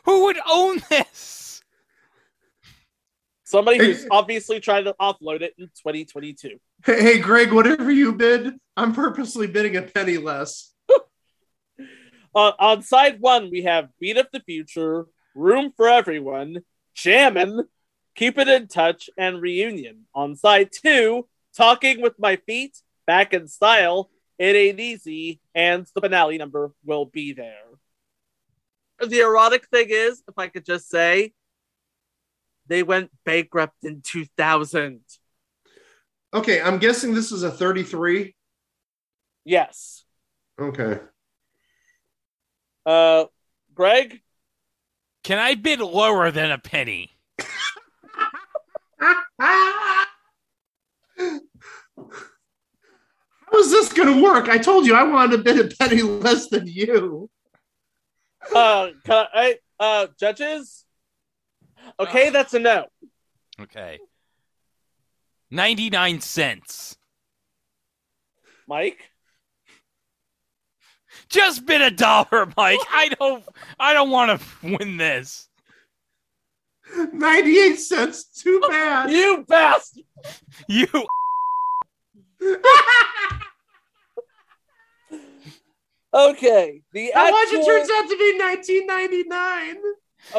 Who 0.07 0.25
would 0.25 0.39
own 0.51 0.81
this? 0.89 1.63
Somebody 3.45 3.77
who's 3.77 4.07
obviously 4.11 4.61
trying 4.61 4.85
to 4.85 4.95
offload 4.99 5.43
it 5.43 5.55
in 5.59 5.67
2022. 5.67 6.59
Hey, 6.83 7.03
hey, 7.03 7.19
Greg, 7.19 7.53
whatever 7.53 7.91
you 7.91 8.13
bid, 8.15 8.55
I'm 8.75 8.95
purposely 8.95 9.47
bidding 9.47 9.77
a 9.77 9.83
penny 9.83 10.17
less. 10.17 10.73
Uh, 12.33 12.53
on 12.61 12.81
side 12.81 13.21
one, 13.21 13.51
we 13.51 13.63
have 13.63 13.89
Beat 13.99 14.17
Up 14.17 14.31
the 14.31 14.39
Future, 14.39 15.07
Room 15.35 15.73
for 15.77 15.89
Everyone, 15.89 16.59
Jammin', 16.95 17.65
Keep 18.15 18.39
It 18.39 18.47
in 18.47 18.69
Touch, 18.69 19.11
and 19.19 19.43
Reunion. 19.43 20.07
On 20.15 20.37
side 20.37 20.71
two, 20.71 21.27
Talking 21.57 22.01
with 22.01 22.15
My 22.21 22.37
Feet, 22.37 22.79
Back 23.05 23.35
in 23.35 23.49
Style, 23.49 24.11
It 24.39 24.55
Ain't 24.55 24.79
Easy, 24.79 25.41
and 25.57 25.89
the 25.93 26.01
finale 26.03 26.39
number 26.39 26.71
will 26.85 27.05
be 27.05 27.33
there. 27.33 27.67
The 29.05 29.23
erotic 29.23 29.67
thing 29.67 29.89
is, 29.91 30.23
if 30.29 30.39
I 30.39 30.47
could 30.47 30.65
just 30.65 30.89
say, 30.89 31.33
they 32.69 32.85
went 32.85 33.11
bankrupt 33.25 33.83
in 33.83 34.03
2000. 34.03 35.01
Okay, 36.33 36.61
I'm 36.61 36.79
guessing 36.79 37.13
this 37.13 37.33
is 37.33 37.43
a 37.43 37.51
33. 37.51 38.35
Yes. 39.45 40.05
Okay. 40.61 41.01
Uh, 42.87 43.25
Greg? 43.75 44.21
Can 45.25 45.39
I 45.39 45.55
bid 45.55 45.81
lower 45.81 46.31
than 46.31 46.51
a 46.51 46.59
penny? 46.59 47.11
How 49.01 50.07
is 53.55 53.71
this 53.71 53.93
going 53.93 54.15
to 54.15 54.23
work? 54.23 54.49
I 54.49 54.59
told 54.59 54.87
you 54.87 54.95
I 54.95 55.03
wanted 55.03 55.37
to 55.37 55.43
bid 55.43 55.59
a 55.59 55.77
penny 55.77 56.03
less 56.03 56.49
than 56.49 56.67
you. 56.67 57.29
Uh, 58.55 58.91
can 59.05 59.27
I, 59.35 59.57
uh, 59.79 60.07
judges? 60.19 60.85
Okay, 61.99 62.31
that's 62.31 62.55
a 62.55 62.61
no. 62.61 62.87
Okay. 63.61 63.99
99 65.51 66.21
cents. 66.21 66.97
Mike? 68.69 69.11
Just 71.29 71.67
bid 71.67 71.81
a 71.83 71.91
dollar, 71.91 72.53
Mike. 72.57 72.79
I 72.91 73.09
don't 73.19 73.45
I 73.79 73.93
don't 73.93 74.11
want 74.11 74.41
to 74.41 74.47
win 74.79 74.97
this. 74.97 75.49
98 77.13 77.75
cents. 77.77 78.25
Too 78.25 78.61
bad. 78.69 79.11
You 79.11 79.45
bastard! 79.49 80.05
You 80.69 80.87
Okay, 86.13 86.83
the 86.93 87.15
I 87.15 87.31
watch 87.31 87.43
actual, 87.45 87.61
it 87.61 87.67
turns 87.67 87.89
out 87.91 88.09
to 88.09 88.17
be 88.19 88.37
1999. 88.37 89.77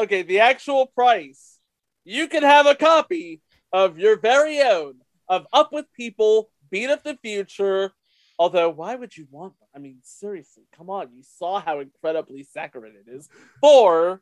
okay, 0.04 0.22
the 0.22 0.40
actual 0.40 0.86
price. 0.86 1.58
You 2.04 2.28
can 2.28 2.42
have 2.42 2.66
a 2.66 2.74
copy 2.74 3.40
of 3.72 3.98
your 3.98 4.18
very 4.18 4.60
own 4.60 4.96
of 5.32 5.46
Up 5.50 5.72
with 5.72 5.86
People, 5.94 6.50
Beat 6.70 6.90
of 6.90 7.02
the 7.02 7.16
Future. 7.16 7.92
Although, 8.38 8.68
why 8.68 8.94
would 8.94 9.16
you 9.16 9.26
want 9.30 9.54
one? 9.58 9.68
I 9.74 9.78
mean, 9.78 9.98
seriously, 10.02 10.64
come 10.76 10.90
on. 10.90 11.08
You 11.14 11.22
saw 11.22 11.58
how 11.58 11.80
incredibly 11.80 12.42
saccharine 12.42 12.94
it 13.06 13.10
is 13.10 13.30
for 13.60 14.20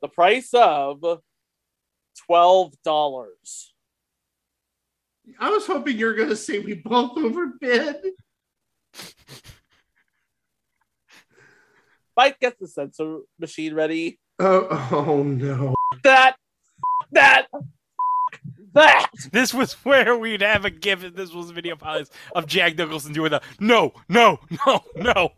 the 0.00 0.08
price 0.08 0.50
of 0.54 1.04
twelve 2.26 2.72
dollars. 2.82 3.74
I 5.38 5.50
was 5.50 5.66
hoping 5.66 5.98
you 5.98 6.06
were 6.06 6.14
going 6.14 6.30
to 6.30 6.36
say 6.36 6.58
we 6.58 6.74
both 6.74 7.18
overbid. 7.18 7.96
Mike, 12.16 12.40
get 12.40 12.58
the 12.58 12.66
sensor 12.66 13.20
machine 13.38 13.74
ready. 13.74 14.18
Oh, 14.38 14.88
oh 14.92 15.22
no. 15.22 15.74
That, 16.02 16.36
that, 17.12 17.46
that. 18.74 19.10
This 19.32 19.52
was 19.52 19.72
where 19.84 20.16
we'd 20.16 20.42
have 20.42 20.64
a 20.64 20.70
gift 20.70 21.04
if 21.04 21.14
this 21.14 21.32
was 21.32 21.50
a 21.50 21.52
video 21.52 21.76
podcast 21.76 22.10
of 22.34 22.46
Jack 22.46 22.76
Nicholson 22.76 23.12
doing 23.12 23.30
the 23.30 23.42
no, 23.58 23.92
no, 24.08 24.40
no, 24.66 24.80
no, 24.96 25.30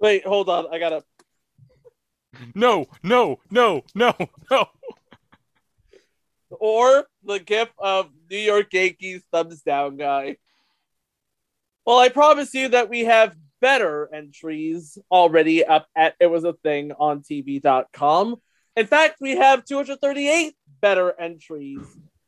Wait, 0.00 0.26
hold 0.26 0.48
on. 0.48 0.66
I 0.72 0.78
gotta. 0.78 1.02
no, 2.54 2.86
no, 3.02 3.40
no, 3.50 3.82
no, 3.94 4.14
no. 4.50 4.66
or 6.50 7.06
the 7.24 7.38
gif 7.38 7.68
of 7.78 8.10
New 8.30 8.38
York 8.38 8.72
Yankees 8.72 9.22
thumbs 9.32 9.62
down 9.62 9.96
guy. 9.96 10.36
Well, 11.84 11.98
I 11.98 12.08
promise 12.08 12.52
you 12.52 12.68
that 12.68 12.88
we 12.88 13.04
have 13.04 13.36
better 13.60 14.12
entries 14.12 14.98
already 15.10 15.64
up 15.64 15.86
at 15.96 16.14
it 16.20 16.26
was 16.26 16.44
a 16.44 16.52
thing 16.52 16.92
on 16.92 17.22
TV.com. 17.22 18.36
In 18.76 18.86
fact, 18.86 19.16
we 19.20 19.36
have 19.36 19.64
238 19.64 20.54
better 20.80 21.18
entries. 21.18 21.78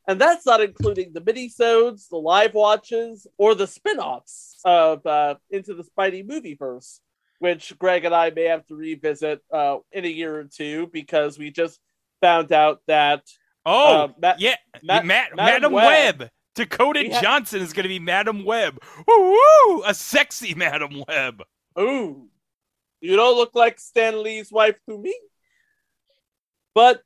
And 0.09 0.18
that's 0.20 0.46
not 0.46 0.61
including 0.62 1.12
the 1.12 1.20
minisodes, 1.20 2.09
the 2.09 2.16
live 2.16 2.54
watches, 2.54 3.26
or 3.36 3.54
the 3.54 3.66
spin-offs 3.66 4.59
of 4.64 5.06
uh, 5.06 5.34
Into 5.50 5.74
the 5.74 5.84
Spidey 5.84 6.26
Movieverse, 6.26 7.00
which 7.40 7.78
Greg 7.78 8.06
and 8.06 8.14
I 8.14 8.30
may 8.30 8.44
have 8.44 8.66
to 8.66 8.74
revisit 8.74 9.42
uh, 9.52 9.76
in 9.92 10.06
a 10.06 10.09
year 10.09 10.40
or 10.40 10.44
two 10.44 10.88
because 10.94 11.38
we 11.38 11.50
just 11.50 11.78
found 12.22 12.52
out 12.52 12.80
that 12.86 13.22
Oh, 13.66 14.04
uh, 14.04 14.09
Ma- 14.20 14.34
yeah, 14.38 14.56
Ma- 14.82 14.94
Ma- 14.94 15.02
Madam 15.02 15.36
Madam 15.36 15.72
Web. 15.72 16.20
Web. 16.20 16.30
Dakota 16.54 17.04
ha- 17.12 17.20
Johnson 17.20 17.61
is 17.61 17.74
going 17.74 17.82
to 17.84 17.88
be 17.88 17.98
Madam 17.98 18.44
Web. 18.46 18.78
Woo! 19.06 19.82
A 19.84 19.92
sexy 19.92 20.54
Madam 20.54 21.02
Web. 21.06 21.42
Ooh, 21.78 22.28
you 23.02 23.14
don't 23.14 23.36
look 23.36 23.54
like 23.54 23.78
Stan 23.78 24.22
Lee's 24.22 24.50
wife 24.50 24.76
to 24.88 24.98
me. 24.98 25.14
But 26.74 27.02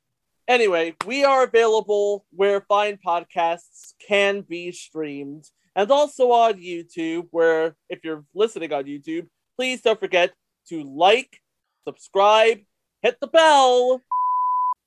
anyway, 0.47 0.95
we 1.05 1.23
are 1.23 1.43
available 1.43 2.25
where 2.31 2.61
fine 2.61 2.97
podcasts 3.05 3.93
can 4.07 4.41
be 4.41 4.71
streamed, 4.71 5.49
and 5.75 5.89
also 5.91 6.31
on 6.31 6.53
YouTube. 6.55 7.27
Where 7.31 7.75
if 7.89 8.03
you're 8.03 8.25
listening 8.33 8.73
on 8.73 8.85
YouTube, 8.85 9.27
please 9.57 9.81
don't 9.81 9.99
forget 9.99 10.33
to 10.69 10.83
like, 10.83 11.39
subscribe, 11.85 12.59
hit 13.01 13.17
the 13.19 13.27
bell 13.27 14.01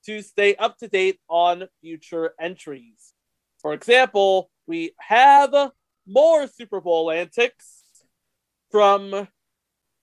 to 0.06 0.22
stay 0.22 0.54
up 0.56 0.78
to 0.78 0.88
date 0.88 1.18
on 1.28 1.68
future 1.80 2.32
entries. 2.40 3.12
For 3.58 3.72
example, 3.72 4.50
we 4.66 4.92
have 4.98 5.52
more 6.06 6.46
Super 6.46 6.80
Bowl 6.80 7.10
antics 7.10 7.82
from 8.70 9.28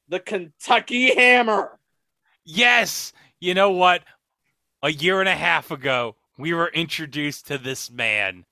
the 0.10 0.20
Kentucky 0.20 1.16
Hammer. 1.16 1.80
Yes. 2.46 3.14
You 3.40 3.54
know 3.54 3.72
what? 3.72 4.04
A 4.84 4.92
year 4.92 5.22
and 5.22 5.30
a 5.30 5.36
half 5.36 5.72
ago, 5.72 6.18
we 6.38 6.54
were 6.54 6.68
introduced 6.68 7.48
to 7.48 7.58
this 7.58 7.90
man. 7.90 8.44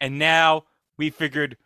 And 0.00 0.16
now 0.16 0.66
we 0.96 1.10
figured 1.10 1.56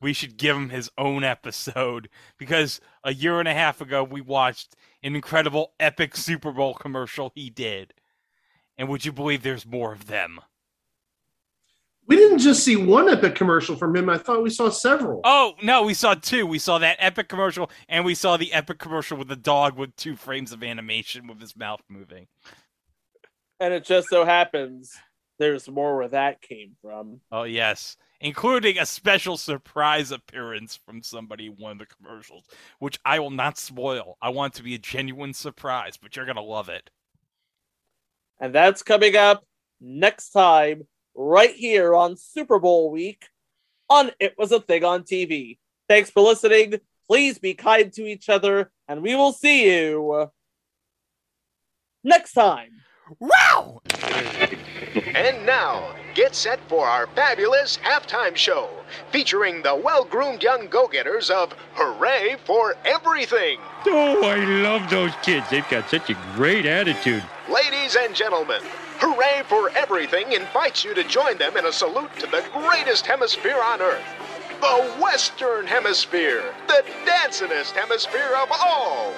we 0.00 0.14
should 0.14 0.38
give 0.38 0.56
him 0.56 0.70
his 0.70 0.90
own 0.96 1.24
episode 1.24 2.08
because 2.38 2.80
a 3.04 3.12
year 3.12 3.40
and 3.40 3.46
a 3.46 3.52
half 3.52 3.82
ago 3.82 4.02
we 4.02 4.22
watched 4.22 4.76
an 5.02 5.14
incredible 5.14 5.72
epic 5.78 6.16
Super 6.16 6.52
Bowl 6.52 6.72
commercial 6.72 7.32
he 7.34 7.50
did. 7.50 7.92
And 8.78 8.88
would 8.88 9.04
you 9.04 9.12
believe 9.12 9.42
there's 9.42 9.66
more 9.66 9.92
of 9.92 10.06
them? 10.06 10.40
We 12.06 12.16
didn't 12.16 12.38
just 12.38 12.64
see 12.64 12.76
one 12.76 13.10
epic 13.10 13.34
commercial 13.34 13.76
from 13.76 13.94
him. 13.94 14.08
I 14.08 14.16
thought 14.16 14.42
we 14.42 14.50
saw 14.50 14.70
several. 14.70 15.20
Oh, 15.24 15.54
no, 15.62 15.82
we 15.82 15.92
saw 15.92 16.14
two. 16.14 16.46
We 16.46 16.58
saw 16.58 16.78
that 16.78 16.96
epic 16.98 17.28
commercial 17.28 17.70
and 17.90 18.06
we 18.06 18.14
saw 18.14 18.38
the 18.38 18.54
epic 18.54 18.78
commercial 18.78 19.18
with 19.18 19.28
the 19.28 19.36
dog 19.36 19.76
with 19.76 19.96
two 19.96 20.16
frames 20.16 20.50
of 20.50 20.62
animation 20.62 21.26
with 21.26 21.42
his 21.42 21.54
mouth 21.54 21.82
moving. 21.90 22.26
And 23.60 23.72
it 23.72 23.84
just 23.84 24.08
so 24.08 24.24
happens 24.24 24.92
there's 25.38 25.68
more 25.68 25.96
where 25.96 26.08
that 26.08 26.40
came 26.42 26.76
from. 26.80 27.20
Oh, 27.32 27.42
yes. 27.42 27.96
Including 28.20 28.78
a 28.78 28.86
special 28.86 29.36
surprise 29.36 30.10
appearance 30.12 30.78
from 30.86 31.02
somebody 31.02 31.46
in 31.46 31.52
one 31.52 31.72
of 31.72 31.78
the 31.78 31.86
commercials, 31.86 32.44
which 32.78 32.98
I 33.04 33.18
will 33.18 33.30
not 33.30 33.58
spoil. 33.58 34.16
I 34.22 34.30
want 34.30 34.54
it 34.54 34.58
to 34.58 34.62
be 34.62 34.74
a 34.74 34.78
genuine 34.78 35.34
surprise, 35.34 35.96
but 35.96 36.14
you're 36.14 36.24
going 36.24 36.36
to 36.36 36.42
love 36.42 36.68
it. 36.68 36.88
And 38.40 38.54
that's 38.54 38.82
coming 38.82 39.16
up 39.16 39.44
next 39.80 40.30
time, 40.30 40.86
right 41.14 41.54
here 41.54 41.94
on 41.94 42.16
Super 42.16 42.58
Bowl 42.58 42.90
week 42.90 43.26
on 43.88 44.10
It 44.18 44.34
Was 44.38 44.52
a 44.52 44.60
Thing 44.60 44.84
on 44.84 45.02
TV. 45.02 45.58
Thanks 45.88 46.10
for 46.10 46.22
listening. 46.22 46.80
Please 47.06 47.38
be 47.38 47.54
kind 47.54 47.92
to 47.92 48.06
each 48.06 48.28
other, 48.28 48.70
and 48.88 49.02
we 49.02 49.14
will 49.14 49.32
see 49.32 49.70
you 49.70 50.30
next 52.02 52.32
time. 52.32 52.70
Wow! 53.18 53.82
And 55.14 55.44
now, 55.44 55.94
get 56.14 56.34
set 56.34 56.58
for 56.68 56.86
our 56.86 57.06
fabulous 57.08 57.76
halftime 57.78 58.34
show 58.34 58.70
featuring 59.12 59.62
the 59.62 59.74
well 59.74 60.04
groomed 60.04 60.42
young 60.42 60.68
go 60.68 60.88
getters 60.88 61.28
of 61.28 61.52
Hooray 61.74 62.36
for 62.44 62.74
Everything. 62.84 63.58
Oh, 63.86 64.22
I 64.24 64.36
love 64.62 64.88
those 64.88 65.12
kids. 65.22 65.50
They've 65.50 65.68
got 65.68 65.90
such 65.90 66.08
a 66.08 66.18
great 66.34 66.64
attitude. 66.64 67.22
Ladies 67.50 67.96
and 67.96 68.14
gentlemen, 68.14 68.62
Hooray 68.98 69.42
for 69.48 69.70
Everything 69.76 70.32
invites 70.32 70.82
you 70.84 70.94
to 70.94 71.04
join 71.04 71.36
them 71.36 71.56
in 71.58 71.66
a 71.66 71.72
salute 71.72 72.14
to 72.20 72.26
the 72.26 72.44
greatest 72.52 73.06
hemisphere 73.06 73.60
on 73.62 73.82
Earth, 73.82 74.04
the 74.60 74.94
Western 75.02 75.66
Hemisphere, 75.66 76.54
the 76.68 76.84
dancingest 77.04 77.72
hemisphere 77.72 78.34
of 78.40 78.48
all. 78.50 79.12